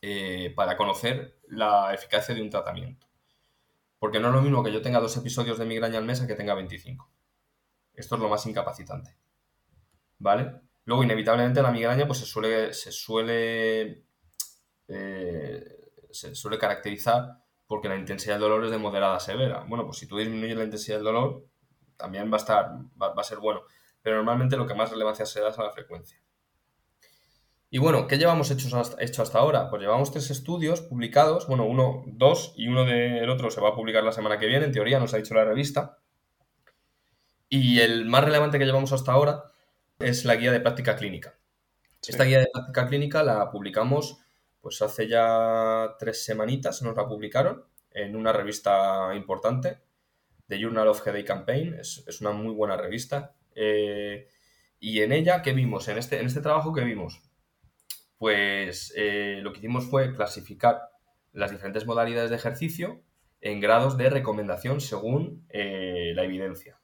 [0.01, 3.07] eh, para conocer la eficacia de un tratamiento.
[3.99, 6.27] Porque no es lo mismo que yo tenga dos episodios de migraña al mes a
[6.27, 7.09] que tenga 25.
[7.93, 9.15] Esto es lo más incapacitante.
[10.17, 10.61] ¿Vale?
[10.85, 14.05] Luego, inevitablemente, la migraña pues, se suele, se suele
[14.87, 19.63] eh, se suele caracterizar porque la intensidad del dolor es de moderada a severa.
[19.67, 21.45] Bueno, pues si tú disminuyes la intensidad del dolor,
[21.95, 22.71] también va a, estar,
[23.01, 23.61] va, a ser bueno.
[24.01, 26.21] Pero normalmente lo que más relevancia se da es a la frecuencia.
[27.73, 29.69] Y bueno, ¿qué llevamos hecho hasta, hecho hasta ahora?
[29.69, 33.75] Pues llevamos tres estudios publicados, bueno, uno, dos, y uno del otro se va a
[33.75, 35.97] publicar la semana que viene, en teoría nos ha dicho la revista.
[37.47, 39.45] Y el más relevante que llevamos hasta ahora
[39.99, 41.39] es la guía de práctica clínica.
[42.05, 44.19] Esta guía de práctica clínica la publicamos
[44.59, 49.79] pues hace ya tres semanitas nos la publicaron en una revista importante,
[50.47, 53.33] The Journal of Headache Campaign, es, es una muy buena revista.
[53.55, 54.27] Eh,
[54.79, 55.87] y en ella, ¿qué vimos?
[55.87, 57.21] En este, en este trabajo, ¿qué vimos?
[58.21, 60.91] Pues eh, lo que hicimos fue clasificar
[61.33, 63.01] las diferentes modalidades de ejercicio
[63.39, 66.79] en grados de recomendación según eh, la evidencia.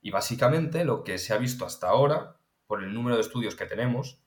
[0.00, 3.66] Y básicamente lo que se ha visto hasta ahora, por el número de estudios que
[3.66, 4.22] tenemos,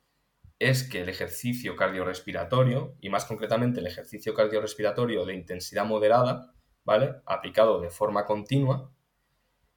[0.60, 6.54] es que el ejercicio cardiorrespiratorio, y más concretamente el ejercicio cardiorrespiratorio de intensidad moderada,
[6.84, 7.16] ¿vale?
[7.26, 8.92] Aplicado de forma continua,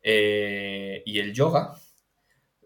[0.02, 1.72] eh, y el yoga,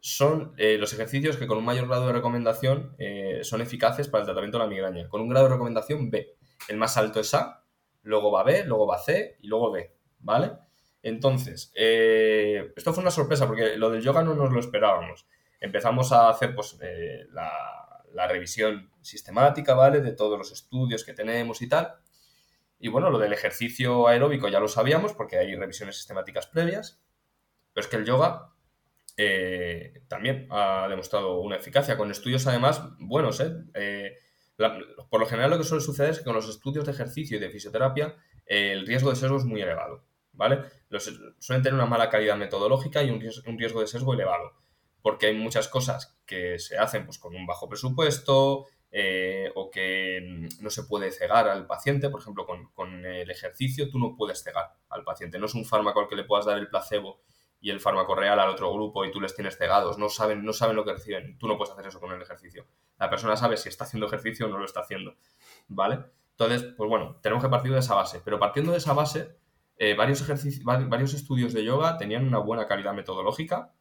[0.05, 4.21] son eh, los ejercicios que con un mayor grado de recomendación eh, son eficaces para
[4.21, 5.09] el tratamiento de la migraña.
[5.09, 6.37] Con un grado de recomendación B.
[6.69, 7.65] El más alto es A,
[8.03, 10.53] luego va B, luego va C y luego D, ¿vale?
[11.03, 15.27] Entonces, esto fue una sorpresa porque lo del yoga no nos lo esperábamos.
[15.59, 16.79] Empezamos a hacer pues,
[17.31, 17.51] la,
[18.13, 20.03] la revisión sistemática, ¿vale?
[20.03, 21.95] De todos los estudios que tenemos y tal.
[22.79, 27.03] Y bueno, lo del ejercicio aeróbico ya lo sabíamos porque hay revisiones sistemáticas previas,
[27.73, 28.54] pero es que el yoga
[29.17, 33.41] eh, también ha demostrado una eficacia con estudios además buenos.
[33.41, 33.53] ¿eh?
[33.75, 34.19] eh
[35.11, 37.41] por lo general lo que suele suceder es que con los estudios de ejercicio y
[37.41, 38.15] de fisioterapia
[38.47, 40.05] el riesgo de sesgo es muy elevado.
[40.33, 40.61] ¿vale?
[41.41, 44.53] Suelen tener una mala calidad metodológica y un riesgo de sesgo elevado
[45.05, 50.49] porque hay muchas cosas que se hacen pues, con un bajo presupuesto eh, o que
[50.63, 52.09] no se puede cegar al paciente.
[52.09, 55.39] Por ejemplo, con, el ejercicio tú no puedes cegar al paciente.
[55.39, 57.21] No es un fármaco al que le puedas dar el placebo
[57.65, 59.97] y el fármaco real al otro grupo y tú les tienes cegados.
[59.97, 61.39] No saben, no saben lo que reciben.
[61.39, 62.67] Tú no puedes hacer eso con el ejercicio.
[62.99, 65.17] La persona sabe si está haciendo ejercicio o no lo está haciendo.
[65.69, 66.05] ¿Vale?
[66.33, 68.21] Entonces, pues bueno, tenemos que partir de esa base.
[68.23, 69.39] Pero partiendo de esa base,
[69.79, 70.23] eh, varios,
[70.63, 73.73] varios estudios de yoga tenían una buena calidad metodológica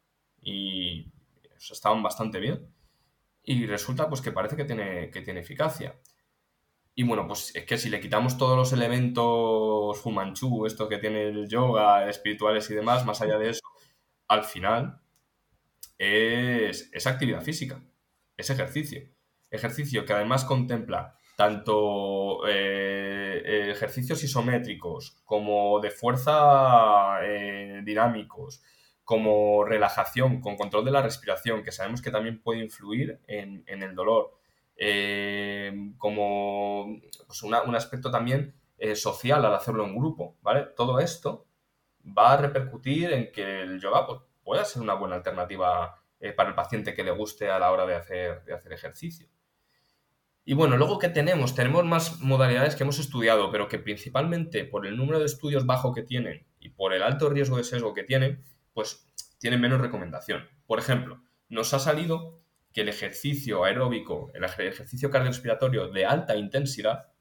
[0.42, 1.12] y
[1.58, 2.74] estaban bastante bien.
[3.44, 6.00] Y resulta pues que parece que tiene, que tiene eficacia.
[6.96, 11.28] Y bueno, pues es que si le quitamos todos los elementos Fumanchu, esto que tiene
[11.28, 13.73] el yoga, espirituales y demás, más allá de eso,
[14.28, 15.02] al final
[15.98, 17.82] es, actividad física,
[18.38, 19.02] es ejercicio.
[19.50, 28.64] Ejercicio que además contempla tanto eh, ejercicios isométricos como de fuerza eh, dinámicos,
[29.04, 33.96] como relajación, con control de la respiración, que sabemos que también puede influir en, el
[33.96, 34.40] dolor,
[34.78, 40.68] eh, como pues un aspecto también eh, social al hacerlo en grupo, ¿vale?
[40.76, 41.46] Todo esto
[42.06, 46.50] va a repercutir en que el yoga pues, pueda ser una buena alternativa eh, para
[46.50, 49.28] el paciente que le guste a la hora de hacer, de hacer ejercicio.
[50.46, 54.86] Y bueno, luego que tenemos, tenemos más modalidades que hemos estudiado, pero que principalmente por
[54.86, 58.04] el número de estudios bajo que tienen y por el alto riesgo de sesgo que
[58.04, 58.44] tienen,
[58.74, 59.08] pues
[59.40, 60.50] tienen menos recomendación.
[60.66, 62.42] Por ejemplo, nos ha salido
[62.74, 67.12] que el ejercicio aeróbico, el ejercicio cardiorrespiratorio de alta intensidad,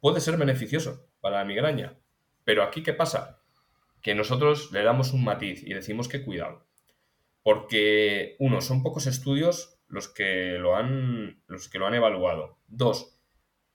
[0.00, 1.98] puede ser beneficioso para la migraña.
[2.44, 3.39] Pero aquí, ¿qué pasa?
[4.02, 6.66] Que nosotros le damos un matiz y decimos que cuidado.
[7.42, 12.58] Porque, uno, son pocos estudios los que lo han, los que lo han evaluado.
[12.68, 13.18] Dos,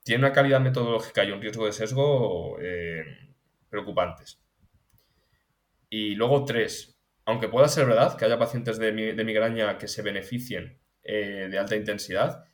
[0.02, 3.04] tiene una calidad metodológica y un riesgo de sesgo eh,
[3.68, 4.40] preocupantes.
[5.90, 10.78] Y luego tres, aunque pueda ser verdad que haya pacientes de, migraña que se beneficien
[11.02, 12.44] eh, de alta intensidad,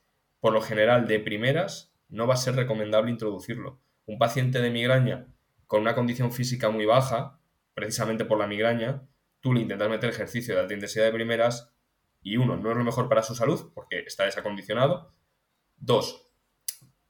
[0.40, 3.80] por lo general de primeras no va a ser recomendable introducirlo.
[4.06, 5.26] Un paciente de migraña
[5.66, 7.38] con una condición física muy baja,
[7.74, 9.06] precisamente por la migraña,
[9.40, 11.74] tú le intentas meter ejercicio de alta intensidad de primeras
[12.22, 15.12] y uno, no es lo mejor para su salud porque está desacondicionado.
[15.76, 16.32] Dos,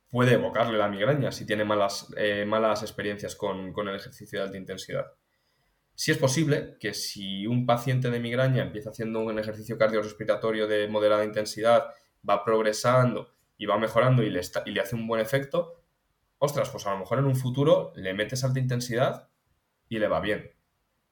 [0.08, 4.46] puede evocarle la migraña si tiene malas, eh, malas experiencias con, con, el ejercicio de
[4.46, 5.06] alta intensidad.
[5.94, 10.88] Si es posible que si un paciente de migraña empieza haciendo un ejercicio cardiorrespiratorio de
[10.88, 11.90] moderada intensidad,
[12.28, 15.82] va progresando y va mejorando y le, y le hace un buen efecto,
[16.38, 19.28] ostras, pues a lo mejor en un futuro le metes alta intensidad
[19.92, 20.50] y le va bien.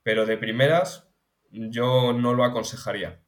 [0.02, 1.12] Pero de primeras
[1.50, 3.20] yo no lo aconsejaría.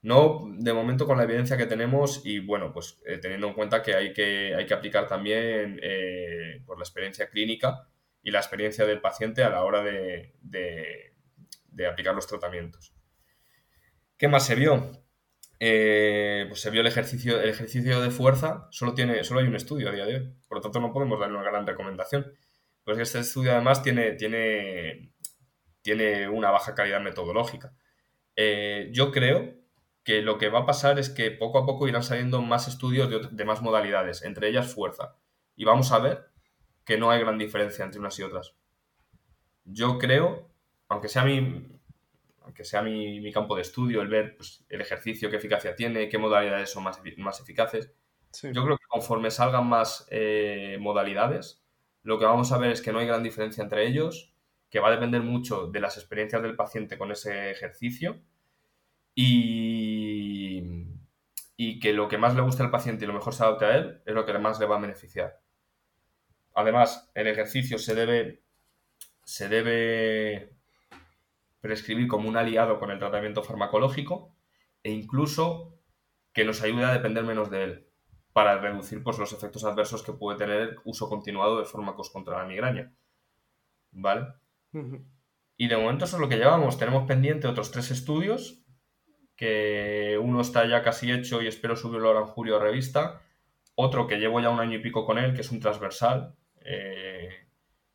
[0.00, 3.82] No de momento con la evidencia que tenemos y bueno, pues eh, teniendo en cuenta
[3.82, 7.88] que hay que, hay que aplicar también eh, por la experiencia clínica
[8.22, 10.34] y la experiencia del paciente a la hora de,
[11.90, 12.94] aplicar los tratamientos.
[14.16, 14.92] ¿Qué más se vio?
[15.58, 19.56] Eh, pues se vio el ejercicio, el ejercicio de fuerza, solo, tiene, solo hay un
[19.56, 22.32] estudio a día de hoy, por lo tanto no podemos darle una gran recomendación.
[22.86, 25.12] Pues este estudio además tiene, tiene,
[25.82, 27.74] tiene una baja calidad metodológica.
[28.92, 29.56] yo creo
[30.04, 33.36] que lo que va a pasar es que poco a poco irán saliendo más estudios
[33.36, 35.16] de, más modalidades, entre ellas fuerza.
[35.56, 36.28] Y vamos a ver
[36.84, 38.54] que no hay gran diferencia entre unas y otras.
[39.64, 40.48] Yo creo,
[40.86, 41.66] aunque sea mi,
[42.42, 46.18] aunque sea mi, campo de estudio, el ver pues, el ejercicio, qué eficacia tiene, qué
[46.18, 47.92] modalidades son más, más eficaces,
[48.44, 51.65] yo creo que conforme salgan más eh, modalidades,
[52.06, 54.32] lo que vamos a ver es que no hay gran diferencia entre ellos,
[54.70, 58.20] que va a depender mucho de las experiencias del paciente con ese ejercicio
[59.12, 60.86] y,
[61.80, 64.02] que lo que más le guste al paciente y lo mejor se adapte a él
[64.06, 65.40] es lo que más le va a beneficiar.
[66.54, 68.40] Además, el ejercicio se debe,
[69.24, 70.52] se debe
[71.60, 74.32] prescribir como un aliado con el tratamiento farmacológico
[74.84, 75.76] e incluso
[76.32, 77.86] que nos ayude a depender menos de él
[78.36, 82.36] para reducir pues, los efectos adversos que puede tener el uso continuado de fármacos contra
[82.36, 82.92] la migraña.
[83.92, 84.26] ¿Vale?
[85.56, 86.76] Y de momento eso es lo que llevamos.
[86.76, 88.62] Tenemos pendiente otros tres estudios
[89.36, 93.22] que uno está ya casi hecho y espero subirlo ahora en julio a revista.
[93.74, 96.34] Otro que llevo ya un año y pico con él, que es un transversal.
[96.60, 97.30] Eh,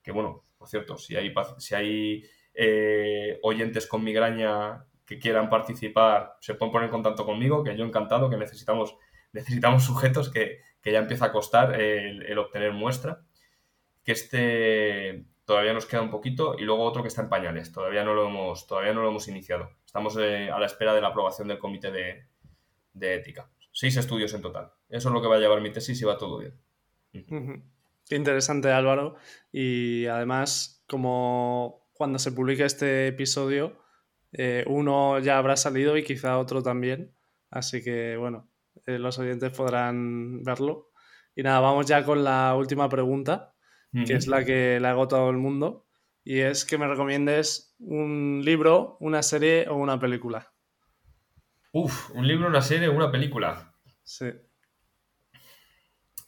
[0.02, 2.24] que bueno, por cierto, si hay, si hay
[2.56, 7.86] eh, oyentes con migraña que quieran participar, se pueden poner en contacto conmigo, que yo
[7.86, 8.98] encantado, que necesitamos,
[9.34, 13.24] necesitamos sujetos que, ya empieza a costar el, obtener muestra.
[14.04, 18.04] Que este, todavía nos queda un poquito, y luego otro que está en pañales, todavía
[18.04, 19.70] no lo hemos, todavía no lo hemos iniciado.
[19.86, 23.50] Estamos eh, a la espera de la aprobación del comité de, ética.
[23.72, 24.72] Seis estudios en total.
[24.90, 26.60] Eso es lo que va a llevar mi tesis y va todo bien.
[28.08, 29.16] Qué interesante, Álvaro.
[29.52, 33.78] Y además, como cuando se publique este episodio,
[34.34, 37.14] eh, uno ya habrá salido y quizá otro también.
[37.50, 38.51] Así que, bueno,
[38.86, 40.92] eh, los oyentes podrán verlo.
[41.36, 43.52] Y nada, vamos ya con la última pregunta
[43.92, 45.86] que es la que le hago a todo el mundo,
[46.24, 50.54] y es que me recomiendes un libro, una serie o una película.
[51.74, 53.74] Uf, un libro, una serie o una película.
[54.04, 54.28] Sí.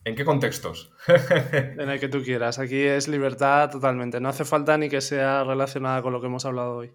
[0.05, 0.91] ¿En qué contextos?
[1.07, 2.59] en el que tú quieras.
[2.59, 4.19] Aquí es libertad totalmente.
[4.19, 6.93] No hace falta ni que sea relacionada con lo que hemos hablado hoy.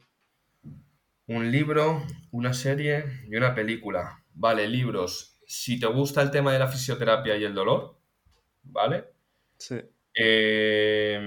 [1.27, 4.23] Un libro, una serie y una película.
[4.35, 5.38] Vale, libros.
[5.51, 7.97] Si te gusta el tema de la fisioterapia y el dolor,
[8.65, 9.07] ¿vale?
[9.57, 9.81] Sí.
[10.13, 11.19] Eh,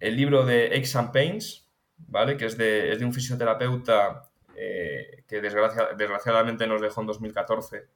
[0.00, 1.68] el libro de Aches and Pains,
[1.98, 2.38] ¿vale?
[2.38, 7.88] Que es de, un fisioterapeuta eh, que desgraciadamente nos dejó en 2014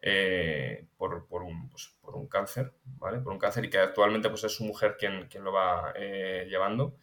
[0.00, 3.18] eh, por, pues, por, un, cáncer, ¿vale?
[3.18, 6.94] Por un cáncer y que actualmente pues, es su mujer quien, quien lo va llevando.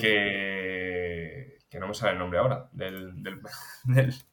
[0.00, 2.70] Que, que, no me sale el nombre ahora.
[2.72, 3.12] Del,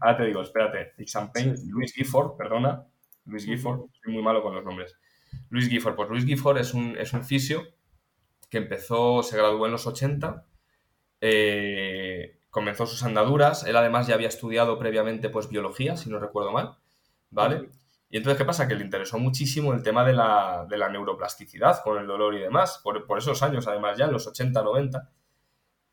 [0.00, 0.94] ahora te digo, espérate.
[1.32, 2.86] Pains, Luis Gifford, perdona.
[3.24, 4.96] Luis Gifford, soy muy malo con los nombres.
[5.50, 5.96] Luis Gifford.
[5.96, 7.62] Pues Luis Gifford es un, es un fisio
[8.48, 10.46] que empezó, se graduó en los 80
[11.20, 13.64] eh, comenzó sus andaduras.
[13.64, 16.76] Él además ya había estudiado previamente pues biología, si no recuerdo mal,
[17.30, 17.70] ¿vale?
[18.10, 18.66] Y entonces, ¿qué pasa?
[18.66, 23.04] Que le interesó muchísimo el tema de la, neuroplasticidad con el dolor y demás, por,
[23.18, 25.10] esos años, además, ya en los 80, 90.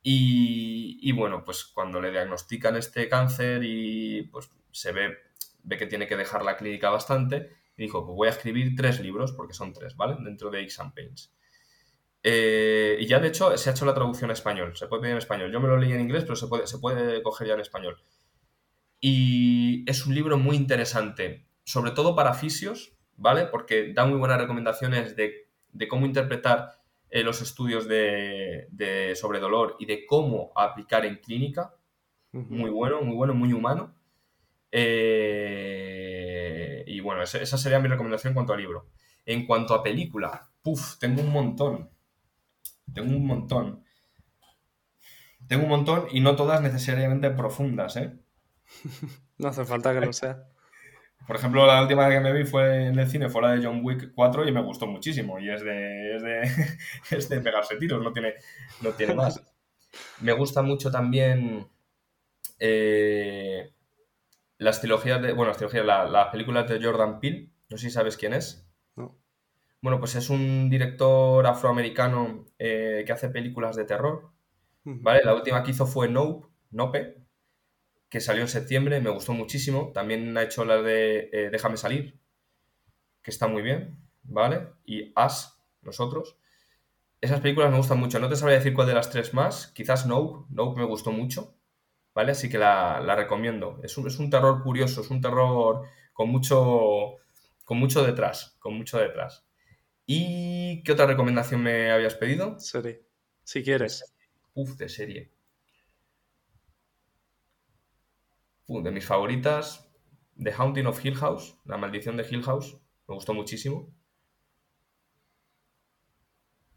[0.08, 5.18] Y, bueno, pues cuando le diagnostican este cáncer y pues se ve,
[5.64, 9.32] ve que tiene que dejar la clínica bastante, dijo, pues voy a escribir tres libros,
[9.32, 10.16] porque son tres, ¿vale?
[10.24, 11.34] Dentro de X Pains.
[12.22, 15.14] Eh, y ya de hecho se ha hecho la traducción a español, se puede pedir
[15.14, 15.52] en español.
[15.52, 17.98] Yo me lo leí en inglés, pero se puede, se puede coger ya en español.
[19.00, 23.46] Y es un libro muy interesante, sobre todo para fisios, ¿vale?
[23.46, 25.50] Porque da muy buenas recomendaciones de,
[25.90, 26.84] cómo interpretar
[27.16, 31.74] eh, los estudios de, sobre dolor y de cómo aplicar en clínica.
[32.34, 33.96] Muy bueno, muy bueno, muy humano.
[34.70, 36.04] Eh,
[36.86, 38.90] y bueno, esa, esa sería mi recomendación en cuanto al libro.
[39.26, 41.90] En cuanto a película, puff, tengo un montón.
[42.94, 43.86] Tengo un montón.
[45.48, 48.12] Tengo un montón y no todas necesariamente profundas, ¿eh?
[49.38, 50.50] no hace falta que lo sea.
[51.28, 53.82] Por ejemplo, la última que me vi fue en el cine, fue la de John
[53.84, 55.40] Wick 4 y me gustó muchísimo.
[55.40, 56.42] Y es de, es de,
[57.18, 58.36] es de pegarse tiros, no tiene,
[58.82, 59.42] no tiene más.
[60.22, 61.68] Me gusta mucho también
[62.60, 63.72] eh,
[64.58, 65.34] las trilogías de.
[65.34, 67.50] Bueno, las trilogías, las películas de Jordan Peele.
[67.70, 68.68] No sé si sabes quién es.
[69.82, 74.32] Bueno, pues es un director afroamericano eh, que hace películas de terror.
[74.84, 75.22] ¿Vale?
[75.24, 77.25] La última que hizo fue Nope, Nope,
[78.10, 79.92] que salió en septiembre, me gustó muchísimo.
[79.94, 82.20] También ha hecho la de eh, Déjame salir,
[83.22, 84.70] que está muy bien, ¿vale?
[84.86, 86.38] Y As, nosotros.
[87.22, 88.20] Esas películas me gustan mucho.
[88.20, 89.68] No te sabría decir cuál de las tres más.
[89.68, 91.56] Quizás Nope, Nope me gustó mucho,
[92.14, 92.34] ¿vale?
[92.34, 93.80] Así que la, recomiendo.
[93.84, 97.16] Es un, es un terror curioso, es un terror con mucho,
[97.64, 99.46] con mucho detrás, con mucho detrás.
[100.06, 102.60] ¿Y qué otra recomendación me habías pedido?
[102.60, 103.04] Serie.
[103.44, 104.14] Si quieres.
[104.54, 105.35] Uf, de serie.
[108.68, 109.92] De mis favoritas,
[110.42, 112.78] The Haunting of Hill House, La Maldición de Hill House.
[113.08, 113.94] Me gustó muchísimo.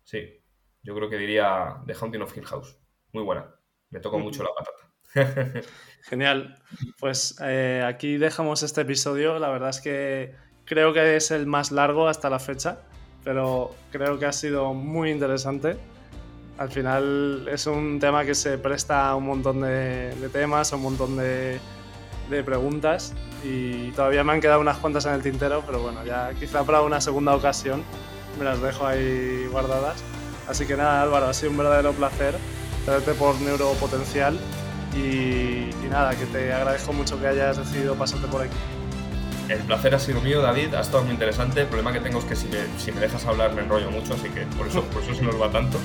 [0.04, 0.42] Sí,
[0.82, 2.78] yo creo que diría The Haunting of Hill House.
[3.12, 3.54] Muy buena.
[3.90, 5.62] Me tocó mucho la patata.
[6.02, 6.62] Genial.
[6.98, 9.38] Pues eh, aquí dejamos este episodio.
[9.38, 10.34] La verdad es que
[10.64, 12.84] creo que es el más largo hasta la fecha
[13.28, 15.76] pero creo que ha sido muy interesante.
[16.56, 20.82] Al final es un tema que se presta a un montón de, temas, a un
[20.82, 21.58] montón de,
[22.28, 23.14] de, preguntas
[23.44, 26.82] y todavía me han quedado unas cuantas en el tintero, pero bueno, ya quizá para
[26.82, 27.82] una segunda ocasión
[28.38, 30.02] me las dejo ahí guardadas.
[30.48, 32.34] Así que nada, Álvaro, ha sido un verdadero placer
[32.84, 34.38] tenerte por Neuropotencial
[34.96, 38.56] y, y nada, que te agradezco mucho que hayas decidido pasarte por aquí.
[39.48, 41.62] El placer ha sido mío, David, ha estado muy interesante.
[41.62, 44.42] El problema que tengo es que si me, dejas hablar me enrollo mucho, así que
[44.56, 45.78] por eso, por eso se nos va tanto.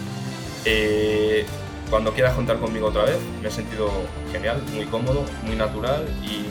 [0.65, 1.45] Eh,
[1.93, 3.87] cuando quieras contar conmigo otra vez, me he sentido
[4.31, 6.43] genial, muy cómodo, muy natural y,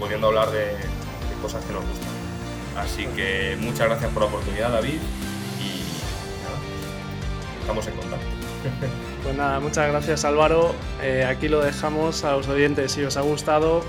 [0.00, 0.74] pudiendo hablar de,
[1.42, 2.08] cosas que nos gustan.
[2.78, 5.00] Así que muchas gracias por la oportunidad, David,
[5.60, 5.82] y
[7.60, 8.26] estamos en contacto.
[9.22, 10.74] Pues nada, muchas gracias Álvaro.
[11.02, 12.92] Eh, aquí lo dejamos a los oyentes.
[12.92, 13.82] Si os ha gustado,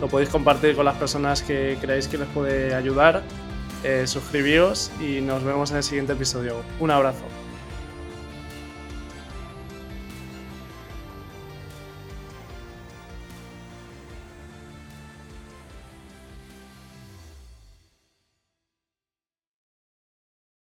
[0.00, 3.22] lo podéis compartir con las personas que creáis que les puede ayudar.
[3.84, 6.62] Eh, suscribíos y nos vemos en el siguiente episodio.
[6.80, 7.24] Un abrazo.